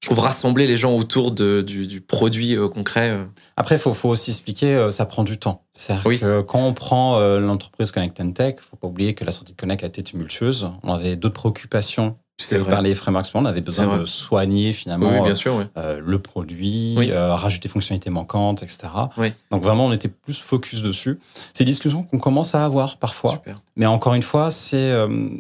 je 0.07 0.13
trouve 0.13 0.25
rassembler 0.25 0.69
les 0.69 0.77
gens 0.77 0.95
autour 0.95 1.33
de, 1.33 1.63
du, 1.63 1.89
du, 1.89 2.01
produit 2.01 2.55
euh, 2.55 2.69
concret. 2.69 3.11
Euh. 3.11 3.25
Après, 3.57 3.75
il 3.75 3.81
faut, 3.81 3.93
faut, 3.93 4.09
aussi 4.09 4.31
expliquer, 4.31 4.73
euh, 4.73 4.93
ça 4.93 5.05
prend 5.05 5.25
du 5.25 5.37
temps. 5.37 5.65
cest 5.73 6.01
que 6.01 6.43
quand 6.43 6.65
on 6.65 6.75
prend 6.75 7.19
l'entreprise 7.19 7.91
Connect 7.91 8.23
Tech, 8.33 8.55
faut 8.61 8.77
pas 8.77 8.87
oublier 8.87 9.15
que 9.15 9.25
la 9.25 9.33
sortie 9.33 9.55
de 9.55 9.57
Connect 9.57 9.83
a 9.83 9.89
été 9.89 10.05
tumultueuse. 10.05 10.71
On 10.85 10.95
avait 10.95 11.17
d'autres 11.17 11.35
préoccupations 11.35 12.17
c'est 12.39 12.63
par 12.63 12.83
les 12.83 12.95
frameworks, 12.95 13.29
on 13.33 13.47
avait 13.47 13.63
besoin 13.63 13.97
de 13.97 14.05
soigner 14.05 14.75
finalement 14.75 15.25
bien 15.25 15.35
sûr, 15.35 15.67
le 15.75 16.19
produit, 16.19 16.95
rajouter 17.11 17.69
fonctionnalités 17.69 18.11
manquantes, 18.11 18.63
etc. 18.63 18.89
Donc 19.51 19.63
vraiment, 19.63 19.87
on 19.87 19.93
était 19.93 20.09
plus 20.09 20.39
focus 20.39 20.83
dessus. 20.83 21.19
C'est 21.55 21.65
des 21.65 21.73
discussions 21.73 22.03
qu'on 22.05 22.19
commence 22.19 22.55
à 22.55 22.65
avoir 22.65 22.99
parfois. 22.99 23.43
Mais 23.75 23.87
encore 23.87 24.15
une 24.15 24.23
fois, 24.23 24.51
c'est, 24.51 24.93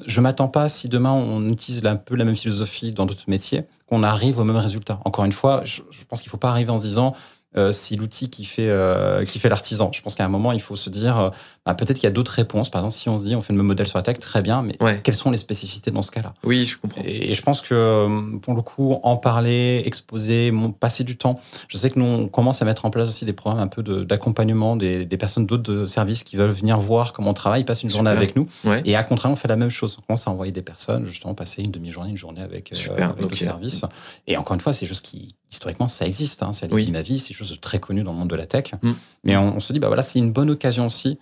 je 0.06 0.20
m'attends 0.22 0.48
pas 0.48 0.68
si 0.70 0.88
demain 0.88 1.12
on 1.12 1.46
utilise 1.50 1.84
un 1.84 1.96
peu 1.96 2.16
la 2.16 2.24
même 2.24 2.34
philosophie 2.34 2.92
dans 2.92 3.04
d'autres 3.04 3.24
métiers 3.28 3.64
qu'on 3.86 4.02
arrive 4.02 4.38
au 4.38 4.44
même 4.44 4.56
résultat. 4.56 5.00
Encore 5.04 5.24
une 5.24 5.32
fois, 5.32 5.62
je, 5.64 5.80
pense 6.08 6.20
qu'il 6.20 6.28
ne 6.28 6.32
faut 6.32 6.36
pas 6.36 6.50
arriver 6.50 6.70
en 6.70 6.78
se 6.78 6.82
disant 6.82 7.14
euh, 7.56 7.72
c'est 7.72 7.96
l'outil 7.96 8.28
qui 8.28 8.44
fait 8.44 8.68
euh, 8.68 9.24
qui 9.24 9.38
fait 9.38 9.48
l'artisan. 9.48 9.90
Je 9.92 10.02
pense 10.02 10.14
qu'à 10.14 10.24
un 10.24 10.28
moment, 10.28 10.52
il 10.52 10.60
faut 10.60 10.76
se 10.76 10.90
dire 10.90 11.30
euh, 11.66 11.70
bah, 11.70 11.74
peut-être 11.74 11.96
qu'il 11.96 12.04
y 12.04 12.08
a 12.08 12.12
d'autres 12.12 12.32
réponses. 12.32 12.70
Par 12.70 12.80
exemple, 12.80 12.94
si 12.94 13.08
on 13.08 13.18
se 13.18 13.24
dit 13.24 13.34
on 13.34 13.42
fait 13.42 13.52
le 13.52 13.58
même 13.58 13.66
modèle 13.66 13.86
sur 13.86 13.98
la 13.98 14.02
tech, 14.02 14.18
très 14.18 14.42
bien, 14.42 14.62
mais 14.62 14.76
quelles 15.02 15.14
sont 15.14 15.30
les 15.30 15.36
spécificités 15.36 15.90
dans 15.90 16.02
ce 16.02 16.10
cas-là? 16.10 16.34
Oui, 16.44 16.64
je 16.64 16.78
comprends. 16.78 17.02
Et, 17.04 17.34
je 17.34 17.42
pense 17.42 17.60
que 17.60 18.36
pour 18.38 18.54
le 18.54 18.62
coup, 18.62 18.98
en 19.02 19.16
parler, 19.16 19.82
exposer, 19.84 20.52
passer 20.80 21.04
du 21.04 21.16
temps. 21.16 21.40
Je 21.68 21.76
sais 21.76 21.90
que 21.90 21.98
nous 21.98 22.06
on 22.06 22.28
commence 22.28 22.62
à 22.62 22.64
mettre 22.64 22.84
en 22.84 22.90
place 22.90 23.08
aussi 23.08 23.24
des 23.24 23.32
programmes 23.32 23.60
un 23.60 23.66
peu 23.66 23.82
d'accompagnement 24.04 24.76
des, 24.76 25.04
des, 25.04 25.16
personnes 25.16 25.46
d'autres 25.46 25.86
services 25.86 26.24
qui 26.24 26.36
veulent 26.36 26.50
venir 26.50 26.78
voir 26.78 27.12
comment 27.12 27.30
on 27.30 27.34
travaille, 27.34 27.64
passer 27.64 27.84
une 27.84 27.90
journée 27.90 28.10
avec 28.10 28.36
nous. 28.36 28.48
Et 28.84 28.96
à 28.96 29.02
contraire, 29.02 29.32
on 29.32 29.36
fait 29.36 29.48
la 29.48 29.56
même 29.56 29.70
chose. 29.70 29.96
On 29.98 30.02
commence 30.02 30.26
à 30.26 30.30
envoyer 30.30 30.52
des 30.52 30.62
personnes 30.62 31.06
justement 31.06 31.34
passer 31.34 31.62
une 31.62 31.70
demi-journée, 31.70 32.10
une 32.10 32.18
journée 32.18 32.42
avec, 32.42 32.72
avec 32.98 33.30
le 33.30 33.36
service. 33.36 33.84
Et 34.26 34.36
encore 34.36 34.54
une 34.54 34.60
fois, 34.60 34.72
c'est 34.72 34.86
juste 34.86 35.04
qui 35.04 35.34
historiquement 35.50 35.88
ça 35.88 36.06
existe. 36.06 36.42
Hein, 36.42 36.52
c'est 36.52 36.72
oui. 36.72 36.90
ma 36.90 37.02
vie, 37.02 37.18
c'est 37.18 37.34
chose 37.34 37.58
très 37.60 37.78
connu 37.78 38.02
dans 38.02 38.12
le 38.12 38.18
monde 38.18 38.30
de 38.30 38.36
la 38.36 38.46
tech. 38.46 38.72
Mm. 38.82 38.92
Mais 39.24 39.36
on, 39.36 39.60
se 39.60 39.72
dit, 39.72 39.78
bah 39.78 39.88
voilà, 39.88 40.02
c'est 40.02 40.18
une 40.18 40.32
bonne 40.32 40.50
occasion 40.50 40.86
aussi 40.86 41.18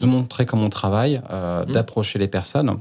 de 0.00 0.06
montrer 0.06 0.46
comment 0.46 0.64
on 0.64 0.70
travaille, 0.70 1.20
euh, 1.30 1.64
mm. 1.64 1.72
d'approcher 1.72 2.18
les 2.18 2.28
personnes. 2.28 2.78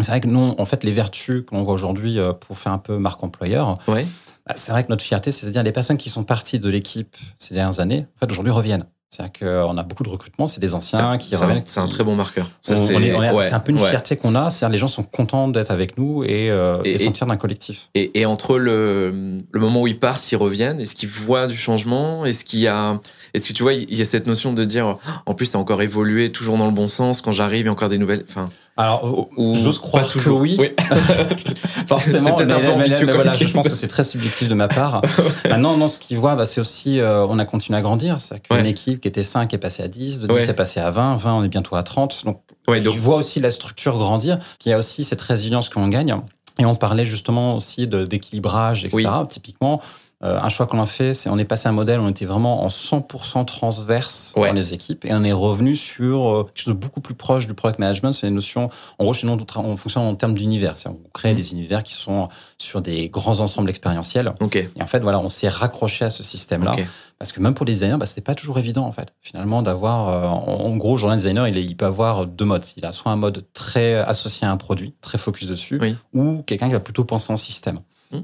C'est 0.00 0.08
vrai 0.08 0.20
que 0.20 0.26
nous, 0.26 0.54
en 0.58 0.64
fait, 0.64 0.82
les 0.82 0.92
vertus 0.92 1.44
qu'on 1.46 1.62
voit 1.62 1.74
aujourd'hui 1.74 2.18
euh, 2.18 2.32
pour 2.32 2.58
faire 2.58 2.72
un 2.72 2.78
peu 2.78 2.98
marque 2.98 3.22
employeur, 3.22 3.78
bah, 3.86 4.54
c'est 4.56 4.72
vrai 4.72 4.84
que 4.84 4.88
notre 4.88 5.04
fierté, 5.04 5.30
c'est 5.30 5.46
de 5.46 5.52
dire 5.52 5.62
les 5.62 5.72
personnes 5.72 5.96
qui 5.96 6.10
sont 6.10 6.24
parties 6.24 6.58
de 6.58 6.68
l'équipe 6.68 7.16
ces 7.38 7.54
dernières 7.54 7.80
années, 7.80 8.06
en 8.16 8.18
fait, 8.18 8.30
aujourd'hui 8.30 8.52
reviennent. 8.52 8.86
C'est-à-dire 9.14 9.68
qu'on 9.68 9.78
a 9.78 9.82
beaucoup 9.84 10.02
de 10.02 10.08
recrutements, 10.08 10.48
c'est 10.48 10.60
des 10.60 10.74
anciens 10.74 11.18
qui 11.18 11.36
reviennent. 11.36 11.62
C'est 11.64 11.78
un 11.78 11.86
très 11.86 12.02
bon 12.02 12.16
marqueur. 12.16 12.50
C'est 12.62 12.74
un 12.74 13.60
peu 13.60 13.70
une 13.70 13.78
fierté 13.78 14.16
qu'on 14.16 14.34
a. 14.34 14.50
C'est-à-dire 14.50 14.72
les 14.72 14.78
gens 14.78 14.88
sont 14.88 15.04
contents 15.04 15.46
d'être 15.46 15.70
avec 15.70 15.96
nous 15.96 16.24
et, 16.24 16.50
euh, 16.50 16.82
et, 16.84 16.98
sentir 16.98 17.28
d'un 17.28 17.36
collectif. 17.36 17.90
Et, 17.94 18.18
et, 18.18 18.26
entre 18.26 18.58
le, 18.58 19.38
le 19.52 19.60
moment 19.60 19.82
où 19.82 19.86
ils 19.86 20.00
partent, 20.00 20.20
s'ils 20.20 20.38
reviennent, 20.38 20.80
est-ce 20.80 20.96
qu'ils 20.96 21.08
voient 21.08 21.46
du 21.46 21.56
changement? 21.56 22.24
Est-ce 22.24 22.44
qu'il 22.44 22.58
y 22.58 22.66
a 22.66 23.00
est-ce 23.34 23.48
que 23.48 23.52
tu 23.52 23.62
vois, 23.62 23.72
il 23.74 23.94
y 23.94 24.00
a 24.00 24.04
cette 24.04 24.26
notion 24.26 24.52
de 24.52 24.64
dire, 24.64 24.96
en 25.26 25.34
plus, 25.34 25.46
ça 25.46 25.58
a 25.58 25.60
encore 25.60 25.82
évolué, 25.82 26.30
toujours 26.30 26.56
dans 26.56 26.66
le 26.66 26.72
bon 26.72 26.88
sens. 26.88 27.20
Quand 27.20 27.32
j'arrive, 27.32 27.62
il 27.62 27.66
y 27.66 27.68
a 27.68 27.72
encore 27.72 27.88
des 27.88 27.98
nouvelles. 27.98 28.24
Enfin, 28.28 28.48
alors, 28.76 29.28
j'ose 29.36 29.78
croire 29.78 30.08
toujours. 30.08 30.40
oui. 30.40 30.56
oui. 30.58 30.70
Forcément, 31.86 32.36
mais, 32.38 32.46
mais, 32.46 33.12
voilà, 33.12 33.34
je 33.34 33.52
pense 33.52 33.68
que 33.68 33.74
c'est 33.74 33.88
très 33.88 34.02
subjectif 34.02 34.48
de 34.48 34.54
ma 34.54 34.68
part. 34.68 35.02
Maintenant, 35.48 35.76
non, 35.76 35.86
ce 35.86 36.00
qu'ils 36.00 36.18
voient, 36.18 36.34
bah, 36.34 36.44
c'est 36.44 36.60
aussi, 36.60 36.98
euh, 36.98 37.26
on 37.26 37.38
a 37.38 37.44
continué 37.44 37.78
à 37.78 37.82
grandir. 37.82 38.20
C'est 38.20 38.40
qu'une 38.40 38.66
équipe 38.66 39.00
qui 39.00 39.08
était 39.08 39.22
5 39.22 39.52
est 39.52 39.58
passée 39.58 39.82
à 39.82 39.88
10, 39.88 40.20
de 40.20 40.26
10 40.26 40.48
est 40.48 40.54
passée 40.54 40.80
à 40.80 40.90
20, 40.90 41.16
20, 41.16 41.34
on 41.34 41.44
est 41.44 41.48
bientôt 41.48 41.76
à 41.76 41.82
30. 41.82 42.24
Donc, 42.24 42.40
ouais, 42.66 42.80
donc... 42.80 42.96
vois 42.96 43.16
aussi 43.16 43.38
la 43.38 43.50
structure 43.50 43.98
grandir, 43.98 44.38
qu'il 44.58 44.70
y 44.70 44.72
a 44.72 44.78
aussi 44.78 45.04
cette 45.04 45.22
résilience 45.22 45.68
qu'on 45.68 45.88
gagne. 45.88 46.16
Et 46.58 46.66
on 46.66 46.74
parlait 46.76 47.06
justement 47.06 47.56
aussi 47.56 47.86
d'équilibrage, 47.86 48.84
etc. 48.84 49.08
Typiquement, 49.28 49.80
euh, 50.22 50.38
un 50.40 50.48
choix 50.48 50.66
qu'on 50.66 50.80
a 50.80 50.86
fait, 50.86 51.12
c'est 51.12 51.28
on 51.28 51.38
est 51.38 51.44
passé 51.44 51.66
à 51.66 51.70
un 51.70 51.74
modèle, 51.74 52.00
on 52.00 52.08
était 52.08 52.24
vraiment 52.24 52.64
en 52.64 52.68
100% 52.68 53.44
transverse 53.44 54.32
dans 54.36 54.52
les 54.52 54.72
équipes 54.72 55.04
et 55.04 55.12
on 55.12 55.22
est 55.22 55.32
revenu 55.32 55.76
sur 55.76 56.28
euh, 56.28 56.44
quelque 56.44 56.64
chose 56.64 56.74
de 56.74 56.78
beaucoup 56.78 57.00
plus 57.00 57.14
proche 57.14 57.46
du 57.46 57.54
product 57.54 57.78
management. 57.78 58.12
C'est 58.12 58.28
une 58.28 58.34
notion, 58.34 58.70
en 58.98 59.04
gros, 59.04 59.12
chez 59.12 59.26
nous, 59.26 59.36
on 59.56 59.76
fonctionne 59.76 60.04
en 60.04 60.14
termes 60.14 60.34
d'univers. 60.34 60.74
On 60.86 60.96
crée 61.12 61.32
mmh. 61.32 61.36
des 61.36 61.52
univers 61.52 61.82
qui 61.82 61.94
sont 61.94 62.28
sur 62.58 62.80
des 62.80 63.08
grands 63.08 63.40
ensembles 63.40 63.68
expérientiels. 63.68 64.32
Et 64.76 64.82
en 64.82 64.86
fait, 64.86 65.00
voilà, 65.00 65.18
on 65.18 65.28
s'est 65.28 65.48
raccroché 65.48 66.04
à 66.04 66.10
ce 66.10 66.22
système-là. 66.22 66.74
Parce 67.18 67.32
que 67.32 67.40
même 67.40 67.54
pour 67.54 67.64
les 67.64 67.72
designers, 67.72 67.96
bah, 67.96 68.06
c'était 68.06 68.20
pas 68.20 68.34
toujours 68.34 68.58
évident, 68.58 68.84
en 68.84 68.92
fait, 68.92 69.14
finalement, 69.20 69.62
d'avoir, 69.62 70.08
euh, 70.08 70.26
en, 70.26 70.76
gros, 70.76 70.96
journal 70.96 71.18
designer, 71.18 71.46
il, 71.48 71.56
il, 71.56 71.76
peut 71.76 71.86
avoir 71.86 72.26
deux 72.26 72.44
modes. 72.44 72.64
Il 72.76 72.84
a 72.84 72.92
soit 72.92 73.12
un 73.12 73.16
mode 73.16 73.44
très 73.52 73.94
associé 73.94 74.46
à 74.46 74.50
un 74.50 74.56
produit, 74.56 74.94
très 75.00 75.18
focus 75.18 75.48
dessus, 75.48 75.80
ou 76.12 76.42
quelqu'un 76.42 76.66
qui 76.66 76.72
va 76.72 76.80
plutôt 76.80 77.04
penser 77.04 77.32
en 77.32 77.36
système. 77.36 77.80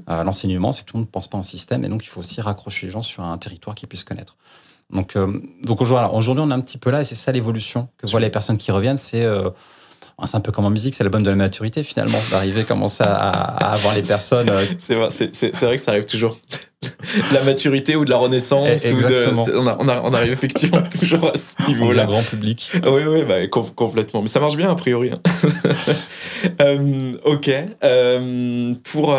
Euh, 0.09 0.23
l'enseignement, 0.23 0.71
c'est 0.71 0.81
que 0.81 0.91
tout 0.91 0.97
le 0.97 1.01
monde 1.01 1.07
ne 1.07 1.11
pense 1.11 1.27
pas 1.27 1.37
en 1.37 1.43
système, 1.43 1.83
et 1.83 1.87
donc 1.87 2.03
il 2.03 2.07
faut 2.07 2.19
aussi 2.19 2.41
raccrocher 2.41 2.87
les 2.87 2.91
gens 2.91 3.01
sur 3.01 3.23
un 3.23 3.37
territoire 3.37 3.75
qu'ils 3.75 3.89
puissent 3.89 4.03
connaître. 4.03 4.35
Donc, 4.91 5.15
euh, 5.15 5.39
donc 5.63 5.81
aujourd'hui, 5.81 6.43
on 6.43 6.51
est 6.51 6.53
un 6.53 6.61
petit 6.61 6.77
peu 6.77 6.91
là, 6.91 7.01
et 7.01 7.03
c'est 7.03 7.15
ça 7.15 7.31
l'évolution 7.31 7.87
que 7.97 8.07
voient 8.07 8.19
les 8.19 8.29
personnes 8.29 8.57
qui 8.57 8.71
reviennent. 8.71 8.97
C'est 8.97 9.23
euh, 9.23 9.49
c'est 10.25 10.37
un 10.37 10.41
peu 10.41 10.51
comme 10.51 10.65
en 10.65 10.69
musique, 10.69 10.93
c'est 10.93 11.03
l'album 11.03 11.23
de 11.23 11.29
la 11.31 11.35
maturité 11.35 11.83
finalement, 11.83 12.19
d'arriver 12.29 12.63
commencer 12.63 13.03
à, 13.03 13.15
à, 13.15 13.73
avoir 13.73 13.95
les 13.95 14.03
personnes. 14.03 14.51
C'est 14.77 14.93
vrai, 14.93 15.09
que 15.09 15.81
ça 15.81 15.91
arrive 15.91 16.05
toujours. 16.05 16.37
la 17.33 17.43
maturité 17.43 17.95
ou 17.95 18.05
de 18.05 18.11
la 18.11 18.17
renaissance. 18.17 18.85
Exactement. 18.85 19.45
on, 19.55 19.89
on, 19.89 20.13
arrive 20.13 20.31
effectivement 20.31 20.81
toujours 20.99 21.29
à 21.29 21.33
ce 21.35 21.67
niveau-là. 21.67 22.05
Grand 22.05 22.21
public. 22.21 22.71
Oui, 22.85 23.01
oui, 23.07 23.23
bah, 23.23 23.47
complètement. 23.47 24.21
Mais 24.21 24.27
ça 24.27 24.39
marche 24.39 24.57
bien 24.57 24.69
a 24.69 24.75
priori. 24.75 25.09
Hein. 25.11 25.21
ok. 27.25 27.51
pour 28.83 29.15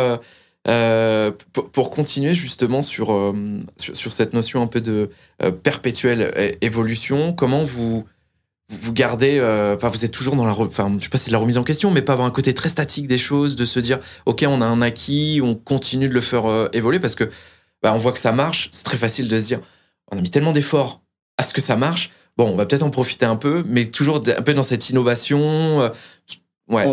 euh, 0.68 1.32
pour 1.72 1.90
continuer 1.90 2.34
justement 2.34 2.82
sur, 2.82 3.12
euh, 3.12 3.32
sur, 3.78 4.12
cette 4.12 4.32
notion 4.32 4.62
un 4.62 4.68
peu 4.68 4.80
de 4.80 5.10
euh, 5.42 5.50
perpétuelle 5.50 6.56
évolution, 6.60 7.32
comment 7.32 7.64
vous, 7.64 8.04
vous 8.68 8.92
gardez, 8.92 9.40
enfin 9.40 9.88
vous 9.88 10.04
êtes 10.04 10.12
toujours 10.12 10.36
dans 10.36 10.44
la, 10.44 10.52
enfin 10.52 10.94
je 10.98 11.04
sais 11.04 11.10
pas 11.10 11.18
c'est 11.18 11.32
la 11.32 11.38
remise 11.38 11.58
en 11.58 11.64
question, 11.64 11.90
mais 11.90 12.00
pas 12.00 12.12
avoir 12.12 12.28
un 12.28 12.30
côté 12.30 12.54
très 12.54 12.68
statique 12.68 13.08
des 13.08 13.18
choses, 13.18 13.56
de 13.56 13.64
se 13.64 13.80
dire 13.80 13.98
ok 14.24 14.44
on 14.46 14.60
a 14.60 14.66
un 14.66 14.82
acquis, 14.82 15.40
on 15.42 15.56
continue 15.56 16.08
de 16.08 16.14
le 16.14 16.20
faire 16.20 16.68
évoluer 16.72 17.00
parce 17.00 17.16
que 17.16 17.28
bah, 17.82 17.92
on 17.92 17.98
voit 17.98 18.12
que 18.12 18.20
ça 18.20 18.30
marche, 18.30 18.68
c'est 18.70 18.84
très 18.84 18.96
facile 18.96 19.26
de 19.26 19.38
se 19.40 19.46
dire 19.46 19.60
on 20.12 20.18
a 20.18 20.20
mis 20.20 20.30
tellement 20.30 20.52
d'efforts 20.52 21.02
à 21.38 21.42
ce 21.42 21.52
que 21.54 21.60
ça 21.60 21.74
marche, 21.74 22.12
bon 22.36 22.48
on 22.48 22.56
va 22.56 22.66
peut-être 22.66 22.84
en 22.84 22.90
profiter 22.90 23.26
un 23.26 23.36
peu, 23.36 23.64
mais 23.66 23.86
toujours 23.86 24.22
un 24.28 24.42
peu 24.42 24.54
dans 24.54 24.62
cette 24.62 24.90
innovation. 24.90 25.90
ouais. 26.68 26.86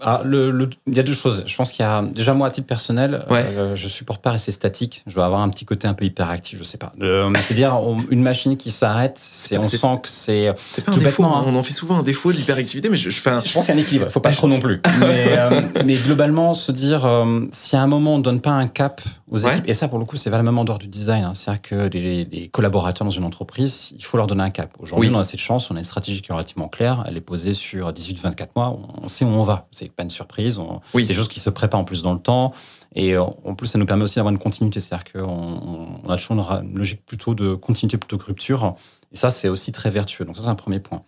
Ah, 0.00 0.20
le, 0.24 0.68
il 0.86 0.94
y 0.94 1.00
a 1.00 1.02
deux 1.02 1.14
choses. 1.14 1.44
Je 1.46 1.56
pense 1.56 1.72
qu'il 1.72 1.84
y 1.84 1.88
a 1.88 2.02
déjà 2.02 2.34
moi 2.34 2.48
à 2.48 2.50
titre 2.50 2.66
personnel, 2.66 3.24
euh, 3.30 3.74
je 3.76 3.88
supporte 3.88 4.20
pas 4.20 4.32
rester 4.32 4.52
statique. 4.52 5.02
Je 5.06 5.14
dois 5.14 5.24
avoir 5.24 5.40
un 5.40 5.48
petit 5.48 5.64
côté 5.64 5.88
un 5.88 5.94
peu 5.94 6.04
hyperactif, 6.04 6.58
je 6.58 6.64
sais 6.64 6.78
pas. 6.78 6.92
C'est-à-dire 7.40 7.78
une 8.10 8.22
machine 8.22 8.56
qui 8.56 8.70
s'arrête, 8.70 9.20
on 9.52 9.64
sent 9.64 10.00
que 10.02 10.08
c'est 10.08 10.52
c'est 10.70 10.84
pas 10.84 10.92
un 10.92 10.98
défaut. 10.98 11.24
Hein. 11.24 11.44
On 11.46 11.56
en 11.56 11.62
fait 11.62 11.72
souvent 11.72 11.98
un 11.98 12.02
défaut 12.02 12.30
de 12.30 12.36
l'hyperactivité, 12.36 12.88
mais 12.90 12.96
je, 12.96 13.10
je, 13.10 13.20
fais 13.20 13.30
je 13.44 13.52
pense 13.52 13.66
qu'il 13.66 13.74
y 13.74 13.78
a 13.78 13.80
un 13.80 13.82
équilibre. 13.82 14.10
Faut 14.10 14.20
pas 14.20 14.32
trop 14.32 14.48
non 14.48 14.60
plus. 14.60 14.80
Mais, 15.00 15.38
euh, 15.38 15.62
mais 15.84 15.96
globalement, 15.96 16.54
se 16.54 16.72
dire 16.72 17.06
euh, 17.06 17.46
si 17.52 17.76
à 17.76 17.82
un 17.82 17.86
moment 17.86 18.16
on 18.16 18.18
donne 18.18 18.40
pas 18.40 18.50
un 18.50 18.68
cap 18.68 19.00
aux 19.30 19.38
équipes, 19.38 19.68
et 19.68 19.74
ça 19.74 19.88
pour 19.88 19.98
le 19.98 20.04
coup 20.04 20.16
c'est 20.16 20.30
vraiment 20.30 20.60
en 20.60 20.64
dehors 20.64 20.78
du 20.78 20.86
design. 20.86 21.24
Hein. 21.24 21.34
C'est-à-dire 21.34 21.62
que 21.62 21.74
les, 21.88 22.24
les, 22.24 22.48
collaborateurs 22.48 23.04
dans 23.04 23.10
une 23.10 23.24
entreprise, 23.24 23.92
il 23.96 24.04
faut 24.04 24.16
leur 24.16 24.26
donner 24.26 24.42
un 24.42 24.50
cap. 24.50 24.72
Aujourd'hui, 24.78 25.10
on 25.12 25.18
a 25.18 25.24
cette 25.24 25.40
chance, 25.40 25.70
on 25.70 25.74
a 25.74 25.78
une 25.78 25.84
stratégie 25.84 26.22
qui 26.22 26.30
est 26.30 26.34
relativement 26.34 26.68
claire. 26.68 27.04
Elle 27.06 27.16
est 27.16 27.20
posée 27.20 27.54
sur 27.54 27.92
18-24 27.92 28.48
mois. 28.54 28.78
On 29.02 29.08
sait 29.08 29.24
où 29.24 29.28
on 29.28 29.44
va. 29.44 29.66
C'est 29.72 29.90
pas 29.90 30.04
une 30.04 30.10
surprise. 30.10 30.60
oui. 30.94 31.04
C'est 31.04 31.12
des 31.12 31.14
choses 31.14 31.28
qui 31.28 31.40
se 31.40 31.50
préparent 31.50 31.80
en 31.80 31.84
plus 31.84 32.02
dans 32.02 32.12
le 32.12 32.20
temps. 32.20 32.52
Et 32.94 33.14
euh, 33.14 33.22
en 33.22 33.54
plus, 33.54 33.66
ça 33.66 33.78
nous 33.78 33.86
permet 33.86 34.04
aussi 34.04 34.16
d'avoir 34.16 34.32
une 34.32 34.38
continuité. 34.38 34.80
C'est-à-dire 34.80 35.12
qu'on 35.12 35.98
on 36.04 36.10
a 36.10 36.16
toujours 36.16 36.50
une 36.50 36.78
logique 36.78 37.04
plutôt 37.04 37.34
de 37.34 37.54
continuité 37.54 37.98
plutôt 37.98 38.18
que 38.18 38.24
rupture. 38.24 38.74
Et 39.12 39.16
ça, 39.16 39.30
c'est 39.30 39.48
aussi 39.48 39.72
très 39.72 39.90
vertueux. 39.90 40.24
Donc 40.24 40.36
ça, 40.36 40.44
c'est 40.44 40.48
un 40.48 40.54
premier 40.54 40.80
point. 40.80 41.02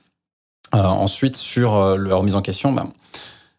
Euh, 0.74 0.82
ensuite, 0.82 1.36
sur 1.36 1.74
euh, 1.76 1.96
la 1.96 2.16
remise 2.16 2.34
en 2.34 2.42
question, 2.42 2.72
ben, 2.72 2.90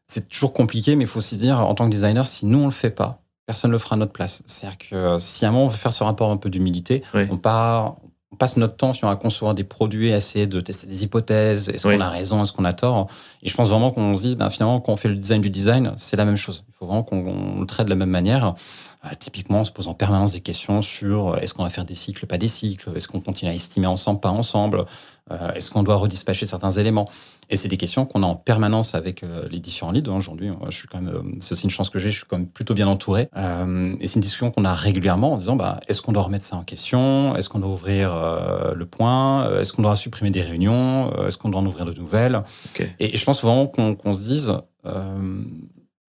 c'est 0.06 0.30
toujours 0.30 0.54
compliqué, 0.54 0.95
mais 0.95 1.06
il 1.06 1.08
faut 1.08 1.19
aussi 1.19 1.38
dire, 1.38 1.60
en 1.60 1.74
tant 1.74 1.86
que 1.86 1.91
designer, 1.91 2.28
si 2.28 2.45
nous, 2.45 2.60
on 2.60 2.65
le 2.65 2.72
fait 2.72 2.91
pas, 2.91 3.22
personne 3.49 3.71
ne 3.71 3.73
le 3.73 3.79
fera 3.79 3.95
à 3.95 3.97
notre 3.97 4.12
place. 4.12 4.43
C'est-à-dire 4.45 4.77
que 4.77 5.17
si 5.17 5.43
à 5.43 5.47
un 5.47 5.51
moment 5.51 5.65
on 5.65 5.69
veut 5.69 5.75
faire 5.75 5.91
ce 5.91 6.03
rapport 6.03 6.29
un 6.29 6.38
peu 6.38 6.51
d'humilité, 6.51 7.01
on 7.15 7.38
part, 7.38 7.95
on 8.31 8.35
passe 8.35 8.57
notre 8.57 8.75
temps 8.75 8.91
à 8.91 9.15
concevoir 9.15 9.55
des 9.55 9.63
produits, 9.63 10.13
à 10.13 10.17
essayer 10.17 10.45
de 10.45 10.62
tester 10.62 10.85
des 10.85 11.03
hypothèses. 11.03 11.67
Est-ce 11.67 11.88
qu'on 11.88 11.99
a 11.99 12.09
raison, 12.09 12.43
est-ce 12.43 12.53
qu'on 12.53 12.63
a 12.63 12.73
tort? 12.73 13.07
Et 13.41 13.49
je 13.49 13.55
pense 13.55 13.69
vraiment 13.69 13.89
qu'on 13.89 14.15
se 14.17 14.27
dit, 14.27 14.35
ben, 14.35 14.51
finalement, 14.51 14.79
quand 14.81 14.93
on 14.93 14.97
fait 14.97 15.09
le 15.09 15.15
design 15.15 15.41
du 15.41 15.49
design, 15.49 15.93
c'est 15.97 16.15
la 16.15 16.25
même 16.25 16.38
chose. 16.38 16.63
Il 16.67 16.75
faut 16.77 16.85
vraiment 16.85 17.01
qu'on 17.01 17.59
le 17.59 17.65
traite 17.65 17.88
de 17.88 17.89
la 17.89 17.95
même 17.95 18.12
manière. 18.12 18.53
Euh, 19.03 19.09
typiquement, 19.17 19.62
on 19.62 19.65
se 19.65 19.71
pose 19.71 19.88
en 19.88 19.95
permanence 19.95 20.33
des 20.33 20.41
questions 20.41 20.83
sur 20.83 21.29
euh, 21.29 21.38
est-ce 21.38 21.55
qu'on 21.55 21.63
va 21.63 21.71
faire 21.71 21.85
des 21.85 21.95
cycles, 21.95 22.27
pas 22.27 22.38
des 22.38 22.49
cycles, 22.49 22.91
est-ce 22.95 23.07
qu'on 23.07 23.21
continue 23.21 23.49
à 23.49 23.55
estimer 23.55 23.88
ensemble, 23.88 24.19
pas 24.19 24.29
ensemble, 24.29 24.85
euh, 25.31 25.53
est-ce 25.53 25.71
qu'on 25.71 25.81
doit 25.81 25.95
redispatcher 25.95 26.45
certains 26.45 26.71
éléments? 26.71 27.05
Et 27.49 27.55
c'est 27.55 27.67
des 27.67 27.77
questions 27.77 28.05
qu'on 28.05 28.23
a 28.23 28.25
en 28.27 28.35
permanence 28.35 28.95
avec 28.95 29.23
les 29.49 29.59
différents 29.59 29.91
leads. 29.91 30.09
Aujourd'hui, 30.09 30.51
je 30.69 30.75
suis 30.75 30.88
quand 30.88 31.01
même, 31.01 31.38
c'est 31.39 31.53
aussi 31.53 31.63
une 31.63 31.71
chance 31.71 31.89
que 31.89 31.97
j'ai, 31.97 32.12
je 32.12 32.17
suis 32.17 32.25
quand 32.27 32.38
même 32.38 32.47
plutôt 32.47 32.73
bien 32.73 32.88
entouré. 32.88 33.29
et 33.35 34.07
c'est 34.07 34.15
une 34.15 34.21
discussion 34.21 34.51
qu'on 34.51 34.65
a 34.65 34.73
régulièrement 34.75 35.33
en 35.33 35.38
disant, 35.38 35.55
bah, 35.55 35.79
est-ce 35.88 36.01
qu'on 36.01 36.12
doit 36.12 36.23
remettre 36.23 36.45
ça 36.45 36.57
en 36.57 36.63
question? 36.63 37.35
Est-ce 37.35 37.49
qu'on 37.49 37.59
doit 37.59 37.71
ouvrir 37.71 38.12
le 38.75 38.85
point? 38.85 39.59
Est-ce 39.59 39.73
qu'on 39.73 39.81
doit 39.81 39.95
supprimer 39.95 40.29
des 40.29 40.43
réunions? 40.43 41.12
Est-ce 41.25 41.38
qu'on 41.38 41.49
doit 41.49 41.62
en 41.62 41.65
ouvrir 41.65 41.85
de 41.85 41.93
nouvelles? 41.93 42.38
Et, 42.99 43.17
je 43.17 43.25
pense 43.25 43.41
vraiment 43.41 43.65
qu'on 43.67 44.13
se 44.13 44.21
dise, 44.21 44.53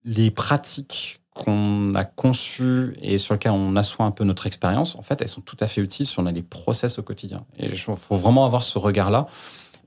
les 0.03 0.31
pratiques 0.31 1.21
qu'on 1.33 1.95
a 1.95 2.03
conçues 2.03 2.95
et 3.01 3.17
sur 3.17 3.33
lesquelles 3.33 3.53
on 3.53 3.75
assoit 3.75 4.05
un 4.05 4.11
peu 4.11 4.23
notre 4.25 4.45
expérience, 4.45 4.95
en 4.95 5.01
fait, 5.01 5.21
elles 5.21 5.29
sont 5.29 5.41
tout 5.41 5.57
à 5.59 5.67
fait 5.67 5.81
utiles 5.81 6.05
si 6.05 6.19
on 6.19 6.25
a 6.25 6.31
les 6.31 6.41
process 6.41 6.99
au 6.99 7.03
quotidien. 7.03 7.45
Et 7.57 7.67
il 7.67 7.77
faut 7.77 7.95
vraiment 8.17 8.45
avoir 8.45 8.61
ce 8.61 8.77
regard-là 8.77 9.27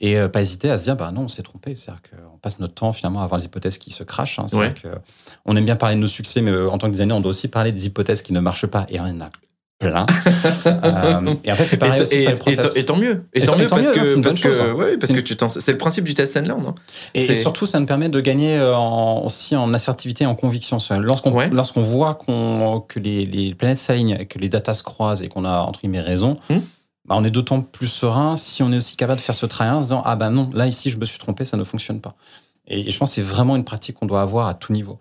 et 0.03 0.19
euh, 0.19 0.29
pas 0.29 0.43
hésiter 0.43 0.69
à 0.69 0.77
se 0.77 0.83
dire, 0.83 0.97
bah 0.97 1.13
non, 1.13 1.23
on 1.23 1.29
s'est 1.29 1.45
trompé. 1.45 1.77
C'est-à-dire 1.77 2.03
qu'on 2.03 2.37
passe 2.39 2.59
notre 2.59 2.75
temps 2.75 2.93
finalement 2.93 3.21
à 3.21 3.25
avoir 3.25 3.39
des 3.39 3.47
hypothèses 3.47 3.79
qui 3.79 3.93
se 3.93 4.03
crachent. 4.03 4.41
Hein. 4.41 4.47
C'est 4.49 4.59
on 5.47 5.57
aime 5.57 5.65
bien 5.65 5.77
parler 5.77 5.95
de 5.95 6.01
nos 6.01 6.09
succès, 6.09 6.41
mais 6.41 6.51
euh, 6.51 6.69
en 6.69 6.77
tant 6.77 6.89
que 6.89 6.93
designer, 6.93 7.17
on 7.17 7.21
doit 7.21 7.31
aussi 7.31 7.49
parler 7.49 7.71
des 7.73 7.87
hypothèses 7.87 8.21
qui 8.23 8.33
ne 8.33 8.41
marchent 8.41 8.67
pas. 8.67 8.85
Et 8.91 9.01
on 9.01 9.05
en 9.05 9.21
a 9.21 9.31
euh, 9.85 11.35
et 11.43 11.51
en 11.51 11.57
fait, 11.57 11.65
c'est 11.65 11.77
pareil 11.77 11.99
et, 11.99 12.03
aussi 12.03 12.21
sur 12.21 12.31
les 12.31 12.37
process. 12.37 12.77
Et, 12.77 12.85
tant 12.85 12.95
mieux. 12.95 13.25
Et, 13.35 13.43
tant, 13.43 13.57
mieux 13.57 13.67
parce 13.67 13.91
que, 13.91 14.23
parce 14.23 14.39
que, 14.39 14.73
ouais, 14.75 14.97
parce 14.97 15.13
que 15.13 15.19
tu 15.19 15.35
c'est 15.49 15.73
le 15.73 15.79
principe 15.79 16.05
du 16.05 16.15
test 16.15 16.37
and 16.37 16.43
learn. 16.43 16.65
Hein. 16.65 16.75
Et, 17.15 17.35
surtout, 17.35 17.67
ça 17.67 17.81
nous 17.81 17.87
permet 17.87 18.09
de 18.09 18.21
gagner 18.21 18.61
en, 18.61 19.25
aussi 19.25 19.57
en 19.57 19.75
assertivité 19.75 20.23
et 20.23 20.29
en 20.29 20.37
conviction. 20.37 20.79
Lorsqu'on 21.01 21.37
lorsqu'on 21.51 21.83
voit 21.83 22.15
qu'on 22.15 22.85
que 22.87 23.01
les, 23.01 23.27
les 23.27 23.57
planètes 23.57 23.79
s'alignent, 23.79 24.25
que 24.27 24.39
les 24.39 24.49
datas 24.49 24.75
se 24.75 24.85
croisent 24.85 25.21
et 25.21 25.29
qu'on 25.29 25.45
a 25.45 25.59
entre 25.63 25.81
guillemets 25.81 25.99
raison, 25.99 26.37
hmm. 26.49 26.61
Bah, 27.05 27.17
on 27.19 27.25
est 27.25 27.31
d'autant 27.31 27.63
plus 27.63 27.89
serein 27.89 28.37
si 28.37 28.63
on 28.63 28.73
est 28.73 28.77
aussi 28.77 28.97
capable 28.97 29.19
de 29.19 29.25
faire 29.25 29.35
ce 29.35 29.47
travail 29.47 29.75
en 29.75 29.83
se 29.83 29.89
disant 29.89 30.03
ah 30.05 30.17
ben 30.17 30.31
non, 30.31 30.51
là 30.53 30.67
ici 30.67 30.91
je 30.91 30.99
me 30.99 31.05
suis 31.05 31.19
trompé, 31.19 31.45
ça 31.45 31.57
ne 31.57 31.65
fonctionne 31.65 32.01
pas. 32.01 32.15
Et, 32.67 32.91
je 32.91 32.99
pense 32.99 33.11
que 33.11 33.15
c'est 33.17 33.23
vraiment 33.23 33.57
une 33.57 33.65
pratique 33.65 33.97
qu'on 33.97 34.07
doit 34.07 34.23
avoir 34.23 34.47
à 34.49 34.55
tout 34.55 34.73
niveau. 34.73 35.01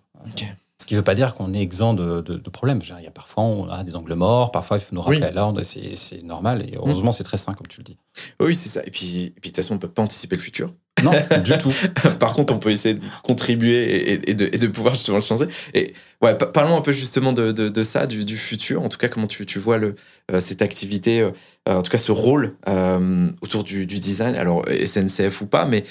Ce 0.77 0.87
qui 0.87 0.95
ne 0.95 0.99
veut 0.99 1.03
pas 1.03 1.13
dire 1.13 1.35
qu'on 1.35 1.53
est 1.53 1.61
exempt 1.61 1.93
de, 1.93 2.21
de, 2.21 2.49
problèmes. 2.49 2.79
Il 2.83 3.03
y 3.03 3.07
a 3.07 3.11
parfois 3.11 3.43
on 3.43 3.69
a 3.69 3.83
des 3.83 3.95
angles 3.95 4.15
morts, 4.15 4.51
parfois 4.51 4.77
il 4.77 4.79
faut 4.79 4.95
nous 4.95 5.01
rappeler 5.01 5.21
à 5.21 5.31
l'ordre, 5.31 5.61
c'est 5.63 6.23
normal. 6.23 6.63
Et 6.63 6.75
heureusement, 6.75 7.11
c'est 7.11 7.23
très 7.23 7.37
sain, 7.37 7.53
comme 7.53 7.67
tu 7.67 7.79
le 7.79 7.83
dis. 7.83 7.97
Oui, 8.39 8.55
c'est 8.55 8.69
ça. 8.69 8.81
Et 8.83 8.89
puis, 8.89 9.25
et 9.25 9.29
puis 9.29 9.51
de 9.51 9.55
toute 9.55 9.57
façon, 9.57 9.73
on 9.73 9.75
ne 9.75 9.81
peut 9.81 9.87
pas 9.87 10.01
anticiper 10.01 10.35
le 10.35 10.41
futur. 10.41 10.73
Non, 11.03 11.11
du 11.43 11.57
tout. 11.57 11.71
Par 12.19 12.33
contre, 12.33 12.53
on 12.53 12.59
peut 12.59 12.71
essayer 12.71 12.95
de 12.95 13.03
contribuer 13.23 14.13
et, 14.29 14.33
de, 14.33 14.45
et, 14.45 14.57
de, 14.57 14.67
pouvoir 14.67 14.93
justement 14.93 15.17
le 15.17 15.23
changer. 15.23 15.45
Et 15.73 15.93
ouais, 16.21 16.35
parlons 16.35 16.77
un 16.77 16.81
peu 16.81 16.91
justement 16.91 17.33
de, 17.33 17.51
de 17.51 17.83
ça, 17.83 18.05
du, 18.05 18.25
du, 18.25 18.37
futur. 18.37 18.81
En 18.83 18.89
tout 18.89 18.97
cas, 18.97 19.07
comment 19.07 19.27
tu, 19.27 19.45
tu 19.45 19.59
vois 19.59 19.77
le, 19.77 19.95
euh, 20.31 20.39
cette 20.39 20.61
activité, 20.61 21.21
euh, 21.21 21.31
en 21.67 21.81
tout 21.81 21.91
cas 21.91 21.97
ce 21.97 22.11
rôle 22.11 22.55
euh, 22.67 23.29
autour 23.41 23.63
du, 23.63 23.85
du, 23.85 23.99
design, 23.99 24.35
alors 24.35 24.65
SNCF 24.67 25.41
ou 25.41 25.45
pas, 25.45 25.65
mais 25.65 25.83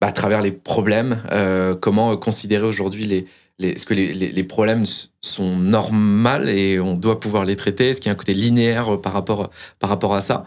bah, 0.00 0.08
à 0.08 0.12
travers 0.12 0.40
les 0.40 0.50
problèmes, 0.50 1.22
euh, 1.30 1.74
comment 1.74 2.16
considérer 2.16 2.64
aujourd'hui 2.64 3.04
les, 3.04 3.26
les, 3.58 3.70
est-ce 3.70 3.84
que 3.84 3.92
les, 3.92 4.12
les, 4.14 4.44
problèmes 4.44 4.84
sont 5.20 5.56
normaux 5.56 6.46
et 6.46 6.80
on 6.80 6.94
doit 6.94 7.20
pouvoir 7.20 7.44
les 7.44 7.54
traiter? 7.54 7.90
Est-ce 7.90 8.00
qu'il 8.00 8.08
y 8.08 8.08
a 8.08 8.12
un 8.12 8.16
côté 8.16 8.32
linéaire 8.32 8.98
par 9.02 9.12
rapport, 9.12 9.50
par 9.78 9.90
rapport 9.90 10.14
à 10.14 10.22
ça? 10.22 10.44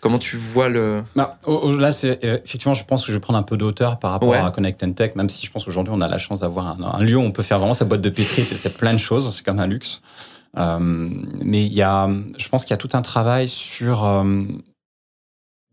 Comment 0.00 0.18
tu 0.18 0.36
vois 0.36 0.68
le... 0.68 1.04
Bah, 1.14 1.38
là, 1.78 1.92
c'est, 1.92 2.18
effectivement, 2.22 2.74
je 2.74 2.84
pense 2.84 3.02
que 3.02 3.12
je 3.12 3.16
vais 3.16 3.20
prendre 3.20 3.38
un 3.38 3.44
peu 3.44 3.56
d'auteur 3.56 4.00
par 4.00 4.10
rapport 4.10 4.34
à 4.34 4.50
Connect 4.50 4.82
and 4.82 4.92
Tech, 4.92 5.14
même 5.14 5.28
si 5.28 5.46
je 5.46 5.52
pense 5.52 5.64
qu'aujourd'hui, 5.64 5.94
on 5.96 6.00
a 6.00 6.08
la 6.08 6.18
chance 6.18 6.40
d'avoir 6.40 6.76
un, 6.80 7.02
lieu 7.02 7.16
où 7.16 7.20
on 7.20 7.30
peut 7.30 7.44
faire 7.44 7.60
vraiment 7.60 7.74
sa 7.74 7.84
boîte 7.84 8.02
de 8.02 8.10
pétri 8.10 8.42
et 8.42 8.56
c'est 8.56 8.76
plein 8.76 8.92
de 8.92 8.98
choses, 8.98 9.32
c'est 9.34 9.44
comme 9.44 9.60
un 9.60 9.68
luxe. 9.68 10.02
Euh, 10.58 10.78
mais 10.80 11.66
il 11.66 11.72
y 11.72 11.82
a, 11.82 12.08
je 12.38 12.48
pense 12.48 12.64
qu'il 12.64 12.70
y 12.70 12.74
a 12.74 12.78
tout 12.78 12.90
un 12.94 13.02
travail 13.02 13.48
sur... 13.48 14.04
Euh, 14.04 14.42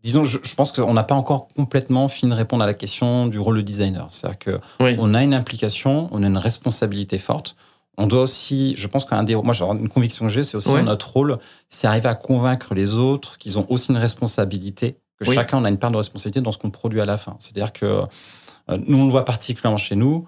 disons, 0.02 0.24
je, 0.24 0.54
pense 0.54 0.72
qu'on 0.72 0.92
n'a 0.92 1.04
pas 1.04 1.14
encore 1.14 1.48
complètement 1.48 2.08
fini 2.08 2.30
de 2.30 2.36
répondre 2.36 2.62
à 2.62 2.66
la 2.66 2.74
question 2.74 3.26
du 3.26 3.38
rôle 3.38 3.56
de 3.56 3.62
designer. 3.62 4.06
C'est-à-dire 4.10 4.38
que 4.38 4.60
on 4.98 5.14
a 5.14 5.22
une 5.22 5.34
implication, 5.34 6.08
on 6.12 6.22
a 6.22 6.26
une 6.26 6.36
responsabilité 6.36 7.18
forte. 7.18 7.56
On 7.96 8.06
doit 8.06 8.22
aussi, 8.22 8.74
je 8.76 8.86
pense 8.88 9.04
qu'un 9.04 9.22
des, 9.22 9.36
moi, 9.36 9.54
genre, 9.54 9.72
une 9.72 9.88
conviction 9.88 10.26
que 10.26 10.32
j'ai, 10.32 10.44
c'est 10.44 10.56
aussi 10.56 10.72
notre 10.72 11.12
rôle, 11.12 11.38
c'est 11.68 11.86
arriver 11.86 12.08
à 12.08 12.14
convaincre 12.14 12.74
les 12.74 12.94
autres 12.94 13.38
qu'ils 13.38 13.58
ont 13.58 13.66
aussi 13.70 13.92
une 13.92 13.98
responsabilité, 13.98 14.98
que 15.18 15.30
chacun 15.30 15.58
on 15.58 15.64
a 15.64 15.68
une 15.68 15.78
part 15.78 15.92
de 15.92 15.96
responsabilité 15.96 16.40
dans 16.40 16.52
ce 16.52 16.58
qu'on 16.58 16.70
produit 16.70 17.00
à 17.00 17.06
la 17.06 17.16
fin. 17.16 17.36
C'est-à-dire 17.38 17.72
que 17.72 18.02
euh, 18.70 18.78
nous, 18.86 18.98
on 18.98 19.04
le 19.04 19.10
voit 19.10 19.24
particulièrement 19.24 19.78
chez 19.78 19.94
nous, 19.94 20.26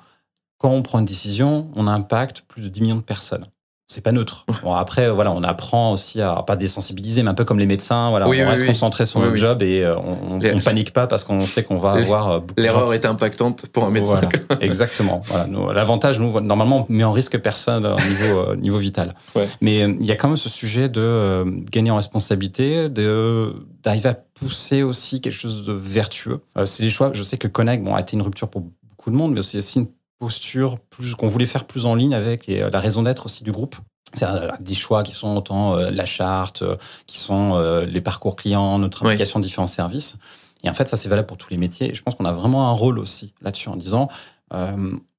quand 0.58 0.70
on 0.70 0.82
prend 0.82 1.00
une 1.00 1.06
décision, 1.06 1.68
on 1.74 1.86
impacte 1.86 2.42
plus 2.42 2.62
de 2.62 2.68
10 2.68 2.80
millions 2.80 2.96
de 2.96 3.02
personnes 3.02 3.46
c'est 3.88 4.00
pas 4.00 4.10
neutre. 4.10 4.44
Bon, 4.62 4.74
après, 4.74 5.08
voilà, 5.10 5.30
on 5.30 5.44
apprend 5.44 5.92
aussi 5.92 6.20
à 6.20 6.42
pas 6.42 6.56
désensibiliser, 6.56 7.22
mais 7.22 7.30
un 7.30 7.34
peu 7.34 7.44
comme 7.44 7.60
les 7.60 7.66
médecins, 7.66 8.10
voilà, 8.10 8.26
on 8.26 8.30
reste 8.30 8.62
se 8.62 8.66
concentré 8.66 9.06
sur 9.06 9.20
notre 9.20 9.36
job 9.36 9.62
et 9.62 9.84
euh, 9.84 9.96
on, 9.96 10.40
on, 10.42 10.60
panique 10.60 10.92
pas 10.92 11.06
parce 11.06 11.22
qu'on 11.22 11.46
sait 11.46 11.62
qu'on 11.62 11.78
va 11.78 11.92
avoir 11.92 12.30
euh, 12.30 12.40
L'erreur 12.56 12.92
est 12.94 13.04
impactante 13.04 13.66
pour 13.66 13.84
un 13.84 13.90
médecin. 13.90 14.20
exactement. 14.60 15.20
Voilà, 15.26 15.46
l'avantage, 15.72 16.18
nous, 16.18 16.40
normalement, 16.40 16.86
on 16.88 16.92
met 16.92 17.04
en 17.04 17.12
risque 17.12 17.38
personne 17.38 17.86
au 17.86 17.94
niveau, 17.94 18.38
euh, 18.40 18.56
niveau 18.56 18.78
vital. 18.78 19.14
Mais 19.60 19.78
il 19.78 20.04
y 20.04 20.10
a 20.10 20.16
quand 20.16 20.28
même 20.28 20.36
ce 20.36 20.48
sujet 20.48 20.88
de 20.88 21.44
gagner 21.70 21.92
en 21.92 21.96
responsabilité, 21.96 22.88
de 22.88 23.54
d'arriver 23.84 24.08
à 24.08 24.14
pousser 24.14 24.82
aussi 24.82 25.20
quelque 25.20 25.38
chose 25.38 25.64
de 25.64 25.72
vertueux. 25.72 26.40
c'est 26.64 26.82
des 26.82 26.90
choix. 26.90 27.12
Je 27.14 27.22
sais 27.22 27.38
que 27.38 27.46
Connect, 27.46 27.84
bon, 27.84 27.94
a 27.94 28.00
été 28.00 28.16
une 28.16 28.22
rupture 28.22 28.48
pour 28.48 28.62
beaucoup 28.62 29.10
de 29.10 29.16
monde, 29.16 29.32
mais 29.32 29.40
aussi 29.40 29.78
une 29.78 29.86
posture 30.18 30.78
plus 30.78 31.14
qu'on 31.14 31.26
voulait 31.26 31.46
faire 31.46 31.64
plus 31.64 31.86
en 31.86 31.94
ligne 31.94 32.14
avec 32.14 32.48
euh, 32.48 32.70
la 32.70 32.80
raison 32.80 33.02
d'être 33.02 33.26
aussi 33.26 33.44
du 33.44 33.52
groupe. 33.52 33.76
C'est 34.14 34.26
des 34.60 34.74
choix 34.74 35.02
qui 35.02 35.12
sont 35.12 35.36
autant 35.36 35.76
euh, 35.76 35.90
la 35.90 36.06
charte, 36.06 36.62
euh, 36.62 36.76
qui 37.06 37.18
sont 37.18 37.58
les 37.86 38.00
parcours 38.00 38.36
clients, 38.36 38.78
notre 38.78 39.04
application 39.04 39.40
de 39.40 39.44
différents 39.44 39.66
services. 39.66 40.18
Et 40.64 40.70
en 40.70 40.74
fait, 40.74 40.88
ça 40.88 40.96
c'est 40.96 41.08
valable 41.08 41.26
pour 41.26 41.36
tous 41.36 41.50
les 41.50 41.58
métiers. 41.58 41.90
Et 41.90 41.94
je 41.94 42.02
pense 42.02 42.14
qu'on 42.14 42.24
a 42.24 42.32
vraiment 42.32 42.68
un 42.68 42.72
rôle 42.72 42.98
aussi 42.98 43.34
là-dessus 43.42 43.68
en 43.68 43.76
disant 43.76 44.08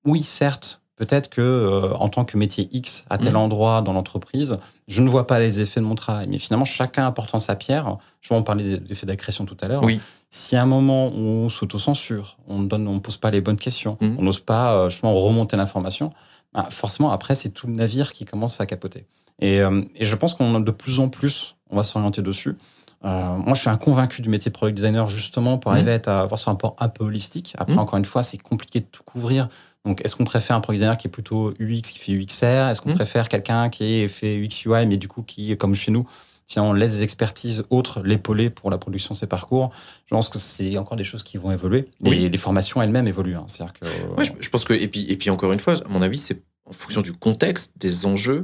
oui, 0.05 0.23
certes, 0.23 0.81
peut-être 0.97 1.29
que 1.29 1.93
en 1.95 2.09
tant 2.09 2.25
que 2.25 2.37
métier 2.37 2.67
X 2.71 3.05
à 3.09 3.17
tel 3.17 3.33
mmh. 3.33 3.37
endroit 3.37 3.81
dans 3.81 3.93
l'entreprise, 3.93 4.57
je 4.87 5.01
ne 5.01 5.07
vois 5.07 5.25
pas 5.25 5.39
les 5.39 5.61
effets 5.61 5.79
de 5.79 5.85
mon 5.85 5.95
travail. 5.95 6.27
Mais 6.29 6.39
finalement, 6.39 6.65
chacun 6.65 7.07
apportant 7.07 7.39
sa 7.39 7.55
pierre. 7.55 7.97
Je 8.21 8.29
vais 8.29 8.35
en 8.35 8.43
parler 8.43 8.79
des 8.79 8.91
effets 8.91 9.05
d'agression 9.05 9.45
tout 9.45 9.57
à 9.61 9.69
l'heure. 9.69 9.83
Oui. 9.83 10.01
Si 10.29 10.55
à 10.57 10.61
un 10.61 10.65
moment 10.65 11.07
on 11.07 11.47
s'auto-censure, 11.47 12.37
on 12.47 12.59
ne 12.59 12.75
on 12.75 12.99
pose 12.99 13.17
pas 13.17 13.31
les 13.31 13.39
bonnes 13.39 13.57
questions, 13.57 13.97
mmh. 14.01 14.15
on 14.17 14.23
n'ose 14.23 14.41
pas 14.41 14.73
euh, 14.73 14.89
justement 14.89 15.15
remonter 15.15 15.55
l'information, 15.55 16.11
bah, 16.53 16.67
forcément 16.69 17.11
après 17.11 17.33
c'est 17.33 17.49
tout 17.49 17.67
le 17.67 17.73
navire 17.73 18.11
qui 18.11 18.25
commence 18.25 18.59
à 18.59 18.65
capoter. 18.65 19.05
Et, 19.39 19.61
euh, 19.61 19.81
et 19.95 20.03
je 20.03 20.15
pense 20.15 20.33
qu'on 20.33 20.59
de 20.59 20.71
plus 20.71 20.99
en 20.99 21.07
plus, 21.07 21.55
on 21.69 21.77
va 21.77 21.83
s'orienter 21.83 22.21
dessus. 22.21 22.57
Euh, 23.05 23.37
moi, 23.37 23.53
je 23.53 23.61
suis 23.61 23.69
un 23.69 23.77
convaincu 23.77 24.21
du 24.21 24.29
métier 24.29 24.49
de 24.49 24.55
product 24.55 24.75
designer 24.75 25.07
justement 25.07 25.59
pour 25.59 25.71
mmh. 25.71 25.75
arriver 25.75 26.01
à 26.07 26.21
avoir 26.21 26.39
ce 26.39 26.45
rapport 26.45 26.75
un 26.79 26.89
peu 26.89 27.05
holistique. 27.05 27.53
Après, 27.57 27.75
mmh. 27.75 27.79
encore 27.79 27.99
une 27.99 28.05
fois, 28.05 28.23
c'est 28.23 28.39
compliqué 28.39 28.79
de 28.79 28.87
tout 28.91 29.03
couvrir. 29.03 29.49
Donc, 29.85 30.03
est-ce 30.03 30.15
qu'on 30.15 30.25
préfère 30.25 30.57
un 30.57 30.59
designer 30.59 30.97
qui 30.97 31.07
est 31.07 31.11
plutôt 31.11 31.53
UX, 31.59 31.81
qui 31.81 31.99
fait 31.99 32.11
UXR 32.11 32.69
Est-ce 32.69 32.81
qu'on 32.81 32.93
préfère 32.93 33.29
quelqu'un 33.29 33.69
qui 33.69 34.07
fait 34.07 34.37
UX 34.37 34.65
UI, 34.65 34.85
mais 34.85 34.97
du 34.97 35.07
coup 35.07 35.21
qui, 35.21 35.55
comme 35.57 35.75
chez 35.75 35.91
nous, 35.91 36.05
finalement, 36.45 36.71
on 36.71 36.73
laisse 36.73 36.95
des 36.95 37.03
expertises 37.03 37.63
autres 37.69 38.01
l'épauler 38.01 38.49
pour 38.49 38.69
la 38.69 38.77
production 38.77 39.13
de 39.13 39.19
ces 39.19 39.27
parcours? 39.27 39.71
Je 40.05 40.15
pense 40.15 40.29
que 40.29 40.39
c'est 40.39 40.77
encore 40.77 40.97
des 40.97 41.03
choses 41.03 41.23
qui 41.23 41.37
vont 41.37 41.51
évoluer. 41.51 41.89
Et 42.03 42.29
les 42.29 42.37
formations 42.37 42.81
elles-mêmes 42.81 43.07
évoluent. 43.07 43.35
Hein. 43.35 43.45
C'est-à-dire 43.47 43.73
que, 43.73 44.23
je, 44.41 44.49
pense 44.49 44.65
que, 44.65 44.73
et 44.73 44.87
puis, 44.87 45.05
et 45.09 45.15
puis 45.15 45.29
encore 45.29 45.53
une 45.53 45.59
fois, 45.59 45.75
à 45.75 45.87
mon 45.87 46.01
avis, 46.01 46.17
c'est 46.17 46.41
en 46.65 46.73
fonction 46.73 47.01
du 47.01 47.13
contexte, 47.13 47.73
des 47.77 48.05
enjeux, 48.05 48.43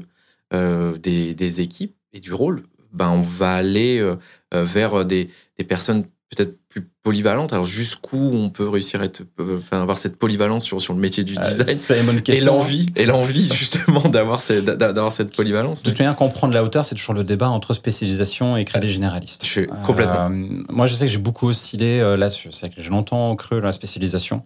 euh, 0.54 0.98
des, 0.98 1.34
des, 1.34 1.62
équipes 1.62 1.96
et 2.14 2.20
du 2.20 2.34
rôle, 2.34 2.64
ben, 2.94 3.10
on 3.10 3.24
va 3.24 3.56
aller 3.56 4.00
euh, 4.00 4.16
euh, 4.54 4.64
vers 4.64 5.04
des, 5.04 5.30
des 5.58 5.64
personnes 5.64 6.06
peut-être 6.36 6.56
plus 6.70 6.88
polyvalente. 7.04 7.54
Alors 7.54 7.66
jusqu'où 7.66 8.18
on 8.18 8.50
peut 8.50 8.68
réussir 8.68 9.02
à 9.02 9.06
être, 9.06 9.24
euh, 9.40 9.60
enfin, 9.60 9.82
avoir 9.82 9.98
cette 9.98 10.18
polyvalence 10.18 10.64
sur, 10.64 10.82
sur 10.82 10.94
le 10.94 11.00
métier 11.00 11.24
du 11.24 11.38
euh, 11.38 11.42
design 11.42 12.22
Et 12.28 12.40
l'envie, 12.42 12.88
et 12.96 13.06
l'envie 13.06 13.52
justement 13.56 14.02
d'avoir 14.02 14.42
cette, 14.42 14.66
d'avoir 14.66 15.12
cette 15.12 15.36
polyvalence. 15.36 15.84
De 15.84 15.90
toute 15.90 16.00
manière, 16.00 16.16
quand 16.16 16.26
on 16.26 16.30
prend 16.30 16.48
de 16.48 16.54
la 16.54 16.64
hauteur, 16.64 16.86
c'est 16.86 16.96
toujours 16.96 17.16
le 17.16 17.24
débat 17.24 17.50
entre 17.50 17.74
spécialisation 17.74 18.58
et 18.58 18.66
créer 18.66 18.88
généraliste. 18.90 19.46
Je 19.46 19.50
suis 19.50 19.68
complètement. 19.86 20.30
Euh, 20.32 20.64
moi, 20.70 20.88
je 20.88 20.96
sais 20.96 21.06
que 21.06 21.12
j'ai 21.12 21.18
beaucoup 21.18 21.48
oscillé 21.48 22.00
là-dessus. 22.18 22.50
C'est 22.52 22.70
que 22.70 22.82
j'ai 22.82 22.90
longtemps 22.90 23.36
cru 23.36 23.62
la 23.62 23.72
spécialisation. 23.72 24.44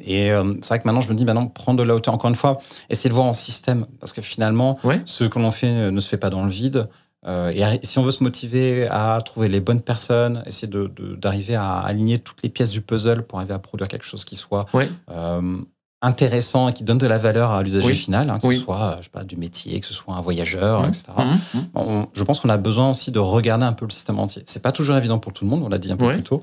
et 0.00 0.28
c'est 0.28 0.68
vrai 0.68 0.78
que 0.78 0.86
maintenant, 0.86 1.00
je 1.00 1.08
me 1.08 1.14
dis, 1.14 1.24
maintenant, 1.24 1.46
prendre 1.46 1.78
de 1.78 1.84
la 1.84 1.94
hauteur, 1.94 2.14
encore 2.14 2.30
une 2.30 2.36
fois, 2.36 2.58
essayer 2.90 3.10
de 3.10 3.14
voir 3.14 3.26
en 3.26 3.34
système. 3.34 3.86
Parce 4.00 4.12
que 4.12 4.22
finalement, 4.22 4.78
ce 5.04 5.24
que 5.24 5.38
l'on 5.38 5.50
fait 5.50 5.90
ne 5.90 6.00
se 6.00 6.08
fait 6.08 6.18
pas 6.18 6.30
dans 6.30 6.44
le 6.44 6.50
vide. 6.50 6.88
Euh, 7.26 7.50
et 7.50 7.86
si 7.86 7.98
on 7.98 8.02
veut 8.02 8.10
se 8.10 8.22
motiver 8.22 8.86
à 8.88 9.20
trouver 9.24 9.48
les 9.48 9.60
bonnes 9.60 9.80
personnes, 9.80 10.42
essayer 10.46 10.70
d'arriver 10.70 11.54
de, 11.54 11.58
à 11.58 11.80
aligner 11.80 12.18
toutes 12.18 12.42
les 12.42 12.48
pièces 12.48 12.70
du 12.70 12.80
puzzle 12.80 13.22
pour 13.22 13.38
arriver 13.38 13.54
à 13.54 13.58
produire 13.58 13.88
quelque 13.88 14.04
chose 14.04 14.24
qui 14.24 14.36
soit 14.36 14.66
euh, 15.10 15.58
intéressant 16.02 16.68
et 16.68 16.74
qui 16.74 16.84
donne 16.84 16.98
de 16.98 17.06
la 17.06 17.16
valeur 17.16 17.50
à 17.50 17.62
l'usager 17.62 17.94
final, 17.94 18.28
hein, 18.28 18.38
que 18.38 18.52
ce 18.52 18.60
soit 18.60 18.96
je 18.98 19.04
sais 19.04 19.10
pas, 19.10 19.24
du 19.24 19.36
métier, 19.36 19.80
que 19.80 19.86
ce 19.86 19.94
soit 19.94 20.14
un 20.14 20.20
voyageur, 20.20 20.82
mmh. 20.82 20.88
etc. 20.88 21.04
Mmh. 21.16 21.58
Mmh. 21.80 22.06
je 22.12 22.22
pense 22.24 22.40
qu'on 22.40 22.50
a 22.50 22.58
besoin 22.58 22.90
aussi 22.90 23.10
de 23.10 23.18
regarder 23.18 23.64
un 23.64 23.72
peu 23.72 23.86
le 23.86 23.90
système 23.90 24.18
entier. 24.18 24.42
C'est 24.46 24.62
pas 24.62 24.72
toujours 24.72 24.96
évident 24.96 25.18
pour 25.18 25.32
tout 25.32 25.44
le 25.44 25.50
monde, 25.50 25.62
on 25.62 25.68
l'a 25.68 25.78
dit 25.78 25.90
un 25.90 25.96
peu 25.96 26.12
plus 26.12 26.22
tôt, 26.22 26.42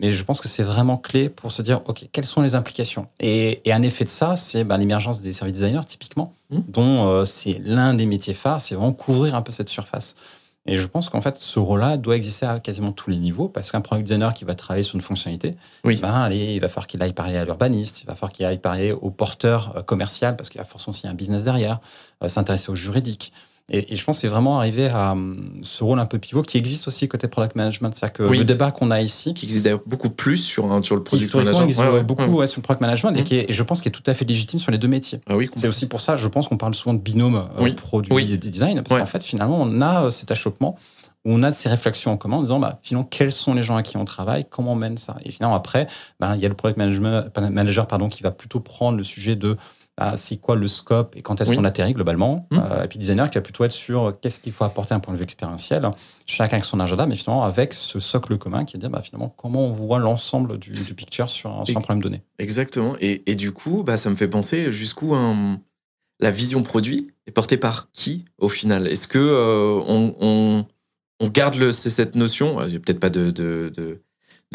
mais 0.00 0.12
je 0.12 0.24
pense 0.24 0.40
que 0.40 0.48
c'est 0.48 0.62
vraiment 0.62 0.96
clé 0.96 1.28
pour 1.28 1.52
se 1.52 1.62
dire, 1.62 1.80
OK, 1.86 2.06
quelles 2.12 2.26
sont 2.26 2.42
les 2.42 2.54
implications? 2.54 3.06
Et, 3.20 3.60
un 3.66 3.82
effet 3.82 4.04
de 4.04 4.08
ça, 4.08 4.36
c'est 4.36 4.64
ben, 4.64 4.78
l'émergence 4.78 5.20
des 5.20 5.32
services 5.32 5.54
designers, 5.54 5.84
typiquement, 5.86 6.32
dont 6.50 7.08
euh, 7.08 7.24
c'est 7.24 7.60
l'un 7.64 7.94
des 7.94 8.06
métiers 8.06 8.34
phares, 8.34 8.60
c'est 8.60 8.74
vraiment 8.74 8.92
couvrir 8.92 9.34
un 9.34 9.42
peu 9.42 9.52
cette 9.52 9.68
surface. 9.68 10.14
Et 10.66 10.76
je 10.76 10.86
pense 10.86 11.08
qu'en 11.08 11.20
fait, 11.20 11.36
ce 11.36 11.58
rôle-là 11.58 11.96
doit 11.96 12.14
exister 12.14 12.46
à 12.46 12.60
quasiment 12.60 12.92
tous 12.92 13.10
les 13.10 13.16
niveaux, 13.16 13.48
parce 13.48 13.72
qu'un 13.72 13.80
product 13.80 14.06
designer 14.06 14.32
qui 14.32 14.44
va 14.44 14.54
travailler 14.54 14.84
sur 14.84 14.94
une 14.94 15.02
fonctionnalité, 15.02 15.56
oui. 15.84 15.96
ben, 16.00 16.12
allez, 16.12 16.54
il 16.54 16.60
va 16.60 16.68
falloir 16.68 16.86
qu'il 16.86 17.02
aille 17.02 17.12
parler 17.12 17.36
à 17.36 17.44
l'urbaniste, 17.44 18.02
il 18.02 18.06
va 18.06 18.14
falloir 18.14 18.32
qu'il 18.32 18.46
aille 18.46 18.60
parler 18.60 18.92
au 18.92 19.10
porteur 19.10 19.76
euh, 19.76 19.82
commercial, 19.82 20.36
parce 20.36 20.50
qu'il 20.50 20.58
y 20.58 20.62
a 20.62 20.64
forcément 20.64 20.92
aussi 20.92 21.08
un 21.08 21.14
business 21.14 21.44
derrière, 21.44 21.80
euh, 22.22 22.28
s'intéresser 22.28 22.70
au 22.70 22.76
juridique. 22.76 23.32
Et, 23.70 23.96
je 23.96 24.04
pense 24.04 24.16
que 24.16 24.22
c'est 24.22 24.28
vraiment 24.28 24.58
arrivé 24.58 24.88
à 24.88 25.12
hum, 25.12 25.60
ce 25.62 25.84
rôle 25.84 25.98
un 25.98 26.06
peu 26.06 26.18
pivot 26.18 26.42
qui 26.42 26.58
existe 26.58 26.88
aussi 26.88 27.08
côté 27.08 27.28
product 27.28 27.56
management. 27.56 27.94
C'est-à-dire 27.94 28.12
que 28.12 28.22
le 28.24 28.44
débat 28.44 28.70
qu'on 28.70 28.90
a 28.90 29.00
ici. 29.00 29.34
Qui 29.34 29.46
existe 29.46 29.64
d'ailleurs 29.64 29.82
beaucoup 29.86 30.10
plus 30.10 30.36
sur, 30.36 30.84
sur 30.84 30.96
le 30.96 31.02
product 31.02 31.34
management. 31.34 31.64
existe 31.64 32.02
beaucoup 32.04 32.46
sur 32.46 32.60
le 32.60 32.62
product 32.62 32.80
management 32.80 33.16
et, 33.16 33.24
qui 33.24 33.36
est, 33.36 33.52
je 33.52 33.62
pense 33.62 33.80
qu'il 33.80 33.88
est 33.88 33.92
tout 33.92 34.02
à 34.10 34.14
fait 34.14 34.24
légitime 34.24 34.58
sur 34.58 34.72
les 34.72 34.78
deux 34.78 34.88
métiers. 34.88 35.20
Ah 35.26 35.36
oui, 35.36 35.50
c'est 35.54 35.68
aussi 35.68 35.88
pour 35.88 36.00
ça, 36.00 36.16
je 36.16 36.28
pense 36.28 36.48
qu'on 36.48 36.58
parle 36.58 36.74
souvent 36.74 36.94
de 36.94 37.00
binôme 37.00 37.44
euh, 37.58 37.74
produit 37.74 38.32
et 38.32 38.36
design, 38.36 38.82
parce 38.82 39.00
qu'en 39.00 39.06
fait, 39.06 39.24
finalement, 39.24 39.58
on 39.60 39.80
a 39.80 40.10
cet 40.10 40.30
achoppement 40.30 40.76
où 41.24 41.32
on 41.32 41.42
a 41.42 41.52
ces 41.52 41.68
réflexions 41.68 42.10
en 42.10 42.16
commun 42.16 42.38
en 42.38 42.42
disant 42.42 42.58
bah, 42.58 42.78
finalement 42.82 43.06
quels 43.08 43.32
sont 43.32 43.54
les 43.54 43.62
gens 43.62 43.76
à 43.76 43.82
qui 43.82 43.96
on 43.96 44.04
travaille, 44.04 44.44
comment 44.48 44.72
on 44.72 44.76
mène 44.76 44.96
ça. 44.96 45.16
Et 45.24 45.30
finalement 45.30 45.56
après, 45.56 45.86
bah, 46.18 46.34
il 46.34 46.42
y 46.42 46.46
a 46.46 46.48
le 46.48 46.54
product 46.54 46.78
manager 46.78 47.86
pardon, 47.86 48.08
qui 48.08 48.22
va 48.22 48.32
plutôt 48.32 48.60
prendre 48.60 48.98
le 48.98 49.04
sujet 49.04 49.36
de 49.36 49.56
c'est 50.16 50.36
quoi 50.36 50.56
le 50.56 50.66
scope 50.66 51.16
et 51.16 51.22
quand 51.22 51.40
est-ce 51.40 51.52
qu'on 51.52 51.64
atterrit 51.64 51.94
globalement. 51.94 52.46
Mmh. 52.50 52.58
Euh, 52.58 52.84
et 52.84 52.88
puis 52.88 52.98
designer 52.98 53.30
qui 53.30 53.38
va 53.38 53.42
plutôt 53.42 53.64
être 53.64 53.72
sur 53.72 54.18
qu'est-ce 54.20 54.40
qu'il 54.40 54.52
faut 54.52 54.64
apporter 54.64 54.94
un 54.94 55.00
point 55.00 55.14
de 55.14 55.18
vue 55.18 55.24
expérientiel, 55.24 55.90
chacun 56.26 56.54
avec 56.54 56.64
son 56.64 56.80
agenda, 56.80 57.06
mais 57.06 57.16
finalement 57.16 57.44
avec 57.44 57.72
ce 57.72 58.00
socle 58.00 58.38
commun 58.38 58.64
qui 58.64 58.76
est 58.76 58.78
de 58.78 58.82
dire 58.82 58.90
bah, 58.90 59.02
finalement 59.02 59.28
comment 59.28 59.66
on 59.66 59.72
voit 59.72 59.98
l'ensemble 59.98 60.58
du, 60.58 60.72
picture 60.96 61.30
sur 61.30 61.50
un, 61.50 61.64
sur 61.64 61.76
un, 61.76 61.80
problème 61.80 62.02
donné. 62.02 62.22
Exactement. 62.38 62.94
Et, 63.00 63.22
et 63.26 63.34
du 63.34 63.52
coup, 63.52 63.82
bah, 63.82 63.96
ça 63.96 64.10
me 64.10 64.14
fait 64.14 64.28
penser 64.28 64.72
jusqu'où 64.72 65.14
la 66.20 66.30
vision 66.30 66.62
produit 66.62 67.10
est 67.26 67.32
portée 67.32 67.56
par 67.56 67.90
qui 67.92 68.24
au 68.38 68.48
final? 68.48 68.86
Est-ce 68.86 69.08
que 69.08 69.18
euh, 69.18 69.82
on 69.86 70.66
on 71.22 71.28
garde 71.28 71.54
le, 71.54 71.70
cette 71.70 72.16
notion, 72.16 72.60
il 72.64 72.70
n'y 72.70 72.76
a 72.76 72.80
peut-être 72.80 72.98
pas 72.98 73.08
de, 73.08 73.30
de, 73.30 73.72
de, 73.74 74.02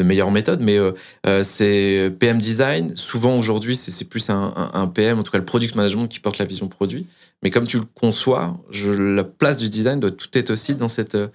meilleure 0.04 0.30
méthode, 0.30 0.60
mais 0.60 0.76
euh, 0.76 0.92
euh, 1.26 1.42
c'est 1.42 2.12
PM 2.18 2.38
design. 2.38 2.96
Souvent 2.96 3.36
aujourd'hui, 3.36 3.76
c'est 3.76 4.04
plus 4.04 4.30
un, 4.30 4.90
PM, 4.94 5.18
en 5.18 5.22
tout 5.22 5.32
cas 5.32 5.38
le 5.38 5.44
product 5.44 5.74
management 5.74 6.06
qui 6.06 6.20
porte 6.20 6.38
la 6.38 6.44
vision 6.44 6.68
produit. 6.68 7.06
Mais 7.42 7.50
comme 7.50 7.68
tu 7.68 7.78
le 7.78 7.84
conçois, 7.94 8.56
je, 8.68 8.90
la 8.90 9.22
place 9.22 9.58
du 9.58 9.68
design 9.68 10.00
doit 10.00 10.10
tout 10.10 10.26
être 10.32 10.50
aussi 10.50 10.74
dans 10.74 10.88
cette. 10.88 11.14
Euh, 11.14 11.28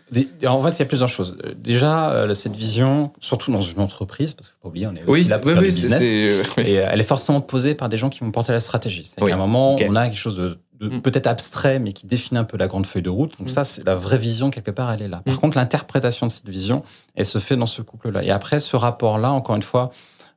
en 0.45 0.61
fait, 0.61 0.71
il 0.71 0.79
y 0.79 0.81
a 0.81 0.85
plusieurs 0.85 1.07
choses. 1.07 1.37
Déjà, 1.55 2.27
cette 2.33 2.55
vision, 2.57 3.13
surtout 3.21 3.53
dans 3.53 3.61
une 3.61 3.79
entreprise, 3.79 4.33
parce 4.33 4.49
qu'il 4.49 4.57
faut 4.61 4.67
oublier, 4.67 4.87
on 4.87 4.95
est 4.95 5.03
aussi 5.05 5.29
là 5.29 5.39
pour 5.39 5.51
faire 5.51 5.61
du 5.61 5.67
business, 5.67 6.01
et 6.01 6.73
elle 6.73 6.99
est 6.99 7.05
forcément 7.05 7.39
posée 7.39 7.73
par 7.73 7.87
des 7.87 7.97
gens 7.97 8.09
qui 8.09 8.19
vont 8.19 8.31
porter 8.31 8.51
la 8.51 8.59
stratégie. 8.59 9.05
C'est 9.05 9.21
à 9.21 9.33
un 9.33 9.37
moment, 9.37 9.77
on 9.77 9.95
a 9.95 10.09
quelque 10.09 10.19
chose 10.19 10.35
de 10.35 10.57
Mm. 10.79 11.01
peut-être 11.01 11.27
abstrait, 11.27 11.79
mais 11.79 11.93
qui 11.93 12.07
définit 12.07 12.39
un 12.39 12.43
peu 12.43 12.57
la 12.57 12.67
grande 12.67 12.85
feuille 12.85 13.01
de 13.01 13.09
route. 13.09 13.37
Donc 13.39 13.47
mm. 13.47 13.51
ça, 13.51 13.63
c'est 13.63 13.85
la 13.85 13.95
vraie 13.95 14.17
vision, 14.17 14.49
quelque 14.51 14.71
part, 14.71 14.91
elle 14.91 15.01
est 15.01 15.07
là. 15.07 15.21
Par 15.25 15.35
mm. 15.35 15.39
contre, 15.39 15.57
l'interprétation 15.57 16.27
de 16.27 16.31
cette 16.31 16.49
vision, 16.49 16.83
elle 17.15 17.25
se 17.25 17.39
fait 17.39 17.55
dans 17.55 17.65
ce 17.65 17.81
couple-là. 17.81 18.23
Et 18.23 18.31
après, 18.31 18.59
ce 18.59 18.75
rapport-là, 18.75 19.31
encore 19.31 19.55
une 19.55 19.63
fois, 19.63 19.91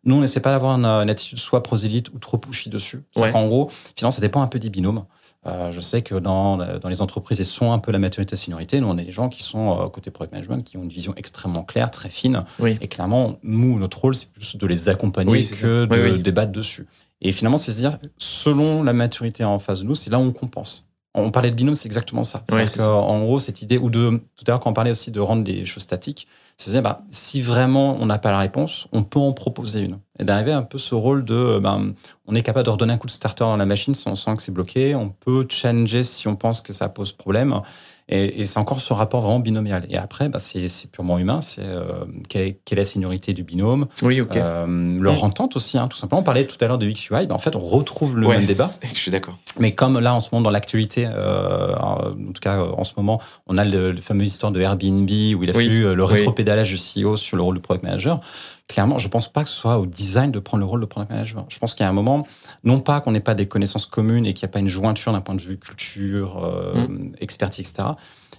nous, 0.05 0.16
on 0.16 0.20
n'essaie 0.20 0.41
pas 0.41 0.53
d'avoir 0.53 0.74
une, 0.78 1.11
attitude 1.11 1.39
soit 1.39 1.62
prosélyte 1.62 2.11
ou 2.11 2.18
trop 2.18 2.39
pushy 2.39 2.70
dessus. 2.70 3.03
Ouais. 3.16 3.32
En 3.34 3.47
gros, 3.47 3.70
finalement, 3.97 4.12
ça 4.12 4.20
dépend 4.20 4.41
un 4.41 4.47
peu 4.47 4.59
des 4.59 4.70
binômes. 4.70 5.05
Euh, 5.47 5.70
je 5.70 5.80
sais 5.80 6.03
que 6.03 6.16
dans, 6.16 6.57
dans 6.57 6.89
les 6.89 7.03
entreprises, 7.03 7.39
elles 7.39 7.47
sont 7.47 7.72
un 7.72 7.78
peu 7.78 7.93
la 7.93 7.99
maturité 7.99 8.34
et 8.34 8.37
seniorité. 8.37 8.80
Nous, 8.80 8.89
on 8.89 8.99
est 8.99 9.05
des 9.05 9.12
gens 9.12 9.28
qui 9.28 9.43
sont, 9.43 9.80
euh, 9.80 9.89
côté 9.89 10.11
product 10.11 10.32
management, 10.32 10.62
qui 10.64 10.76
ont 10.76 10.82
une 10.82 10.89
vision 10.89 11.14
extrêmement 11.16 11.62
claire, 11.62 11.91
très 11.91 12.11
fine. 12.11 12.45
Et 12.80 12.89
clairement, 12.89 13.39
nous, 13.43 13.78
notre 13.78 14.01
rôle, 14.01 14.14
c'est 14.14 14.32
plus 14.32 14.57
de 14.57 14.66
les 14.66 14.89
accompagner 14.89 15.43
que 15.43 15.87
de 15.87 16.16
débattre 16.16 16.53
dessus. 16.53 16.87
Et 17.20 17.32
finalement, 17.32 17.58
c'est 17.58 17.72
se 17.72 17.78
dire, 17.78 17.98
selon 18.18 18.82
la 18.82 18.92
maturité 18.92 19.44
en 19.44 19.58
face 19.58 19.80
de 19.80 19.84
nous, 19.84 19.94
c'est 19.94 20.10
là 20.10 20.18
où 20.18 20.22
on 20.22 20.32
compense. 20.32 20.90
On 21.14 21.30
parlait 21.30 21.50
de 21.50 21.56
binôme, 21.56 21.74
c'est 21.74 21.86
exactement 21.86 22.24
ça. 22.24 22.44
en 22.84 23.20
gros, 23.20 23.38
cette 23.38 23.62
idée, 23.62 23.78
ou 23.78 23.88
de, 23.88 24.20
tout 24.36 24.44
à 24.46 24.50
l'heure, 24.50 24.60
quand 24.60 24.70
on 24.70 24.74
parlait 24.74 24.90
aussi 24.90 25.10
de 25.10 25.20
rendre 25.20 25.44
des 25.44 25.64
choses 25.64 25.82
statiques, 25.82 26.28
c'est 26.58 26.70
dire, 26.70 26.82
bah, 26.82 26.98
si 27.10 27.42
vraiment 27.42 27.96
on 28.00 28.06
n'a 28.06 28.18
pas 28.18 28.30
la 28.30 28.38
réponse, 28.38 28.86
on 28.92 29.02
peut 29.02 29.18
en 29.18 29.32
proposer 29.32 29.80
une. 29.80 29.98
Et 30.18 30.24
d'arriver 30.24 30.52
un 30.52 30.62
peu 30.62 30.78
ce 30.78 30.94
rôle 30.94 31.24
de, 31.24 31.58
ben, 31.62 31.92
on 32.26 32.34
est 32.34 32.42
capable 32.42 32.66
de 32.66 32.70
redonner 32.70 32.94
un 32.94 32.98
coup 32.98 33.06
de 33.06 33.12
starter 33.12 33.44
dans 33.44 33.56
la 33.56 33.66
machine 33.66 33.94
si 33.94 34.08
on 34.08 34.16
sent 34.16 34.36
que 34.36 34.42
c'est 34.42 34.52
bloqué, 34.52 34.94
on 34.94 35.10
peut 35.10 35.46
changer 35.50 36.02
si 36.04 36.28
on 36.28 36.36
pense 36.36 36.60
que 36.62 36.72
ça 36.72 36.88
pose 36.88 37.12
problème. 37.12 37.60
Et, 38.09 38.44
c'est 38.44 38.59
encore 38.61 38.80
ce 38.80 38.92
rapport 38.92 39.22
vraiment 39.22 39.40
binomial. 39.40 39.84
Et 39.90 39.96
après, 39.96 40.28
bah, 40.28 40.38
c'est 40.38 40.68
purement 40.92 41.18
humain. 41.18 41.40
C'est 41.40 41.64
euh, 41.64 42.04
quelle, 42.28 42.46
est 42.46 42.74
la 42.74 42.84
seniorité 42.84 43.32
du 43.32 43.42
binôme. 43.42 43.86
Oui, 44.02 44.20
ok. 44.20 44.36
Euh, 44.36 45.00
leur 45.00 45.24
entente 45.24 45.57
aussi, 45.57 45.76
hein, 45.76 45.88
tout 45.88 45.96
simplement. 45.96 46.20
On 46.20 46.24
parlait 46.24 46.46
tout 46.46 46.57
à 46.64 46.68
l'heure 46.68 46.78
de 46.78 46.88
XUI. 46.88 47.26
Bah, 47.26 47.34
en 47.34 47.38
fait, 47.38 47.57
on 47.57 47.61
retrouve 47.61 48.16
le 48.16 48.28
même 48.28 48.44
débat. 48.44 48.68
Je 48.82 48.98
suis 48.98 49.11
d'accord. 49.11 49.36
Mais 49.59 49.74
comme 49.74 49.98
là, 49.98 50.14
en 50.14 50.20
ce 50.20 50.28
moment, 50.30 50.42
dans 50.42 50.50
l'actualité, 50.50 51.09
euh, 51.11 51.74
en 51.76 52.12
tout 52.32 52.40
cas, 52.40 52.61
en 52.61 52.84
ce 52.84 52.92
moment, 52.96 53.20
on 53.48 53.59
a 53.59 53.64
le, 53.64 53.90
le 53.90 54.00
fameux 54.00 54.24
histoire 54.24 54.52
de 54.52 54.61
Airbnb 54.61 55.11
où 55.11 55.42
il 55.42 55.50
a 55.50 55.52
fallu 55.52 55.94
le 55.94 56.04
rétropédalage 56.04 56.70
du 56.70 56.76
CEO 56.76 57.16
sur 57.16 57.36
le 57.36 57.42
rôle 57.42 57.57
du 57.57 57.61
product 57.61 57.84
manager 57.84 58.20
clairement, 58.68 58.98
je 58.98 59.09
pense 59.09 59.28
pas 59.28 59.44
que 59.44 59.50
ce 59.50 59.57
soit 59.57 59.78
au 59.78 59.86
design 59.86 60.32
de 60.32 60.38
prendre 60.38 60.62
le 60.62 60.66
rôle 60.66 60.80
de 60.80 60.86
product 60.86 61.11
manager. 61.11 61.44
Je 61.48 61.59
pense 61.59 61.74
qu'il 61.74 61.84
y 61.84 61.86
a 61.86 61.90
un 61.90 61.94
moment, 61.94 62.26
non 62.64 62.80
pas 62.80 63.00
qu'on 63.00 63.12
n'ait 63.12 63.20
pas 63.20 63.34
des 63.34 63.46
connaissances 63.46 63.86
communes 63.86 64.26
et 64.26 64.34
qu'il 64.34 64.46
n'y 64.46 64.50
a 64.50 64.52
pas 64.52 64.59
une 64.59 64.68
jointure 64.68 65.12
d'un 65.12 65.20
point 65.20 65.34
de 65.34 65.40
vue 65.40 65.57
culture, 65.57 66.44
euh, 66.44 66.86
mm. 66.86 67.12
expertise, 67.20 67.68
etc. 67.68 67.90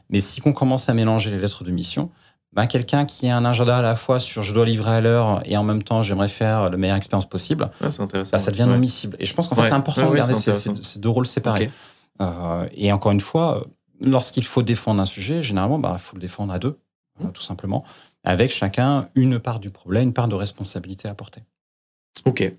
Mais 0.10 0.20
si 0.20 0.42
on 0.46 0.54
commence 0.54 0.90
à 0.90 0.94
mélanger 0.94 1.32
les 1.32 1.38
lettres 1.38 1.64
de 1.64 1.72
mission, 1.72 2.12
ben 2.54 2.66
quelqu'un 2.66 3.06
qui 3.06 3.28
a 3.28 3.38
un 3.38 3.46
agenda 3.46 3.78
à 3.78 3.82
la 3.82 3.96
fois 3.96 4.20
sur 4.20 4.42
je 4.42 4.54
dois 4.54 4.66
livrer 4.66 4.92
à 4.92 5.02
l'heure 5.02 5.42
et 5.46 5.58
en 5.58 5.64
même 5.64 5.84
temps 5.84 6.02
j'aimerais 6.02 6.30
faire 6.30 6.70
la 6.70 6.78
meilleure 6.78 6.96
expérience 6.96 7.28
possible, 7.28 7.70
ben, 7.82 7.92
ça 7.92 8.52
devient 8.52 8.66
non 8.68 8.78
miscible. 8.78 9.18
Et 9.20 9.26
je 9.26 9.34
pense 9.34 9.48
qu'en 9.48 9.56
fait 9.56 9.68
c'est 9.68 9.74
important 9.74 10.10
de 10.10 10.16
garder 10.16 10.34
ces, 10.34 11.00
deux 11.00 11.10
rôles 11.10 11.28
séparés. 11.28 11.70
Euh, 12.20 12.68
et 12.74 12.92
encore 12.92 13.12
une 13.12 13.22
fois, 13.22 13.68
lorsqu'il 14.02 14.44
faut 14.44 14.64
défendre 14.64 15.00
un 15.02 15.06
sujet, 15.06 15.44
généralement, 15.44 15.78
il 15.78 15.84
bah, 15.84 15.98
faut 16.00 16.16
le 16.16 16.22
défendre 16.22 16.52
à 16.52 16.58
deux, 16.58 16.80
mm. 17.20 17.30
tout 17.30 17.44
simplement 17.44 17.84
avec 18.28 18.52
chacun 18.52 19.08
une 19.16 19.40
part 19.40 19.60
du 19.60 19.70
problème, 19.70 20.04
une 20.04 20.14
part 20.14 20.28
de 20.28 20.36
responsabilité 20.36 21.08
à 21.08 21.14
porter. 21.14 21.42
Ok. 22.26 22.52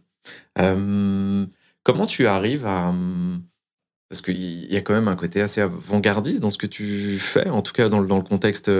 Euh, 0.58 1.46
comment 1.82 2.06
tu 2.06 2.26
arrives 2.26 2.66
à... 2.66 2.94
Parce 4.08 4.22
qu'il 4.22 4.72
y 4.72 4.76
a 4.76 4.80
quand 4.80 4.94
même 4.94 5.08
un 5.08 5.16
côté 5.16 5.40
assez 5.40 5.60
avant-gardiste 5.60 6.40
dans 6.40 6.50
ce 6.50 6.58
que 6.58 6.66
tu 6.66 7.18
fais, 7.18 7.48
en 7.50 7.60
tout 7.60 7.72
cas 7.72 7.88
dans 7.88 8.00
le, 8.00 8.06
dans 8.06 8.16
le 8.16 8.22
contexte 8.22 8.70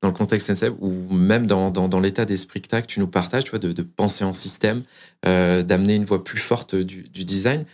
dans 0.00 0.08
le 0.08 0.14
contexte 0.14 0.48
NCF, 0.50 0.74
ou 0.80 1.12
même 1.12 1.46
dans, 1.46 1.70
dans, 1.70 2.00
l'état 2.00 2.24
d'esprit 2.24 2.62
que 2.62 2.80
tu 2.86 3.00
nous 3.00 3.08
partages, 3.08 3.44
tu 3.44 3.50
vois, 3.50 3.58
de, 3.58 3.82
penser 3.82 4.24
en 4.24 4.32
système, 4.32 4.82
euh, 5.26 5.62
d'amener 5.62 5.96
une 5.96 6.04
voix 6.04 6.22
plus 6.22 6.38
forte 6.38 6.76
du, 6.76 7.02
design. 7.24 7.64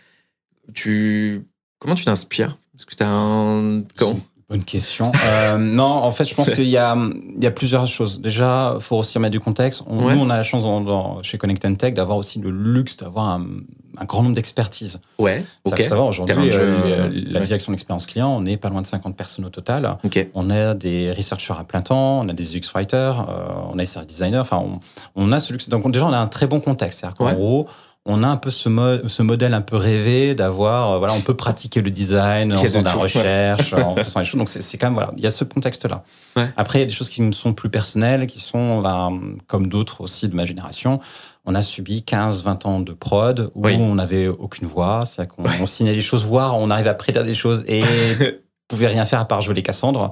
Tu, 0.72 1.42
comment 1.78 1.94
tu 1.94 2.04
t'inspires? 2.04 2.56
Est-ce 2.74 2.86
que 2.86 2.94
tu 2.94 3.02
as 3.02 3.10
un... 3.10 3.82
Quand 3.96 4.18
Bonne 4.54 4.62
question. 4.62 5.10
Euh, 5.26 5.58
non, 5.58 5.82
en 5.82 6.12
fait, 6.12 6.24
je 6.24 6.32
pense 6.32 6.48
qu'il 6.52 6.68
y 6.68 6.76
a, 6.76 6.96
il 6.96 7.42
y 7.42 7.46
a 7.48 7.50
plusieurs 7.50 7.88
choses. 7.88 8.20
Déjà, 8.20 8.76
faut 8.78 8.96
aussi 8.96 9.18
remettre 9.18 9.32
du 9.32 9.40
contexte. 9.40 9.82
Nous, 9.90 10.00
on 10.00 10.30
a 10.30 10.36
la 10.36 10.44
chance 10.44 10.62
dans, 10.62 11.24
chez 11.24 11.38
Connect 11.38 11.76
Tech 11.76 11.92
d'avoir 11.92 12.18
aussi 12.18 12.38
le 12.38 12.52
luxe 12.52 12.96
d'avoir 12.96 13.30
un, 13.30 13.46
un, 13.98 14.04
grand 14.04 14.22
nombre 14.22 14.36
d'expertises. 14.36 15.00
Ouais. 15.18 15.44
Ça 15.66 15.76
faut 15.76 15.82
savoir 15.82 16.06
aujourd'hui, 16.06 16.50
euh, 16.52 17.10
la 17.12 17.40
direction 17.40 17.72
d'expérience 17.72 18.06
client, 18.06 18.32
on 18.32 18.46
est 18.46 18.56
pas 18.56 18.68
loin 18.68 18.80
de 18.80 18.86
50 18.86 19.16
personnes 19.16 19.44
au 19.44 19.50
total. 19.50 19.98
Okay. 20.04 20.30
On 20.34 20.48
a 20.50 20.74
des 20.74 21.10
researchers 21.10 21.54
à 21.58 21.64
plein 21.64 21.82
temps, 21.82 22.20
on 22.20 22.28
a 22.28 22.32
des 22.32 22.56
UX 22.56 22.70
writers, 22.76 23.28
euh, 23.28 23.46
on 23.72 23.74
a 23.74 23.78
des 23.78 23.86
service 23.86 24.06
designers. 24.06 24.38
Enfin, 24.38 24.62
on, 24.64 24.78
on, 25.16 25.32
a 25.32 25.40
ce 25.40 25.52
luxe. 25.52 25.68
Donc 25.68 25.90
déjà, 25.90 26.06
on 26.06 26.12
a 26.12 26.18
un 26.18 26.28
très 26.28 26.46
bon 26.46 26.60
contexte. 26.60 27.00
C'est-à-dire 27.00 27.16
qu'en 27.16 27.32
gros, 27.32 27.66
on 28.06 28.22
a 28.22 28.28
un 28.28 28.36
peu 28.36 28.50
ce, 28.50 29.02
ce 29.06 29.22
modèle 29.22 29.54
un 29.54 29.62
peu 29.62 29.76
rêvé 29.76 30.34
d'avoir, 30.34 30.92
euh, 30.92 30.98
voilà, 30.98 31.14
on 31.14 31.22
peut 31.22 31.36
pratiquer 31.36 31.80
le 31.80 31.90
design 31.90 32.52
en 32.52 32.58
faisant 32.58 32.80
de 32.80 32.84
la 32.84 32.92
recherche, 32.92 33.72
en 33.72 33.96
faisant 33.96 34.20
les 34.20 34.26
choses. 34.26 34.38
Donc 34.38 34.48
c'est 34.50 34.78
quand 34.78 34.88
même 34.88 34.94
voilà, 34.94 35.10
il 35.16 35.22
y 35.22 35.26
a 35.26 35.30
ce 35.30 35.44
contexte-là. 35.44 36.04
Après, 36.56 36.78
il 36.78 36.82
y 36.82 36.84
a 36.84 36.86
des 36.86 36.92
choses 36.92 37.08
qui 37.08 37.22
me 37.22 37.32
sont 37.32 37.54
plus 37.54 37.70
personnelles, 37.70 38.26
qui 38.26 38.40
sont 38.40 38.82
ben, 38.82 39.20
comme 39.46 39.68
d'autres 39.68 40.02
aussi 40.02 40.28
de 40.28 40.34
ma 40.34 40.44
génération. 40.44 41.00
On 41.46 41.54
a 41.54 41.62
subi 41.62 42.04
15-20 42.06 42.66
ans 42.66 42.80
de 42.80 42.92
prod 42.92 43.50
où 43.54 43.66
on 43.66 43.94
n'avait 43.94 44.28
aucune 44.28 44.66
voix, 44.66 45.04
c'est-à-dire 45.06 45.34
qu'on 45.34 45.66
signait 45.66 45.94
les 45.94 46.00
choses, 46.00 46.24
voire 46.24 46.58
on 46.58 46.70
arrive 46.70 46.88
à 46.88 46.94
prédire 46.94 47.24
des 47.24 47.34
choses 47.34 47.64
et 47.68 47.82
pouvait 48.68 48.86
rien 48.86 49.06
faire 49.06 49.20
à 49.20 49.24
part 49.24 49.40
jouer 49.40 49.54
les 49.54 49.62
Cassandres. 49.62 50.10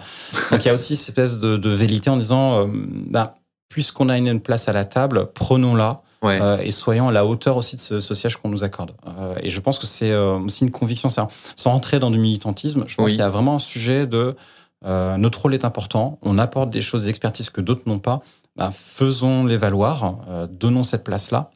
Donc 0.51 0.65
il 0.65 0.67
y 0.67 0.71
a 0.71 0.75
aussi 0.75 0.97
cette 0.97 1.11
espèce 1.11 1.39
de, 1.39 1.57
de 1.59 1.71
vérité 1.71 2.09
en 2.09 2.17
disant, 2.17 2.61
euh, 2.61 2.67
ben, 2.71 3.33
puisqu'on 3.69 4.09
a 4.09 4.17
une 4.17 4.41
place 4.41 4.69
à 4.69 4.73
la 4.73 4.85
table, 4.87 5.31
prenons-la 5.35 6.03
euh, 6.25 6.59
et 6.59 6.71
soyons 6.71 7.09
à 7.09 7.13
la 7.13 7.27
hauteur 7.27 7.57
aussi 7.57 7.77
de 7.77 8.01
ce, 8.01 8.15
siège 8.15 8.37
qu'on 8.37 8.49
nous 8.49 8.65
accorde. 8.65 8.93
Euh, 9.07 9.35
et 9.43 9.51
je 9.51 9.61
pense 9.61 9.79
que 9.79 9.87
c'est 9.87 10.11
euh, 10.11 10.35
aussi 10.39 10.65
une 10.65 10.71
conviction, 10.71 11.09
sans 11.09 11.29
rentrer 11.65 11.99
dans 11.99 12.11
du 12.11 12.19
militantisme, 12.19 12.85
je 12.87 12.97
pense 12.97 13.11
qu'il 13.11 13.19
y 13.19 13.23
a 13.23 13.29
vraiment 13.29 13.57
un 13.57 13.61
sujet 13.61 14.07
de 14.07 14.37
notre 14.85 15.43
rôle 15.43 15.55
est 15.55 15.65
important, 15.65 16.19
on 16.23 16.39
apporte 16.39 16.71
des 16.71 16.81
choses 16.81 17.05
d'expertise 17.05 17.51
que 17.51 17.61
d'autres 17.61 17.83
n'ont 17.87 18.01
pas, 18.01 18.21
ben, 18.57 18.73
faisons-les 18.73 19.57
valoir, 19.57 20.17
donnons 20.51 20.83
cette 20.83 21.05
place-là, 21.05 21.51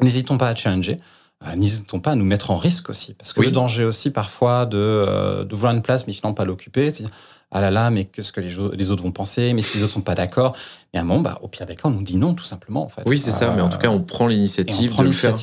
n'hésitons 0.00 0.38
pas 0.38 0.46
à 0.46 0.54
challenger. 0.54 0.98
n'hésitons 1.56 1.98
pas 1.98 2.12
à 2.12 2.14
nous 2.14 2.24
mettre 2.24 2.52
en 2.52 2.58
risque 2.58 2.88
aussi. 2.88 3.14
Parce 3.14 3.32
que 3.32 3.40
le 3.40 3.50
danger 3.50 3.84
aussi, 3.84 4.12
parfois, 4.12 4.64
de, 4.64 5.42
de 5.42 5.56
vouloir 5.56 5.74
une 5.74 5.82
place, 5.82 6.06
mais 6.06 6.12
finalement 6.12 6.34
pas 6.34 6.44
l'occuper, 6.44 6.92
ah 7.52 7.60
là 7.60 7.70
là, 7.70 7.90
mais 7.90 8.04
qu'est-ce 8.06 8.32
que 8.32 8.40
les, 8.40 8.54
les, 8.72 8.90
autres 8.90 9.02
vont 9.02 9.12
penser, 9.12 9.52
mais 9.52 9.62
si 9.62 9.76
les 9.76 9.84
autres 9.84 9.92
sont 9.92 10.00
pas 10.00 10.14
d'accord, 10.14 10.56
et 10.92 10.98
à 10.98 11.02
un 11.02 11.04
moment, 11.04 11.20
bah, 11.20 11.38
au 11.42 11.48
pire 11.48 11.66
des 11.66 11.76
cas, 11.76 11.82
on 11.84 11.90
nous 11.90 12.02
dit 12.02 12.16
non, 12.16 12.34
tout 12.34 12.44
simplement. 12.44 12.84
En 12.84 12.88
fait. 12.88 13.02
Oui, 13.06 13.18
c'est 13.18 13.30
ça, 13.30 13.52
mais 13.54 13.62
en 13.62 13.68
tout 13.68 13.78
cas, 13.78 13.88
on 13.88 14.00
prend 14.00 14.26
l'initiative 14.26 14.96
de 14.96 15.02
le 15.02 15.12
faire. 15.12 15.34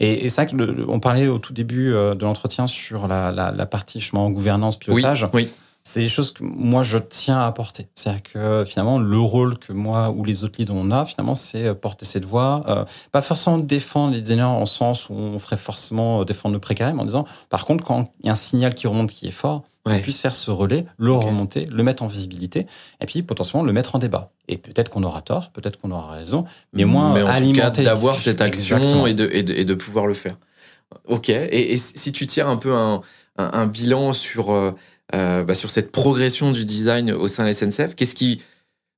Et, 0.00 0.26
et 0.26 0.28
ça, 0.28 0.46
on 0.88 1.00
parlait 1.00 1.28
au 1.28 1.38
tout 1.38 1.52
début 1.52 1.90
de 1.90 2.18
l'entretien 2.20 2.66
sur 2.66 3.06
la, 3.08 3.30
la, 3.30 3.50
la 3.50 3.66
partie 3.66 4.00
chemin 4.00 4.28
gouvernance, 4.30 4.78
pilotage. 4.78 5.28
Oui, 5.32 5.44
oui 5.44 5.52
c'est 5.84 6.00
des 6.00 6.08
choses 6.08 6.32
que 6.32 6.42
moi 6.42 6.82
je 6.82 6.96
tiens 6.96 7.38
à 7.38 7.46
apporter. 7.46 7.88
C'est-à-dire 7.94 8.22
que 8.22 8.64
finalement 8.66 8.98
le 8.98 9.18
rôle 9.18 9.58
que 9.58 9.72
moi 9.72 10.10
ou 10.10 10.24
les 10.24 10.42
autres 10.42 10.58
leaders 10.58 10.74
on 10.74 10.90
a, 10.90 11.04
finalement, 11.04 11.34
c'est 11.34 11.66
euh, 11.66 11.74
porter 11.74 12.06
cette 12.06 12.24
voix, 12.24 12.62
euh, 12.68 12.84
pas 13.12 13.20
forcément 13.20 13.58
défendre 13.58 14.14
les 14.14 14.20
designers 14.20 14.42
en 14.42 14.66
sens 14.66 15.10
où 15.10 15.14
on 15.14 15.38
ferait 15.38 15.58
forcément 15.58 16.22
euh, 16.22 16.24
défendre 16.24 16.54
le 16.54 16.58
précaire, 16.58 16.92
mais 16.94 17.02
en 17.02 17.04
disant 17.04 17.26
par 17.50 17.66
contre 17.66 17.84
quand 17.84 18.10
il 18.20 18.26
y 18.26 18.28
a 18.30 18.32
un 18.32 18.36
signal 18.36 18.74
qui 18.74 18.86
remonte 18.86 19.10
qui 19.10 19.28
est 19.28 19.30
fort, 19.30 19.62
on 19.86 19.98
puisse 20.00 20.18
faire 20.18 20.34
ce 20.34 20.50
relais, 20.50 20.86
le 20.98 21.12
remonter, 21.12 21.66
le 21.66 21.82
mettre 21.82 22.02
en 22.02 22.06
visibilité, 22.06 22.66
et 23.00 23.06
puis 23.06 23.22
potentiellement 23.22 23.64
le 23.64 23.72
mettre 23.72 23.94
en 23.94 23.98
débat. 23.98 24.32
Et 24.48 24.56
peut-être 24.56 24.88
qu'on 24.88 25.02
aura 25.02 25.20
tort, 25.20 25.50
peut-être 25.50 25.78
qu'on 25.78 25.90
aura 25.90 26.12
raison, 26.12 26.46
mais 26.72 26.84
moins 26.84 27.12
mais 27.12 27.22
en 27.22 27.26
alimenter 27.26 27.82
d'avoir 27.82 28.14
cette 28.18 28.40
action 28.40 29.06
et 29.06 29.14
de, 29.14 29.28
et 29.32 29.42
de, 29.42 29.74
pouvoir 29.74 30.06
le 30.06 30.14
faire. 30.14 30.38
Ok. 31.06 31.28
Et, 31.28 31.76
si 31.76 32.12
tu 32.12 32.26
tires 32.26 32.48
un 32.48 32.56
peu 32.56 32.72
un, 32.72 33.02
un, 33.36 33.66
bilan 33.66 34.12
sur 34.12 34.52
euh, 35.14 35.44
bah, 35.44 35.54
sur 35.54 35.70
cette 35.70 35.92
progression 35.92 36.50
du 36.50 36.64
design 36.64 37.12
au 37.12 37.28
sein 37.28 37.42
de 37.42 37.48
la 37.48 37.54
SNCF. 37.54 37.94
Qu'est-ce 37.94 38.14
qui. 38.14 38.42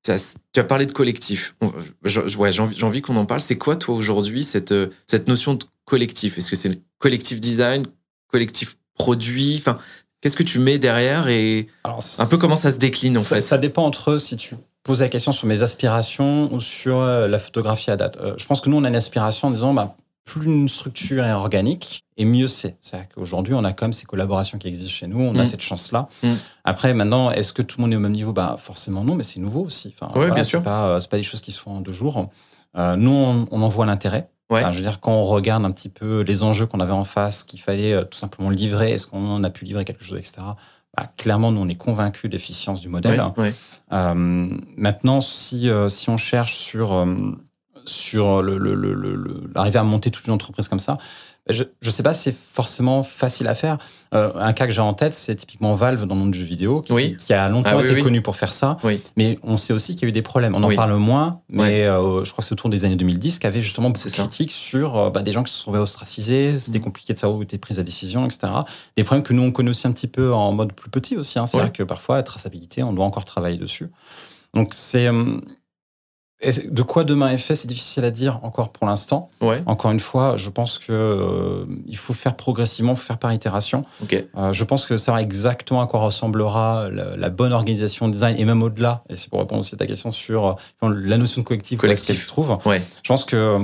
Tu 0.05 0.13
as 0.13 0.65
parlé 0.65 0.87
de 0.87 0.93
collectif. 0.93 1.57
J'ai 2.05 2.85
envie, 2.85 3.03
qu'on 3.03 3.17
en 3.17 3.27
parle. 3.27 3.41
C'est 3.41 3.59
quoi, 3.59 3.75
toi, 3.75 3.97
aujourd'hui, 3.97 4.45
cette, 4.45 4.71
euh, 4.71 4.91
cette 5.09 5.27
notion 5.27 5.55
de 5.55 5.65
collectif? 5.85 6.39
Est-ce 6.39 6.49
que 6.49 6.55
c'est 6.55 6.69
le 6.69 6.77
collectif 6.99 7.41
design, 7.41 7.87
collectif 8.29 8.77
produit? 8.95 9.57
Enfin, 9.59 9.79
Qu'est-ce 10.21 10.37
que 10.37 10.43
tu 10.43 10.59
mets 10.59 10.79
derrière 10.79 11.29
et 11.29 11.69
un 11.85 12.27
peu 12.27 12.39
comment 12.39 12.57
ça 12.57 12.71
se 12.71 12.79
décline, 12.79 13.19
en 13.19 13.21
ça, 13.21 13.37
fait 13.37 13.41
Ça 13.41 13.59
dépend 13.59 13.85
entre 13.85 14.13
eux 14.13 14.19
si 14.19 14.37
tu 14.37 14.57
poses 14.83 15.01
la 15.01 15.09
question 15.09 15.33
sur 15.33 15.47
mes 15.47 15.63
aspirations 15.63 16.53
ou 16.53 16.61
sur 16.61 16.99
euh, 16.99 17.29
la 17.29 17.39
photographie 17.39 17.91
à 17.91 17.97
date. 17.97 18.19
je 18.37 18.47
pense 18.47 18.61
que 18.61 18.71
nous, 18.71 18.77
on 18.77 18.85
a 18.85 18.89
une 18.89 18.97
aspiration 18.97 19.49
en 19.49 19.51
disant 19.51 19.75
bah, 19.75 19.97
plus 20.27 20.47
une 20.47 20.69
structure 20.69 21.25
est 21.25 21.33
organique, 21.33 22.05
et 22.17 22.25
mieux 22.25 22.49
c'est. 22.49 22.77
C'est-à-dire 22.81 23.09
qu'aujourd'hui, 23.15 23.55
on 23.55 23.65
a 23.65 23.73
quand 23.73 23.87
même 23.87 23.93
ces 23.93 24.07
collaborations 24.07 24.59
qui 24.59 24.67
existent 24.67 24.93
chez 24.93 25.07
nous, 25.07 25.21
on 25.21 25.39
a 25.39 25.43
mm. 25.43 25.47
cette 25.47 25.63
chance-là. 25.63 26.09
Mm. 26.23 26.33
Après, 26.65 26.93
maintenant, 26.95 27.31
est-ce 27.31 27.53
que 27.53 27.63
tout 27.63 27.79
le 27.79 27.83
monde 27.83 27.93
est 27.93 27.97
au 27.97 28.01
même 28.01 28.13
niveau? 28.13 28.33
Bah, 28.33 28.57
Forcément 28.59 29.05
non, 29.05 29.15
mais 29.15 29.23
c'est 29.23 29.39
nouveau 29.39 29.65
aussi. 29.65 29.95
Enfin, 29.99 30.13
oui, 30.19 30.31
bien 30.33 30.45
sûr. 30.45 30.63
Pas, 30.63 30.99
pas 31.09 31.17
des 31.17 31.23
choses 31.23 31.41
qui 31.41 31.53
se 31.53 31.61
font 31.61 31.77
en 31.77 31.81
deux 31.81 31.93
jours. 31.93 32.29
Euh, 32.77 32.97
nous, 32.97 33.13
on, 33.13 33.47
on, 33.53 33.63
en 33.63 33.69
voit 33.69 33.87
l'intérêt. 33.87 34.29
Je 34.51 34.77
veux 34.77 34.83
dire, 34.83 35.01
quand 35.01 35.13
on 35.13 35.25
regarde 35.25 35.65
un 35.65 35.71
petit 35.73 35.89
peu 35.89 36.21
les 36.21 36.43
enjeux 36.43 36.67
qu'on 36.67 36.81
avait 36.81 36.93
en 36.93 37.05
face, 37.05 37.45
qu'il 37.45 37.61
fallait 37.61 37.93
euh, 37.93 38.05
tout 38.05 38.19
simplement 38.19 38.51
livrer, 38.51 38.93
est-ce 38.93 39.07
qu'on 39.07 39.43
a 39.43 39.51
pu 39.51 39.65
livrer 39.65 39.85
quelque 39.85 40.05
chose, 40.05 40.19
etc. 40.19 40.35
Bah, 40.97 41.11
clairement, 41.17 41.53
nous, 41.53 41.61
on 41.61 41.69
est 41.69 41.75
convaincus 41.75 42.31
de 42.31 42.35
l'efficience 42.35 42.81
du 42.81 42.89
modèle. 42.89 43.23
Euh, 43.93 44.15
maintenant, 44.77 45.21
si, 45.21 45.69
euh, 45.69 45.89
si 45.89 46.09
on 46.11 46.17
cherche 46.17 46.57
sur 46.57 47.07
sur 47.89 48.43
le, 48.43 48.59
le, 48.59 48.75
le, 48.75 49.51
arriver 49.55 49.79
à 49.79 49.83
monter 49.83 50.11
toute 50.11 50.27
une 50.27 50.33
entreprise 50.33 50.69
comme 50.69 50.81
ça. 50.81 50.99
Je 51.49 51.63
ne 51.63 51.91
sais 51.93 52.03
pas 52.03 52.13
si 52.13 52.25
c'est 52.25 52.35
forcément 52.35 53.05
facile 53.05 53.47
à 53.47 53.55
faire. 53.55 53.79
Euh, 54.15 54.33
un 54.35 54.53
cas 54.53 54.67
que 54.67 54.73
j'ai 54.73 54.81
en 54.81 54.95
tête, 54.95 55.15
c'est 55.15 55.37
typiquement 55.37 55.75
Valve 55.75 56.05
dans 56.05 56.17
le 56.17 56.21
monde 56.21 56.31
du 56.33 56.41
jeu 56.41 56.45
vidéo, 56.45 56.81
qui, 56.81 57.17
qui 57.17 57.33
a 57.33 57.49
longtemps 57.49 57.79
ah 57.79 57.83
été 57.83 58.01
connu 58.01 58.21
pour 58.21 58.35
faire 58.35 58.53
ça. 58.53 58.79
Mais 59.17 59.39
on 59.45 59.57
sait 59.57 59.73
aussi 59.73 59.95
qu'il 59.95 60.03
y 60.03 60.07
a 60.07 60.09
eu 60.09 60.13
des 60.13 60.23
problèmes. 60.23 60.57
On 60.57 60.63
en 60.65 60.75
parle 60.75 60.95
moins, 60.97 61.41
mais 61.49 61.85
euh, 61.85 62.25
je 62.25 62.33
crois 62.33 62.43
que 62.43 62.49
c'est 62.49 62.53
autour 62.53 62.69
des 62.69 62.85
années 62.85 62.97
2010 62.97 63.39
qu'il 63.39 63.45
y 63.45 63.47
avait 63.47 63.61
justement 63.61 63.91
beaucoup 63.91 64.09
de 64.09 64.13
critiques 64.13 64.51
sur 64.51 64.97
euh, 64.97 65.11
bah, 65.11 65.23
des 65.23 65.33
gens 65.33 65.45
qui 65.45 65.53
se 65.53 65.61
trouvaient 65.61 65.79
ostracisés, 65.79 66.59
c'était 66.59 66.81
mm. 66.81 66.83
compliqué 66.83 67.13
de 67.13 67.19
savoir 67.19 67.39
où 67.39 67.43
était 67.43 67.59
prise 67.59 67.77
la 67.77 67.85
décision, 67.85 68.27
etc. 68.27 68.53
Des 68.97 69.05
problèmes 69.05 69.23
que 69.23 69.33
nous, 69.33 69.43
on 69.43 69.53
connaît 69.53 69.71
aussi 69.71 69.87
un 69.87 69.93
petit 69.93 70.09
peu 70.09 70.35
en 70.35 70.51
mode 70.51 70.73
plus 70.73 70.91
petit 70.91 71.17
aussi. 71.17 71.39
Hein. 71.39 71.47
C'est-à-dire 71.47 71.73
que 71.73 71.85
parfois, 71.85 72.17
la 72.17 72.25
traçabilité, 72.25 72.83
on 72.83 72.93
doit 72.93 73.05
encore 73.05 73.25
travailler 73.25 73.57
dessus. 73.57 73.89
Donc 74.53 74.75
c'est 74.75 75.09
de 76.45 76.83
quoi 76.83 77.05
demain 77.05 77.31
est 77.31 77.39
fait, 77.39 77.55
c'est 77.55 77.69
difficile 77.69 78.05
à 78.05 78.11
dire 78.11 78.41
encore 78.43 78.71
pour 78.71 78.87
l'instant. 78.87 79.31
Encore 79.65 79.91
une 79.91 80.01
fois, 80.01 80.37
je 80.37 80.51
pense 80.51 80.79
que 80.79 80.93
euh, 80.93 81.65
il 81.87 81.97
faut 81.97 82.13
faire 82.13 82.37
progressivement, 82.37 82.95
faire 82.95 83.19
par 83.19 83.33
itération. 83.33 83.85
Euh, 84.13 84.53
je 84.53 84.65
pense 84.65 84.85
que 84.85 84.99
savoir 84.99 85.23
exactement 85.23 85.81
à 85.81 85.87
quoi 85.87 86.01
ressemblera 86.01 86.89
la, 86.91 87.31
bonne 87.31 87.53
organisation 87.53 88.09
de 88.09 88.13
design 88.13 88.37
et 88.39 88.45
même 88.45 88.63
au-delà. 88.63 89.03
Et 89.11 89.17
c'est 89.17 89.31
pour 89.31 89.41
répondre 89.41 89.63
aussi 89.63 89.75
à 89.75 89.79
ta 89.79 89.87
question 89.87 90.13
sur 90.13 90.59
euh, 90.83 90.95
la 90.95 91.17
notion 91.17 91.41
de 91.41 91.47
collectif, 91.47 91.81
collectif. 91.81 92.07
qu'elle 92.07 92.19
se 92.19 92.27
trouve. 92.27 92.59
Je 92.67 93.09
pense 93.09 93.25
que 93.25 93.59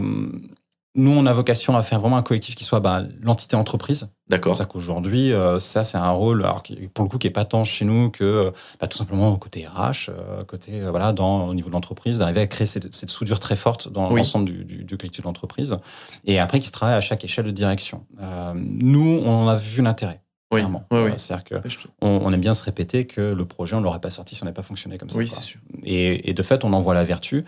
nous, 0.95 1.11
on 1.11 1.25
a 1.25 1.33
vocation 1.33 1.77
à 1.77 1.83
faire 1.83 2.01
vraiment 2.01 2.19
un 2.19 2.23
collectif 2.23 2.55
qui 2.55 2.65
soit 2.65 2.81
bah, 2.81 3.03
l'entité 3.23 3.57
entreprise. 3.57 4.11
D'accord. 4.33 4.57
C'est 4.57 4.63
ça 4.63 4.65
qu'aujourd'hui, 4.65 5.31
euh, 5.31 5.59
ça, 5.59 5.85
c'est 5.85 5.99
un 5.99 6.11
rôle, 6.11 6.43
alors, 6.43 6.63
pour 6.95 7.05
le 7.05 7.11
coup, 7.11 7.19
qui 7.19 7.27
est 7.27 7.31
pas 7.31 7.45
tant 7.45 7.65
chez 7.65 7.85
nous 7.85 8.11
que 8.11 8.51
bah, 8.81 8.87
tout 8.87 8.97
simplement 8.97 9.37
côté 9.37 9.67
RH, 9.67 10.09
euh, 10.09 10.43
côté, 10.45 10.81
euh, 10.81 10.91
voilà, 10.91 11.13
dans, 11.13 11.49
au 11.49 11.55
niveau 11.55 11.69
de 11.69 11.75
l'entreprise, 11.75 12.17
d'arriver 12.17 12.41
à 12.41 12.47
créer 12.47 12.67
cette, 12.67 12.95
cette, 12.95 13.11
soudure 13.11 13.41
très 13.41 13.57
forte 13.57 13.93
dans 13.93 14.09
l'ensemble 14.09 14.47
du, 14.47 14.65
du, 14.65 14.85
du, 14.85 14.97
collectif 14.97 15.25
d'entreprise. 15.25 15.77
Et 16.25 16.39
après, 16.39 16.61
qui 16.61 16.67
se 16.67 16.73
travaille 16.73 16.97
à 16.97 17.03
chaque 17.03 17.23
échelle 17.25 17.45
de 17.45 17.51
direction. 17.51 18.07
nous, 18.55 19.23
on 19.23 19.49
a 19.49 19.57
vu 19.57 19.83
l'intérêt. 19.83 20.23
Oui, 20.51 20.61
clairement. 20.61 20.85
C'est-à-dire 21.19 21.45
que 21.45 21.55
on, 22.01 22.33
aime 22.33 22.41
bien 22.41 22.55
se 22.55 22.63
répéter 22.63 23.07
que 23.07 23.21
le 23.21 23.45
projet, 23.45 23.77
on 23.77 23.81
l'aurait 23.81 24.01
pas 24.01 24.11
sorti 24.11 24.35
si 24.35 24.43
on 24.43 24.47
n'avait 24.47 24.55
pas 24.55 24.63
fonctionné 24.63 24.97
comme 24.97 25.11
ça. 25.11 25.19
Oui, 25.19 25.29
c'est 25.29 25.41
sûr. 25.41 25.61
Et, 25.85 26.31
et, 26.31 26.35
de 26.35 26.43
fait, 26.43 26.65
on 26.65 26.73
en 26.73 26.81
voit 26.81 26.95
la 26.95 27.05
vertu. 27.05 27.45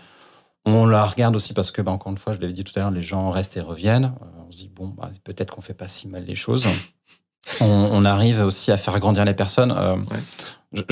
On 0.65 0.85
la 0.85 1.03
regarde 1.05 1.35
aussi 1.35 1.53
parce 1.53 1.71
que, 1.71 1.81
bah, 1.81 1.91
encore 1.91 2.11
une 2.11 2.17
fois, 2.17 2.33
je 2.33 2.39
l'avais 2.39 2.53
dit 2.53 2.63
tout 2.63 2.73
à 2.75 2.79
l'heure, 2.79 2.91
les 2.91 3.03
gens 3.03 3.29
restent 3.29 3.57
et 3.57 3.61
reviennent. 3.61 4.15
Euh, 4.21 4.43
on 4.47 4.51
se 4.51 4.57
dit, 4.57 4.71
bon, 4.73 4.87
bah, 4.87 5.11
peut-être 5.23 5.53
qu'on 5.53 5.61
fait 5.61 5.73
pas 5.73 5.87
si 5.87 6.07
mal 6.07 6.25
les 6.25 6.35
choses. 6.35 6.65
on, 7.61 8.03
arrive 8.05 8.41
aussi 8.41 8.71
à 8.71 8.77
faire 8.77 8.99
grandir 8.99 9.25
les 9.25 9.33
personnes. 9.33 9.71
Euh, 9.71 9.95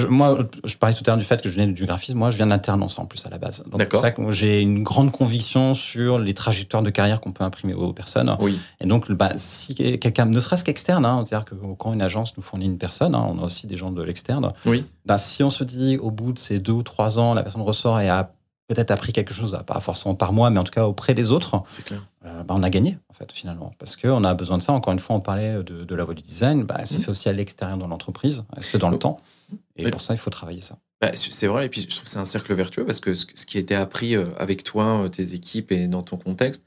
moi, 0.07 0.37
je 0.63 0.77
parlais 0.77 0.95
tout 0.95 1.03
à 1.05 1.11
l'heure 1.11 1.17
du 1.17 1.25
fait 1.25 1.41
que 1.41 1.49
je 1.49 1.55
venais 1.55 1.71
du 1.73 1.85
graphisme. 1.85 2.17
Moi, 2.17 2.31
je 2.31 2.37
viens 2.37 2.47
d'alternance 2.47 2.99
en 2.99 3.05
plus 3.05 3.25
à 3.25 3.29
la 3.29 3.37
base. 3.37 3.63
Donc, 3.69 3.81
c'est 3.91 3.97
ça 3.97 4.11
que 4.11 4.31
j'ai 4.31 4.61
une 4.61 4.83
grande 4.83 5.11
conviction 5.11 5.73
sur 5.73 6.19
les 6.19 6.33
trajectoires 6.33 6.83
de 6.83 6.89
carrière 6.89 7.19
qu'on 7.19 7.31
peut 7.31 7.43
imprimer 7.43 7.73
aux 7.73 7.93
personnes. 7.93 8.35
Oui. 8.39 8.59
Et 8.79 8.85
donc, 8.85 9.11
bah, 9.11 9.31
si 9.35 9.75
quelqu'un, 9.75 10.25
ne 10.25 10.39
serait-ce 10.39 10.63
qu'externe, 10.63 11.05
hein, 11.05 11.23
c'est-à-dire 11.25 11.45
que 11.45 11.55
quand 11.77 11.93
une 11.93 12.01
agence 12.01 12.37
nous 12.37 12.43
fournit 12.43 12.65
une 12.65 12.77
personne, 12.77 13.15
hein, 13.15 13.25
on 13.27 13.39
a 13.39 13.45
aussi 13.45 13.67
des 13.67 13.75
gens 13.75 13.91
de 13.91 14.01
l'externe. 14.01 14.53
Oui. 14.65 14.85
Bah, 15.05 15.17
si 15.17 15.43
on 15.43 15.49
se 15.49 15.63
dit 15.63 15.97
au 15.97 16.11
bout 16.11 16.33
de 16.33 16.39
ces 16.39 16.59
deux 16.59 16.73
ou 16.73 16.83
trois 16.83 17.19
ans, 17.19 17.33
la 17.33 17.43
personne 17.43 17.61
ressort 17.61 17.99
et 17.99 18.09
a 18.09 18.31
peut-être 18.73 18.91
appris 18.91 19.13
quelque 19.13 19.33
chose, 19.33 19.57
pas 19.65 19.79
forcément 19.79 20.15
par 20.15 20.33
moi, 20.33 20.49
mais 20.49 20.59
en 20.59 20.63
tout 20.63 20.71
cas 20.71 20.85
auprès 20.85 21.13
des 21.13 21.31
autres, 21.31 21.63
clair. 21.85 22.05
Euh, 22.25 22.43
bah, 22.43 22.53
on 22.57 22.63
a 22.63 22.69
gagné, 22.69 22.97
en 23.09 23.13
fait, 23.13 23.31
finalement. 23.31 23.73
Parce 23.79 23.95
qu'on 23.95 24.23
a 24.23 24.33
besoin 24.33 24.57
de 24.57 24.63
ça. 24.63 24.71
Encore 24.73 24.93
une 24.93 24.99
fois, 24.99 25.15
on 25.15 25.19
parlait 25.19 25.61
de, 25.63 25.95
la 25.95 26.03
voie 26.03 26.13
du 26.13 26.21
design. 26.21 26.63
Bah, 26.63 26.77
elle 26.79 26.87
se 26.87 26.97
mmh. 26.97 27.01
fait 27.01 27.11
aussi 27.11 27.29
à 27.29 27.33
l'extérieur 27.33 27.77
de 27.77 27.83
l'entreprise, 27.83 28.45
elle 28.55 28.63
se 28.63 28.69
fait 28.69 28.77
dans 28.77 28.89
le 28.89 28.99
temps? 28.99 29.17
Et 29.75 29.89
pour 29.89 30.01
ça, 30.01 30.13
il 30.13 30.17
faut 30.17 30.29
travailler 30.29 30.61
ça. 30.61 30.77
Bah, 31.01 31.11
c'est 31.13 31.47
vrai. 31.47 31.65
Et 31.65 31.69
puis, 31.69 31.81
je 31.81 31.87
trouve 31.87 32.05
que 32.05 32.09
c'est 32.09 32.19
un 32.19 32.25
cercle 32.25 32.53
vertueux 32.53 32.85
parce 32.85 32.99
que 32.99 33.13
ce, 33.13 33.25
qui 33.25 33.57
a 33.57 33.59
été 33.59 33.75
appris 33.75 34.15
euh, 34.15 34.27
avec 34.37 34.63
toi, 34.63 35.03
euh, 35.03 35.07
tes 35.09 35.33
équipes 35.33 35.71
et 35.71 35.87
dans 35.87 36.01
ton 36.01 36.17
contexte, 36.17 36.63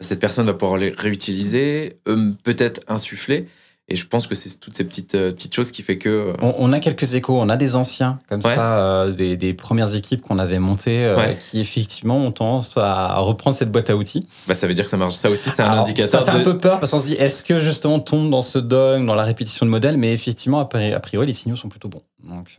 cette 0.00 0.20
personne 0.20 0.46
va 0.46 0.54
pouvoir 0.54 0.78
les 0.78 0.90
réutiliser, 0.90 2.00
peut-être 2.42 2.80
insuffler. 2.88 3.48
Et 3.92 3.96
je 3.96 4.06
pense 4.06 4.26
que 4.26 4.34
c'est 4.34 4.58
toutes 4.58 4.74
ces 4.74 4.84
petites, 4.84 5.14
euh, 5.14 5.32
petites 5.32 5.54
choses 5.54 5.70
qui 5.70 5.82
fait 5.82 5.98
que. 5.98 6.08
Euh, 6.08 6.32
on, 6.40 6.72
a 6.72 6.80
quelques 6.80 7.14
échos, 7.14 7.38
on 7.38 7.50
a 7.50 7.58
des 7.58 7.76
anciens 7.76 8.18
comme 8.26 8.40
ça, 8.40 8.78
euh, 8.78 9.12
des, 9.12 9.36
des, 9.36 9.52
premières 9.52 9.94
équipes 9.94 10.22
qu'on 10.22 10.38
avait 10.38 10.58
montées, 10.58 11.14
qui 11.38 11.60
effectivement 11.60 12.16
ont 12.16 12.32
tendance 12.32 12.78
à 12.78 13.18
reprendre 13.18 13.54
cette 13.54 13.70
boîte 13.70 13.90
à 13.90 13.96
outils. 13.96 14.26
Bah, 14.48 14.54
ça 14.54 14.66
veut 14.66 14.72
dire 14.72 14.84
que 14.84 14.90
ça 14.90 14.96
marche. 14.96 15.14
Ça 15.14 15.28
aussi, 15.28 15.50
c'est 15.50 15.62
un 15.62 15.72
indicateur. 15.72 16.24
Ça 16.24 16.32
fait 16.32 16.38
un 16.38 16.42
peu 16.42 16.58
peur 16.58 16.80
parce 16.80 16.92
qu'on 16.92 16.98
se 16.98 17.06
dit, 17.06 17.14
est-ce 17.14 17.44
que 17.44 17.58
justement 17.58 17.96
on 17.96 18.00
tombe 18.00 18.30
dans 18.30 18.40
ce 18.40 18.58
dogme, 18.58 19.04
dans 19.04 19.14
la 19.14 19.24
répétition 19.24 19.66
de 19.66 19.70
modèles? 19.70 19.98
Mais 19.98 20.14
effectivement, 20.14 20.60
a 20.60 21.00
priori, 21.00 21.26
les 21.26 21.34
signaux 21.34 21.56
sont 21.56 21.68
plutôt 21.68 21.88
bons. 21.88 22.02
Donc, 22.24 22.56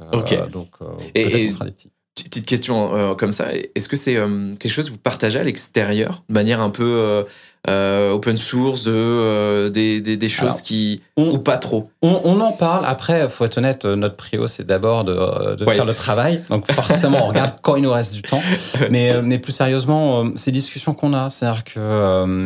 et, 1.15 1.49
on 1.49 1.53
fera 1.53 1.65
des 1.65 1.71
petits. 1.71 1.89
Petite 2.15 2.45
question 2.45 3.15
comme 3.15 3.31
ça, 3.31 3.47
est-ce 3.73 3.89
que 3.89 3.95
c'est 3.95 4.13
quelque 4.13 4.69
chose 4.69 4.86
que 4.86 4.91
vous 4.91 4.99
partagez 4.99 5.39
à 5.39 5.43
l'extérieur 5.43 6.23
de 6.29 6.34
manière 6.36 6.61
un 6.61 6.69
peu 6.69 7.25
euh, 7.70 8.11
open 8.11 8.36
source, 8.36 8.84
de, 8.84 8.91
euh, 8.93 9.70
des, 9.70 10.01
des, 10.01 10.18
des, 10.18 10.30
choses 10.30 10.61
qui. 10.61 11.01
ou 11.16 11.38
pas 11.38 11.57
trop 11.57 11.89
on, 12.01 12.20
on, 12.26 12.41
en 12.41 12.51
parle. 12.51 12.86
Après, 12.86 13.30
faut 13.30 13.45
être 13.45 13.57
honnête, 13.57 13.86
notre 13.86 14.18
prio, 14.18 14.47
c'est 14.47 14.66
d'abord 14.66 15.05
de, 15.05 15.55
de 15.55 15.66
faire 15.66 15.86
le 15.86 15.93
travail. 15.93 16.43
Donc, 16.49 16.70
forcément, 16.72 17.26
on 17.26 17.28
regarde 17.28 17.55
quand 17.61 17.78
il 17.78 17.84
nous 17.84 17.91
reste 17.91 18.14
du 18.14 18.22
temps. 18.22 18.41
Mais, 18.89 19.22
mais 19.22 19.39
plus 19.39 19.53
sérieusement, 19.53 20.26
ces 20.36 20.51
discussions 20.51 20.93
qu'on 20.93 21.14
a, 21.14 21.30
c'est-à-dire 21.30 21.64
que 21.64 22.45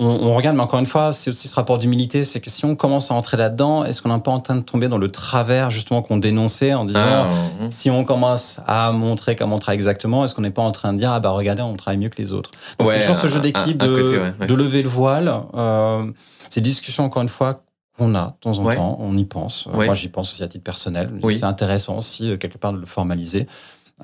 on, 0.00 0.34
regarde, 0.34 0.56
mais 0.56 0.62
encore 0.62 0.78
une 0.78 0.86
fois, 0.86 1.12
c'est 1.12 1.30
aussi 1.30 1.48
ce 1.48 1.54
rapport 1.56 1.78
d'humilité, 1.78 2.22
c'est 2.22 2.40
que 2.40 2.50
si 2.50 2.64
on 2.64 2.76
commence 2.76 3.10
à 3.10 3.14
entrer 3.14 3.36
là-dedans, 3.36 3.84
est-ce 3.84 4.00
qu'on 4.00 4.14
n'est 4.14 4.20
pas 4.20 4.30
en 4.30 4.40
train 4.40 4.54
de 4.54 4.62
tomber 4.62 4.88
dans 4.88 4.98
le 4.98 5.10
travers 5.10 5.70
justement 5.70 6.02
qu'on 6.02 6.18
dénonçait 6.18 6.72
en 6.72 6.84
disant, 6.84 7.00
ah, 7.02 7.30
si 7.70 7.90
on 7.90 8.04
commence 8.04 8.60
à 8.66 8.92
montrer 8.92 9.34
comment 9.34 9.56
on 9.56 9.58
travaille 9.58 9.76
exactement, 9.76 10.24
est-ce 10.24 10.34
qu'on 10.34 10.42
n'est 10.42 10.50
pas 10.50 10.62
en 10.62 10.70
train 10.70 10.92
de 10.92 10.98
dire, 10.98 11.10
ah 11.10 11.18
bah 11.18 11.30
regardez, 11.30 11.62
on 11.62 11.74
travaille 11.74 11.98
mieux 11.98 12.10
que 12.10 12.22
les 12.22 12.32
autres? 12.32 12.50
c'est 12.84 13.00
toujours 13.00 13.16
ce 13.16 13.26
jeu 13.26 13.40
d'équipe 13.40 13.76
de, 13.76 14.46
de, 14.46 14.54
lever 14.54 14.82
le 14.82 14.88
voile. 14.88 15.32
Euh, 15.54 16.10
ces 16.48 16.60
discussions, 16.60 17.04
encore 17.04 17.22
une 17.22 17.28
fois, 17.28 17.62
qu'on 17.98 18.14
a 18.14 18.26
de 18.26 18.32
temps 18.40 18.58
en 18.58 18.74
temps, 18.74 18.96
on 19.00 19.16
y 19.16 19.24
pense. 19.24 19.66
Moi, 19.66 19.94
j'y 19.94 20.08
pense 20.08 20.30
aussi 20.30 20.42
à 20.42 20.48
titre 20.48 20.64
personnel. 20.64 21.10
C'est 21.30 21.44
intéressant 21.44 21.98
aussi, 21.98 22.30
euh, 22.30 22.36
quelque 22.36 22.58
part, 22.58 22.72
de 22.72 22.78
le 22.78 22.86
formaliser. 22.86 23.46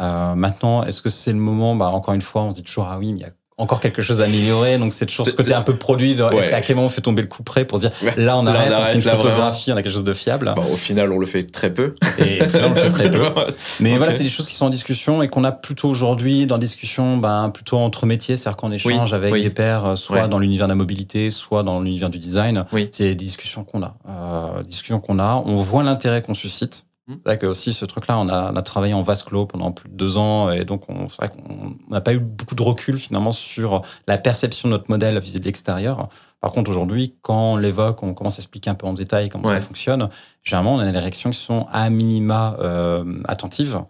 Euh, 0.01 0.35
maintenant, 0.35 0.83
est-ce 0.83 1.03
que 1.03 1.11
c'est 1.11 1.33
le 1.33 1.39
moment? 1.39 1.77
Bah, 1.77 1.87
Encore 1.87 2.15
une 2.15 2.23
fois, 2.23 2.43
on 2.43 2.51
se 2.51 2.57
dit 2.57 2.65
toujours, 2.65 2.89
ah 2.91 2.99
oui, 2.99 3.13
mais 3.13 3.21
il 3.21 3.23
y 3.23 3.27
a 3.27 3.33
encore 3.57 3.81
quelque 3.81 4.03
chose 4.03 4.21
à 4.21 4.25
améliorer. 4.25 4.79
Donc 4.79 4.93
c'est 4.93 5.07
toujours 5.07 5.27
ce 5.27 5.33
côté 5.33 5.55
un 5.55 5.63
peu 5.63 5.77
produit. 5.77 6.13
Est-ce 6.13 6.51
qu'à 6.51 6.61
quel 6.61 6.77
moment 6.77 6.87
on 6.87 6.91
fait 6.91 7.01
tomber 7.01 7.23
le 7.23 7.29
coup 7.29 7.43
près 7.43 7.65
pour 7.65 7.79
dire 7.79 7.91
là 8.17 8.37
on 8.37 8.47
arrête, 8.47 8.73
on, 8.77 8.85
fait 8.85 8.95
une 8.95 9.03
photographie, 9.03 9.73
on 9.73 9.77
a 9.77 9.83
quelque 9.83 9.93
chose 9.93 10.05
de 10.05 10.15
fiable. 10.15 10.53
au 10.73 10.77
final 10.77 11.13
on 11.13 11.19
le 11.19 11.27
fait 11.27 11.45
très 11.45 11.73
peu. 11.73 11.95
Et 12.19 12.43
au 12.43 12.47
final, 12.47 12.65
on 12.67 12.75
le 12.75 12.75
fait 12.77 12.91
très 12.91 13.11
peu. 13.11 13.25
Mais 13.81 13.97
voilà, 13.97 14.13
c'est 14.13 14.25
des 14.25 14.29
choses 14.29 14.49
qui 14.49 14.55
sont 14.55 14.67
en 14.67 14.71
discussion 14.71 15.23
et 15.23 15.29
qu'on 15.29 15.45
a 15.45 15.53
plutôt 15.53 15.89
aujourd'hui 15.89 16.47
dans 16.47 16.59
discussion, 16.59 17.17
ben, 17.17 17.51
plutôt 17.51 17.79
entre 17.79 18.07
métiers, 18.07 18.37
c'est-à-dire 18.37 18.57
qu'on 18.57 18.73
échange 18.73 19.13
avec 19.13 19.35
des 19.35 19.51
pairs, 19.51 19.85
euh, 19.85 19.97
soit 19.97 20.29
dans 20.29 20.39
l'univers 20.39 20.67
de 20.67 20.73
la 20.73 20.77
mobilité, 20.77 21.31
soit 21.31 21.63
dans 21.63 21.81
l'univers 21.81 22.11
du 22.11 22.19
design. 22.19 22.65
C'est 22.91 23.05
des 23.05 23.15
discussions 23.15 23.65
qu'on 23.65 23.83
a. 23.83 23.97
Euh, 24.09 24.63
discussions 24.63 25.01
qu'on 25.01 25.19
a. 25.19 25.43
On 25.47 25.59
voit 25.59 25.83
l'intérêt 25.83 26.23
qu'on 26.23 26.35
suscite. 26.35 26.87
Mmh. 27.07 27.15
C'est 27.17 27.29
vrai 27.29 27.39
que 27.39 27.47
aussi 27.47 27.73
ce 27.75 27.85
truc-là, 27.85 28.19
on 28.19 28.29
a, 28.29 28.53
on 28.53 28.57
a, 28.57 28.63
travaillé 28.63 28.95
en 28.95 29.03
vase 29.03 29.23
clos 29.23 29.45
pendant 29.45 29.73
plus 29.73 29.91
de 29.91 29.95
deux 29.95 30.17
ans 30.17 30.51
et 30.51 30.65
donc 30.65 30.89
on, 30.89 31.09
c'est 31.09 31.17
vrai 31.17 31.29
qu'on 31.29 31.77
n'a 31.91 32.01
pas 32.01 32.15
eu 32.15 32.19
beaucoup 32.19 32.55
de 32.55 32.63
recul 32.63 32.97
finalement 32.97 33.33
sur 33.33 33.83
la 34.07 34.17
perception 34.17 34.69
de 34.69 34.75
notre 34.75 34.91
modèle 34.91 35.19
vis-à-vis 35.19 35.41
de 35.41 35.45
l'extérieur. 35.45 36.09
Par 36.41 36.53
contre, 36.53 36.71
aujourd'hui, 36.71 37.15
quand 37.23 37.55
on 37.55 37.57
l'évoque, 37.57 38.03
on 38.03 38.13
commence 38.13 38.39
à 38.39 38.43
expliquer 38.43 38.69
un 38.69 38.75
peu 38.75 38.87
en 38.87 38.93
détail 38.93 39.31
comment 39.31 39.49
ça 39.49 39.63
fonctionne. 39.63 40.11
Généralement, 40.43 40.75
on 40.75 40.79
a 40.79 40.93
des 40.93 40.99
réactions 40.99 41.31
qui 41.31 41.39
sont 41.39 41.67
à 41.73 41.89
minima 41.89 42.57
euh, 42.61 43.23
attentives 43.25 43.81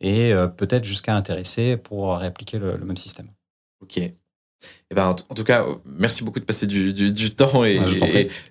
et 0.00 0.32
euh, 0.32 0.46
peut-être 0.46 0.84
jusqu'à 0.84 1.16
intéresser 1.16 1.76
pour 1.76 2.16
réappliquer 2.16 2.58
le, 2.58 2.78
même 2.78 2.96
système. 2.96 3.26
Ok. 3.82 4.00
Eh 4.90 4.94
ben, 4.94 5.08
en, 5.08 5.34
tout 5.34 5.44
cas, 5.44 5.66
merci 5.86 6.24
beaucoup 6.24 6.40
de 6.40 6.44
passer 6.44 6.66
du, 6.66 6.92
du, 6.92 7.30
temps 7.30 7.64
et, 7.64 7.78
ah, 7.78 8.06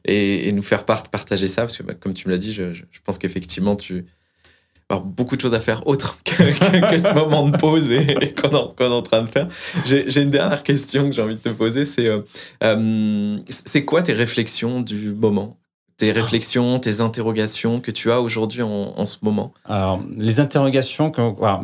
et, 0.05 0.47
et, 0.47 0.51
nous 0.51 0.64
faire 0.64 0.84
part, 0.84 1.09
partager 1.09 1.47
ça, 1.47 1.61
parce 1.61 1.78
que 1.78 1.84
bah, 1.84 1.93
comme 1.93 2.14
tu 2.14 2.28
me 2.28 2.34
l'as 2.34 2.39
dit, 2.39 2.53
je, 2.53 2.74
je 2.74 2.99
pense 3.05 3.18
qu'effectivement, 3.18 3.76
tu 3.76 4.05
as 4.89 4.99
beaucoup 4.99 5.36
de 5.36 5.41
choses 5.41 5.53
à 5.53 5.59
faire 5.59 5.86
autre 5.88 6.20
que, 6.26 6.89
que, 6.89 6.97
ce 6.97 7.14
moment 7.14 7.47
de 7.47 7.57
pause 7.57 7.91
et, 7.91 8.34
qu'on 8.34 8.49
est, 8.49 8.84
en 8.84 9.01
train 9.01 9.24
de 9.24 9.30
faire. 9.30 9.47
J'ai 9.86 10.22
une 10.22 10.32
dernière 10.32 10.64
question 10.64 11.09
que 11.09 11.16
j'ai 11.16 11.22
envie 11.22 11.36
de 11.36 11.41
te 11.41 11.49
poser, 11.49 11.86
c'est 11.86 12.07
euh, 12.07 12.22
euh 12.64 13.38
c'est 13.49 13.86
quoi 13.86 14.01
tes 14.01 14.14
réflexions 14.14 14.82
du 14.82 15.14
moment? 15.14 15.57
Tes 15.97 16.11
réflexions, 16.11 16.79
tes 16.79 17.01
interrogations 17.01 17.79
que 17.79 17.91
tu 17.91 18.11
as 18.11 18.19
aujourd'hui 18.19 18.61
en, 18.61 19.05
ce 19.05 19.17
moment 19.21 19.53
Alors, 19.65 19.99
les 20.17 20.39
interrogations, 20.39 21.11
que, 21.11 21.21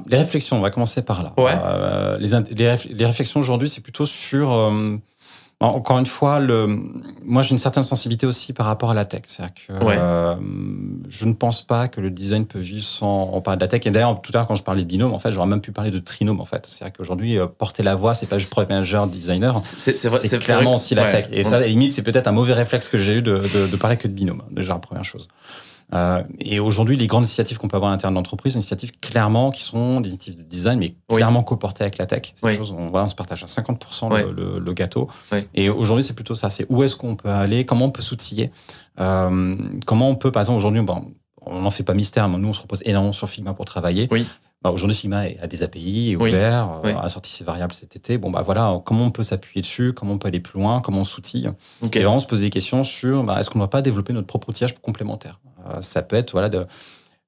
les 0.10 0.18
réflexions, 0.18 0.58
on 0.58 0.62
va 0.62 0.70
commencer 0.70 1.02
par 1.02 1.24
là. 1.24 1.34
Euh, 1.38 2.18
les, 2.20 2.76
les, 2.90 3.06
réflexions 3.06 3.40
aujourd'hui, 3.40 3.70
c'est 3.70 3.82
plutôt 3.82 4.06
sur 4.06 4.54
euh, 4.54 4.98
encore 5.62 6.00
une 6.00 6.06
fois, 6.06 6.40
le, 6.40 6.68
moi 7.26 7.42
j'ai 7.42 7.52
une 7.52 7.58
certaine 7.58 7.84
sensibilité 7.84 8.26
aussi 8.26 8.54
par 8.54 8.66
rapport 8.66 8.92
à 8.92 8.94
la 8.94 9.04
tech. 9.04 9.24
C'est-à-dire 9.26 9.54
que 9.56 9.74
euh, 9.74 10.36
je 11.10 11.26
ne 11.26 11.34
pense 11.34 11.64
pas 11.64 11.90
que 11.90 12.00
le 12.00 12.10
design 12.10 12.46
peut 12.46 12.60
vivre 12.60 12.86
sans 12.86 13.30
on 13.34 13.42
parle 13.42 13.58
de 13.58 13.64
la 13.64 13.68
tech. 13.68 13.86
Et 13.86 13.92
d'ailleurs, 13.92 14.22
tout 14.22 14.32
à 14.34 14.38
l'heure 14.38 14.48
quand 14.48 14.56
je 14.56 14.64
parlais 14.64 14.84
de 14.84 14.88
binôme, 14.88 15.14
en 15.14 15.20
fait, 15.20 15.34
j'aurais 15.34 15.48
même 15.48 15.60
pu 15.60 15.74
parler 15.74 15.92
de 15.92 16.00
trinôme. 16.00 16.40
En 16.40 16.46
fait, 16.46 16.66
c'est-à-dire 16.66 16.96
qu'aujourd'hui, 16.98 17.38
euh, 17.38 17.48
porter 17.48 17.84
la 17.84 17.96
voix, 17.96 18.16
c'est 18.16 18.30
pas 18.30 18.40
juste 18.40 18.52
product 18.52 18.72
manager, 18.72 19.08
designer. 19.08 19.60
C'est 19.64 20.40
clairement 20.40 20.76
aussi 20.76 20.96
la 20.96 21.12
tech. 21.12 21.28
Et 21.34 21.44
ça, 21.44 21.58
à 21.58 21.60
la 21.60 21.68
limite, 21.68 21.94
c'est 21.94 22.04
peut-être 22.04 22.28
un 22.28 22.32
mauvais 22.32 22.54
réflexe 22.54 22.88
que 22.88 22.98
j'ai 22.98 23.16
eu 23.16 23.22
de, 23.22 23.40
de, 23.40 23.68
de, 23.68 23.76
parler 23.76 23.98
que 23.98 24.08
de 24.08 24.14
binôme. 24.14 24.44
Déjà, 24.52 24.74
la 24.74 24.80
première 24.80 25.06
chose. 25.06 25.28
Euh, 25.94 26.24
et 26.40 26.60
aujourd'hui, 26.60 26.98
les 26.98 27.08
grandes 27.08 27.24
initiatives 27.24 27.58
qu'on 27.58 27.68
peut 27.68 27.78
avoir 27.78 27.92
à 27.92 27.94
l'intérieur 27.94 28.12
de 28.12 28.18
l'entreprise, 28.18 28.54
initiatives 28.54 28.92
clairement 29.00 29.52
qui 29.52 29.64
sont 29.64 30.02
des 30.02 30.10
initiatives 30.10 30.38
de 30.38 30.44
design, 30.44 30.80
mais 30.80 30.96
clairement 31.12 31.44
coportées 31.44 31.84
avec 31.84 31.98
la 31.98 32.06
tech. 32.06 32.34
C'est 32.36 32.56
chose, 32.56 32.72
on, 32.72 32.90
voilà, 32.90 33.06
on 33.06 33.10
se 33.10 33.16
partage 33.16 33.44
à 33.44 33.48
50% 33.48 34.32
le, 34.32 34.60
le, 34.60 34.74
gâteau. 34.74 35.10
Et 35.54 35.70
aujourd'hui, 35.70 36.04
c'est 36.04 36.14
plutôt 36.14 36.36
ça. 36.36 36.50
C'est 36.50 36.66
où 36.70 36.84
est-ce 36.84 36.96
qu'on 36.96 37.16
peut 37.16 37.30
aller, 37.30 37.66
comment 37.66 37.86
on 37.86 37.92
peut 37.92 38.02
s'outiller, 38.02 38.52
euh, 39.00 39.56
comment 39.86 40.10
on 40.10 40.16
peut, 40.16 40.32
par 40.32 40.42
exemple, 40.42 40.58
aujourd'hui, 40.58 40.82
bon, 40.82 41.14
on 41.42 41.62
n'en 41.62 41.72
fait 41.72 41.84
pas 41.84 41.94
mystère, 41.94 42.28
mais 42.28 42.38
nous, 42.38 42.50
on 42.50 42.54
se 42.54 42.62
repose 42.62 42.82
énormément 42.86 43.14
sur 43.14 43.30
Figma 43.30 43.54
pour 43.54 43.66
travailler. 43.66 44.08
Oui. 44.12 44.26
Bah, 44.62 44.72
aujourd'hui, 44.72 44.98
Figma 44.98 45.24
a 45.42 45.48
des 45.48 45.64
API, 45.64 46.12
est 46.12 46.16
ouvert, 46.18 46.82
euh, 46.84 46.94
a 46.94 47.08
sorti 47.08 47.32
ses 47.32 47.46
variables 47.46 47.74
cet 47.74 47.96
été. 47.96 48.18
Bon, 48.18 48.30
bah 48.30 48.42
voilà, 48.42 48.82
comment 48.84 49.06
on 49.06 49.12
peut 49.12 49.24
s'appuyer 49.24 49.62
dessus, 49.62 49.94
comment 49.94 50.14
on 50.14 50.18
peut 50.18 50.28
aller 50.28 50.42
plus 50.42 50.60
loin, 50.60 50.82
comment 50.82 51.00
on 51.00 51.06
s'outille? 51.06 51.50
Et 51.82 52.00
vraiment 52.00 52.20
se 52.20 52.28
poser 52.28 52.44
des 52.44 52.50
questions 52.50 52.84
sur 52.84 53.24
bah, 53.24 53.40
est-ce 53.40 53.50
qu'on 53.50 53.60
ne 53.60 53.64
doit 53.64 53.70
pas 53.70 53.82
développer 53.82 54.12
notre 54.12 54.28
propre 54.28 54.50
outillage 54.50 54.76
complémentaire? 54.82 55.40
Ça 55.82 56.02
peut 56.02 56.16
être, 56.16 56.32
voilà, 56.32 56.50
de, 56.50 56.66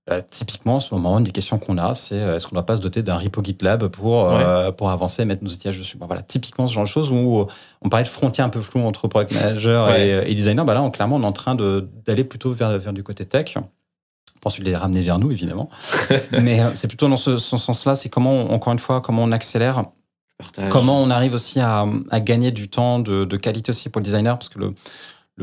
euh, 0.10 0.22
typiquement, 0.30 0.76
en 0.76 0.80
ce 0.80 0.94
moment, 0.94 1.18
une 1.20 1.24
des 1.24 1.32
questions 1.32 1.60
qu'on 1.60 1.78
a, 1.78 1.94
c'est 1.94 2.18
est-ce 2.18 2.48
qu'on 2.48 2.56
ne 2.56 2.60
doit 2.60 2.66
pas 2.66 2.76
se 2.76 2.82
doter 2.82 3.04
d'un 3.04 3.18
repo 3.18 3.44
GitLab 3.44 3.88
pour, 3.88 4.32
pour 4.78 4.90
avancer, 4.90 5.26
mettre 5.26 5.44
nos 5.44 5.50
outillages 5.50 5.80
dessus? 5.80 5.98
Bah, 5.98 6.06
Voilà, 6.08 6.22
typiquement 6.22 6.68
ce 6.68 6.74
genre 6.74 6.84
de 6.84 6.90
choses 6.90 7.12
où 7.12 7.46
on 7.82 7.90
parlait 7.90 8.04
de 8.04 8.10
frontières 8.10 8.46
un 8.46 8.50
peu 8.50 8.62
floues 8.62 8.82
entre 8.82 9.08
product 9.08 9.34
manager 9.34 9.96
et, 9.96 10.30
et, 10.32 10.36
designer. 10.36 10.66
Bah 10.66 10.74
là, 10.74 10.82
on, 10.82 10.92
clairement, 10.92 11.18
on 11.18 11.24
est 11.24 11.26
en 11.26 11.34
train 11.34 11.56
d'aller 11.56 12.24
plutôt 12.24 12.52
vers, 12.52 12.78
vers 12.78 12.94
du 12.94 13.04
côté 13.04 13.26
tech. 13.26 13.56
Ensuite 14.44 14.66
les 14.66 14.76
ramener 14.76 15.04
vers 15.04 15.20
nous, 15.20 15.32
évidemment. 15.32 15.70
Mais 16.32 16.62
euh, 16.62 16.72
c'est 16.74 16.88
plutôt 16.88 17.08
dans 17.08 17.18
ce, 17.18 17.38
sens-là, 17.38 17.96
c'est 17.96 18.10
comment, 18.10 18.52
encore 18.52 18.74
une 18.74 18.80
fois, 18.80 19.02
comment 19.02 19.24
on 19.24 19.32
accélère, 19.32 19.84
comment 20.72 21.02
on 21.02 21.12
arrive 21.12 21.36
aussi 21.36 21.60
à, 21.60 21.86
gagner 22.22 22.52
du 22.52 22.68
temps 22.68 23.00
de, 23.00 23.38
qualité 23.38 23.70
aussi 23.70 23.90
pour 23.90 24.00
le 24.00 24.06
designer, 24.06 24.38
parce 24.38 24.50
que 24.50 24.60
le, 24.60 24.74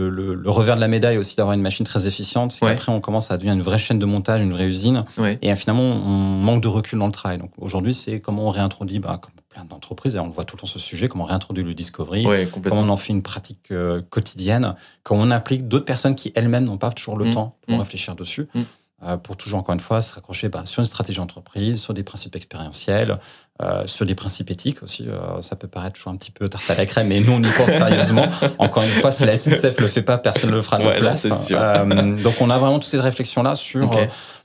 le, 0.00 0.50
revers 0.50 0.76
de 0.76 0.80
la 0.80 0.88
médaille 0.88 1.18
aussi 1.18 1.36
d'avoir 1.36 1.54
une 1.54 1.62
machine 1.62 1.84
très 1.84 2.06
efficiente, 2.06 2.52
c'est 2.52 2.60
qu'après 2.60 2.92
on 2.92 3.00
commence 3.00 3.30
à 3.30 3.36
devenir 3.36 3.54
une 3.54 3.62
vraie 3.62 3.78
chaîne 3.78 3.98
de 3.98 4.06
montage, 4.06 4.40
une 4.40 4.52
vraie 4.52 4.66
usine, 4.66 5.04
et 5.42 5.54
finalement 5.56 5.82
on 5.82 6.08
manque 6.08 6.62
de 6.62 6.68
recul 6.68 6.98
dans 6.98 7.06
le 7.06 7.12
travail. 7.12 7.38
Donc 7.38 7.50
aujourd'hui, 7.58 7.94
c'est 7.94 8.20
comment 8.20 8.46
on 8.46 8.50
réintroduit, 8.50 8.98
bah, 8.98 9.18
comme 9.20 9.32
plein 9.48 9.64
d'entreprises, 9.64 10.14
et 10.14 10.18
on 10.18 10.26
le 10.26 10.32
voit 10.32 10.44
tout 10.44 10.56
le 10.56 10.60
temps 10.60 10.66
ce 10.66 10.78
sujet, 10.78 11.08
comment 11.08 11.24
on 11.24 11.28
réintroduit 11.28 11.64
le 11.64 11.74
discovery, 11.74 12.26
comment 12.52 12.82
on 12.82 12.88
en 12.88 12.96
fait 12.96 13.12
une 13.12 13.22
pratique 13.22 13.70
euh, 13.70 14.02
quotidienne, 14.10 14.74
comment 15.02 15.22
on 15.22 15.30
implique 15.30 15.68
d'autres 15.68 15.84
personnes 15.84 16.14
qui 16.14 16.32
elles-mêmes 16.34 16.64
n'ont 16.64 16.78
pas 16.78 16.90
toujours 16.90 17.16
le 17.16 17.26
mmh. 17.26 17.30
temps 17.30 17.54
pour 17.66 17.76
mmh. 17.76 17.80
réfléchir 17.80 18.14
dessus. 18.14 18.48
Mmh. 18.54 18.60
Euh, 19.04 19.16
pour 19.16 19.36
toujours, 19.36 19.60
encore 19.60 19.74
une 19.74 19.80
fois, 19.80 20.02
se 20.02 20.12
raccrocher 20.12 20.48
bah, 20.48 20.62
sur 20.64 20.80
une 20.80 20.86
stratégie 20.86 21.20
d'entreprise, 21.20 21.80
sur 21.80 21.94
des 21.94 22.02
principes 22.02 22.34
expérientiels, 22.34 23.20
euh, 23.62 23.86
sur 23.86 24.04
des 24.04 24.16
principes 24.16 24.50
éthiques 24.50 24.82
aussi. 24.82 25.06
Euh, 25.08 25.40
ça 25.40 25.54
peut 25.54 25.68
paraître 25.68 25.94
toujours 25.94 26.12
un 26.12 26.16
petit 26.16 26.32
peu 26.32 26.48
tarte 26.48 26.68
à 26.68 26.74
la 26.74 26.84
crème, 26.84 27.06
mais 27.06 27.20
nous, 27.20 27.30
on 27.30 27.40
y 27.40 27.48
pense 27.48 27.70
sérieusement. 27.70 28.26
encore 28.58 28.82
une 28.82 28.88
fois, 28.88 29.12
si 29.12 29.24
la 29.24 29.36
SNCF 29.36 29.78
le 29.78 29.86
fait 29.86 30.02
pas, 30.02 30.18
personne 30.18 30.50
ne 30.50 30.56
le 30.56 30.62
fera 30.62 30.78
à 30.78 30.78
notre 30.80 30.98
place. 30.98 31.28
donc, 31.28 32.34
on 32.40 32.50
a 32.50 32.58
vraiment 32.58 32.80
toutes 32.80 32.90
ces 32.90 32.98
réflexions-là 32.98 33.54
sur 33.54 33.88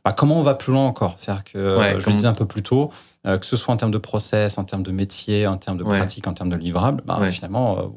bah, 0.06 0.14
comment 0.16 0.38
on 0.38 0.44
va 0.44 0.54
plus 0.54 0.72
loin 0.72 0.86
encore. 0.86 1.16
C'est-à-dire 1.18 1.46
que, 1.46 1.98
je 1.98 2.06
le 2.06 2.14
disais 2.14 2.28
un 2.28 2.34
peu 2.34 2.46
plus 2.46 2.62
tôt, 2.62 2.92
que 3.26 3.46
ce 3.46 3.58
soit 3.58 3.74
en 3.74 3.78
termes 3.78 3.92
de 3.92 3.98
process, 3.98 4.60
en 4.60 4.66
termes 4.66 4.84
de 4.84 4.92
métier, 4.92 5.48
en 5.48 5.58
termes 5.58 5.78
de 5.78 5.84
pratique, 5.84 6.28
en 6.28 6.34
termes 6.34 6.50
de 6.50 6.58
livrables, 6.58 7.02
bah, 7.06 7.20
finalement, 7.32 7.92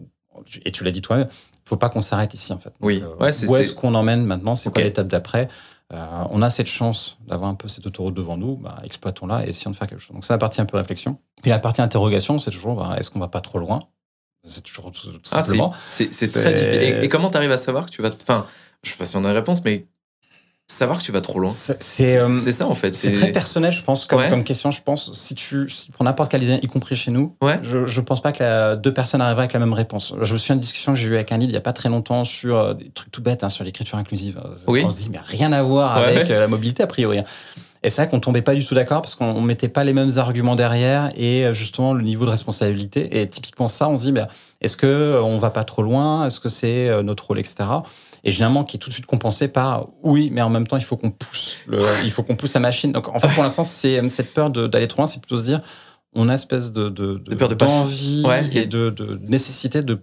et 0.64 0.72
tu 0.72 0.84
l'as 0.84 0.90
dit 0.90 1.02
toi-même, 1.02 1.28
il 1.30 1.68
faut 1.68 1.76
pas 1.76 1.90
qu'on 1.90 2.00
s'arrête 2.00 2.32
ici, 2.32 2.54
en 2.54 2.59
fait. 2.59 2.72
Oui. 2.80 3.02
où 3.20 3.57
est-ce 3.57 3.74
qu'on 3.74 3.94
emmène 3.94 4.24
maintenant? 4.24 4.57
C'est 4.57 4.72
quoi 4.72 4.82
l'étape 4.82 5.09
d'après? 5.09 5.48
Euh, 5.93 6.24
on 6.30 6.43
a 6.43 6.51
cette 6.51 6.66
chance 6.66 7.16
d'avoir 7.26 7.49
un 7.49 7.55
peu 7.55 7.68
cette 7.68 7.87
autoroute 7.87 8.14
devant 8.14 8.37
nous, 8.37 8.57
bah, 8.57 8.80
exploitons-la 8.82 9.47
et 9.47 9.51
essayons 9.51 9.70
de 9.70 9.76
faire 9.76 9.87
quelque 9.87 10.01
chose. 10.01 10.14
Donc, 10.14 10.24
ça 10.24 10.34
la 10.34 10.39
partie 10.39 10.61
un 10.61 10.66
peu 10.66 10.76
réflexion. 10.76 11.18
Puis 11.43 11.51
la 11.51 11.59
partie 11.59 11.80
interrogation, 11.80 12.41
c'est 12.41 12.51
toujours 12.51 12.76
bah, 12.76 12.97
est-ce 12.99 13.11
qu'on 13.11 13.20
va 13.20 13.28
pas 13.28 13.41
trop 13.41 13.59
loin? 13.59 13.89
C'est 14.45 14.62
toujours 14.62 14.93
tout, 14.93 15.09
ah, 15.32 15.43
simplement. 15.43 15.74
C'est 15.87 16.09
très 16.32 16.53
difficile. 16.53 17.05
Et, 17.05 17.09
comment 17.09 17.30
tu 17.30 17.37
arrives 17.37 17.53
à 17.53 17.59
savoir 17.59 17.87
que 17.87 17.91
tu 17.91 18.03
vas. 18.03 18.11
Enfin, 18.11 18.47
je 18.82 18.91
sais 18.91 18.97
pas 18.97 19.05
si 19.05 19.16
on 19.16 19.24
a 19.24 19.28
une 19.28 19.34
réponse, 19.34 19.64
mais 19.64 19.87
savoir 20.68 20.98
que 20.98 21.04
tu 21.04 21.12
vas 21.12 21.20
trop 21.20 21.38
loin. 21.38 21.50
C'est 21.50 22.20
euh, 22.20 22.38
ça 22.38 22.66
en 22.66 22.74
fait. 22.74 22.94
C'est 22.94 23.12
très 23.12 23.32
personnel, 23.32 23.72
je 23.72 23.82
pense, 23.82 24.04
comme, 24.04 24.44
question. 24.44 24.70
Je 24.70 24.82
pense, 24.82 25.12
si 25.12 25.34
tu 25.34 25.68
si 25.68 25.90
pour 25.92 26.04
n'importe 26.04 26.30
quel 26.30 26.40
design, 26.40 26.58
y 26.62 26.66
compris 26.66 26.96
chez 26.96 27.10
nous, 27.10 27.34
ouais. 27.40 27.60
je 27.62 27.78
ne 27.78 28.04
pense 28.04 28.20
pas 28.20 28.32
que 28.32 28.74
deux 28.74 28.92
personnes 28.92 29.20
arriveraient 29.20 29.44
avec 29.44 29.52
la 29.52 29.60
même 29.60 29.72
réponse. 29.72 30.14
Je 30.20 30.32
me 30.32 30.38
souviens 30.38 30.56
d'une 30.56 30.62
discussion 30.62 30.92
que 30.92 30.98
j'ai 30.98 31.08
eue 31.08 31.14
avec 31.14 31.30
un 31.32 31.38
lead 31.38 31.50
il 31.50 31.52
n'y 31.52 31.58
a 31.58 31.62
pas 31.62 31.72
très 31.72 31.88
longtemps 31.88 32.24
sur 32.24 32.56
euh, 32.56 32.74
des 32.74 32.90
trucs 32.90 33.12
tout 33.12 33.22
bêtes, 33.22 33.44
hein, 33.44 33.48
sur 33.48 33.64
l'écriture 33.64 33.96
inclusive. 33.98 34.40
Oui. 34.66 34.82
On 34.84 34.90
se 34.90 35.02
dit, 35.02 35.08
mais 35.10 35.20
rien 35.22 35.52
à 35.52 35.62
voir 35.62 35.96
avec 35.96 36.30
euh, 36.30 36.40
la 36.40 36.48
mobilité 36.48 36.82
a 36.82 36.86
priori. 36.86 37.18
Hein. 37.18 37.24
Et 37.82 37.90
c'est 37.90 38.02
vrai 38.02 38.10
qu'on 38.10 38.18
tombait 38.18 38.42
pas 38.42 38.54
du 38.54 38.64
tout 38.64 38.74
d'accord 38.74 39.02
parce 39.02 39.14
qu'on 39.14 39.40
mettait 39.40 39.68
pas 39.68 39.84
les 39.84 39.92
mêmes 39.92 40.10
arguments 40.16 40.56
derrière 40.56 41.12
et 41.14 41.44
justement 41.52 41.92
le 41.92 42.02
niveau 42.02 42.24
de 42.24 42.30
responsabilité. 42.30 43.20
Et 43.20 43.28
typiquement 43.28 43.68
ça, 43.68 43.88
on 43.88 43.96
se 43.96 44.06
dit, 44.06 44.12
mais 44.12 44.22
est-ce 44.60 44.76
que 44.76 45.20
on 45.22 45.38
va 45.38 45.50
pas 45.50 45.62
trop 45.62 45.82
loin? 45.82 46.26
Est-ce 46.26 46.40
que 46.40 46.48
c'est 46.48 46.90
notre 47.02 47.26
rôle, 47.28 47.38
etc 47.38 47.66
et 48.27 48.33
généralement 48.33 48.64
qui 48.64 48.77
est 48.77 48.81
tout 48.81 48.91
de 48.91 48.95
suite 48.95 49.07
compensé 49.07 49.47
par 49.47 49.89
oui, 50.03 50.31
mais 50.33 50.43
en 50.43 50.51
même 50.51 50.66
temps 50.66 50.77
il 50.77 50.85
faut 50.85 50.97
qu'on 50.97 51.12
pousse, 51.12 51.59
le, 51.68 51.79
il 52.05 52.11
faut 52.11 52.24
qu'on 52.24 52.35
pousse 52.35 52.55
la 52.55 52.61
machine. 52.61 52.91
Donc 52.93 53.09
en 53.09 53.20
fait 53.20 53.33
pour 53.33 53.43
l'instant 53.45 53.64
c'est 53.64 53.99
euh, 53.99 54.09
cette 54.09 54.35
peur 54.35 54.51
d'aller 54.51 54.89
trop 54.89 55.03
loin, 55.03 55.07
c'est 55.07 55.20
plutôt 55.20 55.39
se 55.39 55.45
dire 55.45 55.62
on 56.14 56.29
a 56.29 56.35
espèce 56.35 56.72
de, 56.72 56.89
de, 56.89 57.18
de, 57.18 57.35
peur 57.37 57.55
d'envie 57.55 58.24
et 58.53 58.66
de, 58.66 58.91
de, 58.91 59.20
nécessité 59.29 59.83
de 59.83 60.01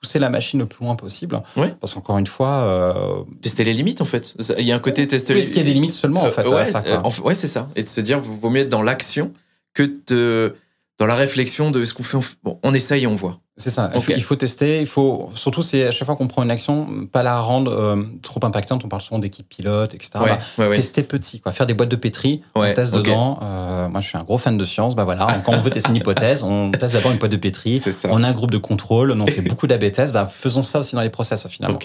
pousser 0.00 0.18
la 0.18 0.30
machine 0.30 0.60
le 0.60 0.66
plus 0.66 0.84
loin 0.84 0.94
possible. 0.94 1.42
Parce 1.80 1.92
qu'encore 1.92 2.18
une 2.18 2.26
fois. 2.26 2.60
Euh, 2.62 3.24
tester 3.42 3.64
les 3.64 3.72
limites, 3.72 4.00
en 4.00 4.04
fait. 4.04 4.36
Il 4.58 4.64
y 4.64 4.70
a 4.70 4.76
un 4.76 4.78
côté 4.78 5.08
tester 5.08 5.34
les 5.34 5.40
limites. 5.40 5.48
Est-ce 5.48 5.54
qu'il 5.54 5.66
y 5.66 5.68
a 5.68 5.68
des 5.68 5.74
limites 5.74 5.92
seulement, 5.92 6.22
en 6.22 6.26
euh, 6.26 6.30
fait, 6.30 6.46
ouais, 6.46 6.64
ça, 6.64 6.84
ouais 7.24 7.34
c'est 7.34 7.48
ça. 7.48 7.68
Et 7.74 7.82
de 7.82 7.88
se 7.88 8.00
dire, 8.00 8.20
vaut 8.20 8.50
mieux 8.50 8.60
être 8.60 8.68
dans 8.68 8.82
l'action 8.82 9.32
que 9.74 9.90
de, 10.06 10.54
dans 10.98 11.06
la 11.06 11.16
réflexion 11.16 11.72
de 11.72 11.84
ce 11.84 11.94
qu'on 11.94 12.04
fait. 12.04 12.18
Bon, 12.44 12.60
on 12.62 12.72
essaye 12.72 13.04
et 13.04 13.06
on 13.06 13.16
voit. 13.16 13.40
C'est 13.58 13.70
ça. 13.70 13.90
Il, 14.08 14.22
faut, 14.22 14.36
tester. 14.36 14.80
Il 14.80 14.86
faut 14.86 15.30
surtout 15.34 15.62
c'est 15.62 15.86
à 15.86 15.90
chaque 15.90 16.04
fois 16.04 16.14
qu'on 16.14 16.28
prend 16.28 16.42
une 16.42 16.50
action, 16.50 17.06
pas 17.10 17.22
la 17.22 17.40
rendre 17.40 17.72
euh, 17.72 18.02
trop 18.20 18.44
impactante. 18.44 18.84
On 18.84 18.88
parle 18.88 19.00
souvent 19.00 19.18
d'équipe 19.18 19.48
pilote, 19.48 19.94
etc. 19.94 20.10
Bah, 20.58 20.68
tester 20.74 21.02
petit, 21.02 21.40
quoi. 21.40 21.52
Faire 21.52 21.64
des 21.64 21.72
boîtes 21.72 21.88
de 21.88 21.96
pétri, 21.96 22.42
on 22.54 22.70
teste 22.74 22.94
dedans. 22.94 23.38
Euh, 23.42 23.88
moi, 23.88 24.02
je 24.02 24.08
suis 24.08 24.18
un 24.18 24.24
gros 24.24 24.36
fan 24.36 24.58
de 24.58 24.64
science. 24.66 24.94
Bah 24.94 25.04
voilà. 25.04 25.40
Quand 25.46 25.54
on 25.54 25.60
veut 25.60 25.70
tester 25.70 25.88
une 25.88 25.96
hypothèse, 25.96 26.44
on 26.44 26.70
teste 26.70 26.94
d'abord 26.94 27.12
une 27.12 27.18
boîte 27.18 27.32
de 27.32 27.38
pétri. 27.38 27.82
On 28.10 28.22
a 28.22 28.28
un 28.28 28.32
groupe 28.32 28.50
de 28.50 28.58
contrôle. 28.58 29.12
On 29.12 29.26
fait 29.26 29.40
beaucoup 29.40 29.66
d'AB 29.66 29.90
tests. 29.90 30.12
Bah, 30.12 30.26
faisons 30.30 30.62
ça 30.62 30.80
aussi 30.80 30.94
dans 30.94 31.00
les 31.00 31.10
process 31.10 31.48
finalement. 31.48 31.78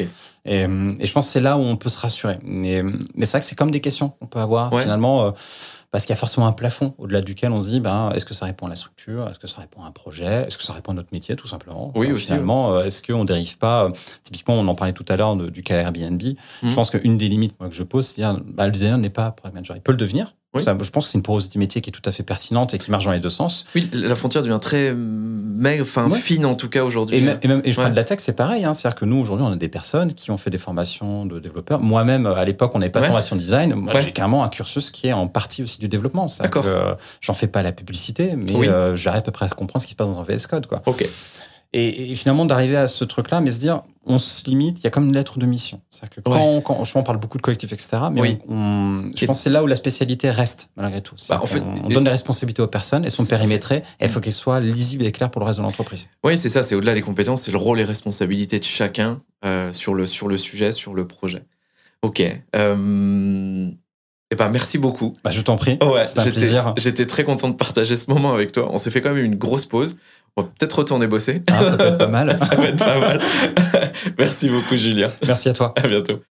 Et, 0.43 0.61
et, 0.63 1.05
je 1.05 1.11
pense 1.13 1.27
que 1.27 1.31
c'est 1.31 1.39
là 1.39 1.57
où 1.57 1.61
on 1.61 1.77
peut 1.77 1.89
se 1.89 1.99
rassurer. 1.99 2.37
Mais, 2.43 2.83
mais 3.15 3.25
c'est 3.25 3.31
vrai 3.31 3.39
que 3.39 3.45
c'est 3.45 3.55
comme 3.55 3.71
des 3.71 3.81
questions 3.81 4.09
qu'on 4.09 4.27
peut 4.27 4.39
avoir 4.39 4.77
finalement. 4.77 5.25
Euh, 5.25 5.31
parce 5.91 6.05
qu'il 6.05 6.11
y 6.11 6.17
a 6.17 6.17
forcément 6.17 6.47
un 6.47 6.53
plafond 6.53 6.93
au-delà 6.97 7.21
duquel 7.21 7.51
on 7.51 7.59
se 7.59 7.69
dit, 7.69 7.79
ben, 7.81 8.11
est-ce 8.15 8.25
que 8.25 8.33
ça 8.33 8.45
répond 8.45 8.65
à 8.65 8.69
la 8.69 8.75
structure? 8.75 9.27
Est-ce 9.29 9.39
que 9.39 9.47
ça 9.47 9.59
répond 9.59 9.83
à 9.83 9.87
un 9.87 9.91
projet? 9.91 10.45
Est-ce 10.47 10.57
que 10.57 10.63
ça 10.63 10.73
répond 10.73 10.93
à 10.93 10.95
notre 10.95 11.09
métier, 11.11 11.35
tout 11.35 11.47
simplement? 11.47 11.91
Oui, 11.95 12.11
aussi. 12.11 12.27
Finalement, 12.27 12.75
euh, 12.75 12.85
est-ce 12.85 13.03
qu'on 13.03 13.25
dérive 13.25 13.57
pas 13.57 13.91
Typiquement, 14.23 14.55
on 14.55 14.67
en 14.67 14.75
parlait 14.75 14.93
tout 14.93 15.05
à 15.09 15.17
l'heure 15.17 15.35
du 15.35 15.63
cas 15.63 15.75
Airbnb. 15.75 16.21
Je 16.21 16.67
mmh. 16.67 16.75
pense 16.75 16.91
qu'une 16.91 17.17
des 17.17 17.27
limites 17.27 17.59
moi, 17.59 17.69
que 17.69 17.75
je 17.75 17.83
pose, 17.83 18.07
c'est 18.07 18.21
dire, 18.21 18.39
bah, 18.53 18.65
le 18.65 18.71
designer 18.71 18.97
n'est 18.97 19.09
pas 19.09 19.31
product 19.31 19.53
manager. 19.53 19.75
Il 19.75 19.81
peut 19.81 19.91
le 19.91 19.97
devenir, 19.97 20.33
je 20.59 20.89
pense 20.89 21.05
que 21.05 21.11
c'est 21.11 21.17
une 21.17 21.23
porosité 21.23 21.59
métier 21.59 21.81
qui 21.81 21.89
est 21.89 21.93
tout 21.93 22.07
à 22.07 22.11
fait 22.11 22.23
pertinente 22.23 22.73
et 22.73 22.77
qui 22.77 22.91
marche 22.91 23.05
dans 23.05 23.11
les 23.11 23.19
deux 23.19 23.29
sens. 23.29 23.65
Oui, 23.73 23.89
la 23.93 24.15
frontière 24.15 24.43
devient 24.43 24.59
très 24.61 24.93
maigre, 24.93 25.83
enfin 25.83 26.09
fine 26.09 26.45
en 26.45 26.55
tout 26.55 26.69
cas 26.69 26.83
aujourd'hui. 26.83 27.17
Et, 27.17 27.21
même, 27.21 27.61
et, 27.63 27.71
je 27.71 27.77
parle 27.77 27.91
de 27.91 27.95
la 27.95 28.03
tech, 28.03 28.19
c'est 28.19 28.35
pareil. 28.35 28.65
Hein. 28.65 28.73
C'est-à-dire 28.73 28.99
que 28.99 29.05
nous, 29.05 29.17
aujourd'hui, 29.17 29.45
on 29.45 29.51
a 29.51 29.55
des 29.55 29.69
personnes 29.69 30.13
qui 30.13 30.29
ont 30.29 30.37
fait 30.37 30.49
des 30.49 30.57
formations 30.57 31.25
de 31.25 31.39
développeurs. 31.39 31.79
Moi-même, 31.79 32.25
à 32.25 32.43
l'époque, 32.43 32.71
on 32.75 32.79
n'avait 32.79 32.91
pas 32.91 32.99
de 32.99 33.05
formation 33.05 33.35
design. 33.35 33.75
Moi, 33.75 33.99
j'ai 34.01 34.11
carrément 34.11 34.43
un 34.43 34.49
cursus 34.49 34.91
qui 34.91 35.07
est 35.07 35.13
en 35.13 35.27
partie 35.27 35.63
aussi 35.63 35.79
du 35.79 35.87
développement. 35.87 36.27
D'accord. 36.39 36.65
Euh, 36.67 36.95
j'en 37.21 37.33
fais 37.33 37.47
pas 37.47 37.61
la 37.61 37.71
publicité, 37.71 38.35
mais 38.35 38.53
euh, 38.67 38.95
j'arrive 38.95 39.19
à 39.19 39.23
peu 39.23 39.31
près 39.31 39.45
à 39.45 39.49
comprendre 39.49 39.81
ce 39.81 39.87
qui 39.87 39.91
se 39.91 39.95
passe 39.95 40.09
dans 40.09 40.19
un 40.19 40.23
VS 40.23 40.47
Code. 40.47 40.67
Quoi. 40.67 40.81
Ok. 40.85 41.07
Et, 41.73 42.13
finalement, 42.15 42.45
d'arriver 42.45 42.75
à 42.75 42.87
ce 42.87 43.05
truc-là, 43.05 43.39
mais 43.39 43.51
se 43.51 43.59
dire, 43.59 43.83
on 44.05 44.17
se 44.17 44.49
limite, 44.49 44.79
il 44.79 44.83
y 44.83 44.87
a 44.87 44.89
comme 44.89 45.07
une 45.07 45.13
lettre 45.13 45.37
de 45.37 45.45
mission. 45.45 45.81
C'est-à-dire 45.89 46.15
que 46.15 46.21
quand, 46.21 46.61
quand 46.61 46.83
on, 46.95 47.03
parle 47.03 47.17
beaucoup 47.17 47.37
de 47.37 47.43
collectif, 47.43 47.71
etc., 47.71 48.03
mais 48.11 48.39
on, 48.47 49.11
je 49.15 49.25
pense 49.25 49.37
que 49.37 49.43
c'est 49.43 49.49
là 49.49 49.63
où 49.63 49.67
la 49.67 49.75
spécialité 49.75 50.31
reste, 50.31 50.71
malgré 50.75 51.01
tout. 51.01 51.15
Bah, 51.29 51.39
en 51.41 51.45
fait, 51.45 51.61
on, 51.61 51.87
donne 51.87 52.05
des 52.05 52.09
responsabilités 52.09 52.61
aux 52.61 52.67
personnes, 52.67 53.05
elles 53.05 53.11
sont 53.11 53.25
périmétrées, 53.25 53.83
et 53.99 54.05
il 54.05 54.09
faut 54.09 54.19
qu'elles 54.19 54.33
soient 54.33 54.59
lisibles 54.59 55.05
et 55.05 55.11
claires 55.11 55.29
pour 55.29 55.41
le 55.41 55.45
reste 55.45 55.59
de 55.59 55.63
l'entreprise. 55.63 56.09
Oui, 56.23 56.37
c'est 56.37 56.49
ça, 56.49 56.63
c'est 56.63 56.73
au-delà 56.73 56.93
des 56.93 57.01
compétences, 57.01 57.43
c'est 57.43 57.51
le 57.51 57.57
rôle 57.57 57.79
et 57.79 57.83
responsabilités 57.83 58.59
de 58.59 58.63
chacun 58.63 59.21
euh, 59.45 59.71
sur, 59.71 59.93
le, 59.93 60.07
sur 60.07 60.27
le 60.27 60.37
sujet, 60.37 60.71
sur 60.71 60.93
le 60.93 61.07
projet. 61.07 61.43
Ok. 62.01 62.23
Euh... 62.55 63.71
Eh 64.31 64.35
ben, 64.35 64.49
merci 64.49 64.77
beaucoup. 64.77 65.13
Bah, 65.23 65.31
je 65.31 65.41
t'en 65.41 65.57
prie. 65.57 65.77
ouais, 65.81 66.03
J'étais 66.77 67.05
très 67.05 67.25
content 67.25 67.49
de 67.49 67.55
partager 67.55 67.97
ce 67.97 68.09
moment 68.09 68.33
avec 68.33 68.53
toi. 68.53 68.69
On 68.71 68.77
s'est 68.77 68.89
fait 68.89 69.01
quand 69.01 69.13
même 69.13 69.25
une 69.25 69.35
grosse 69.35 69.65
pause. 69.65 69.97
On 70.37 70.41
va 70.43 70.47
peut-être 70.57 70.79
retourner 70.79 71.07
bosser. 71.07 71.43
Ah, 71.47 71.65
ça 71.65 71.77
peut 71.77 71.83
être 71.83 71.97
pas 71.97 72.07
mal. 72.07 72.39
ça 72.39 72.55
peut 72.55 72.63
être 72.63 72.77
pas 72.77 72.99
mal. 72.99 73.19
Merci 74.17 74.49
beaucoup, 74.49 74.77
Julien. 74.77 75.11
Merci 75.27 75.49
à 75.49 75.53
toi. 75.53 75.73
À 75.75 75.87
bientôt. 75.87 76.21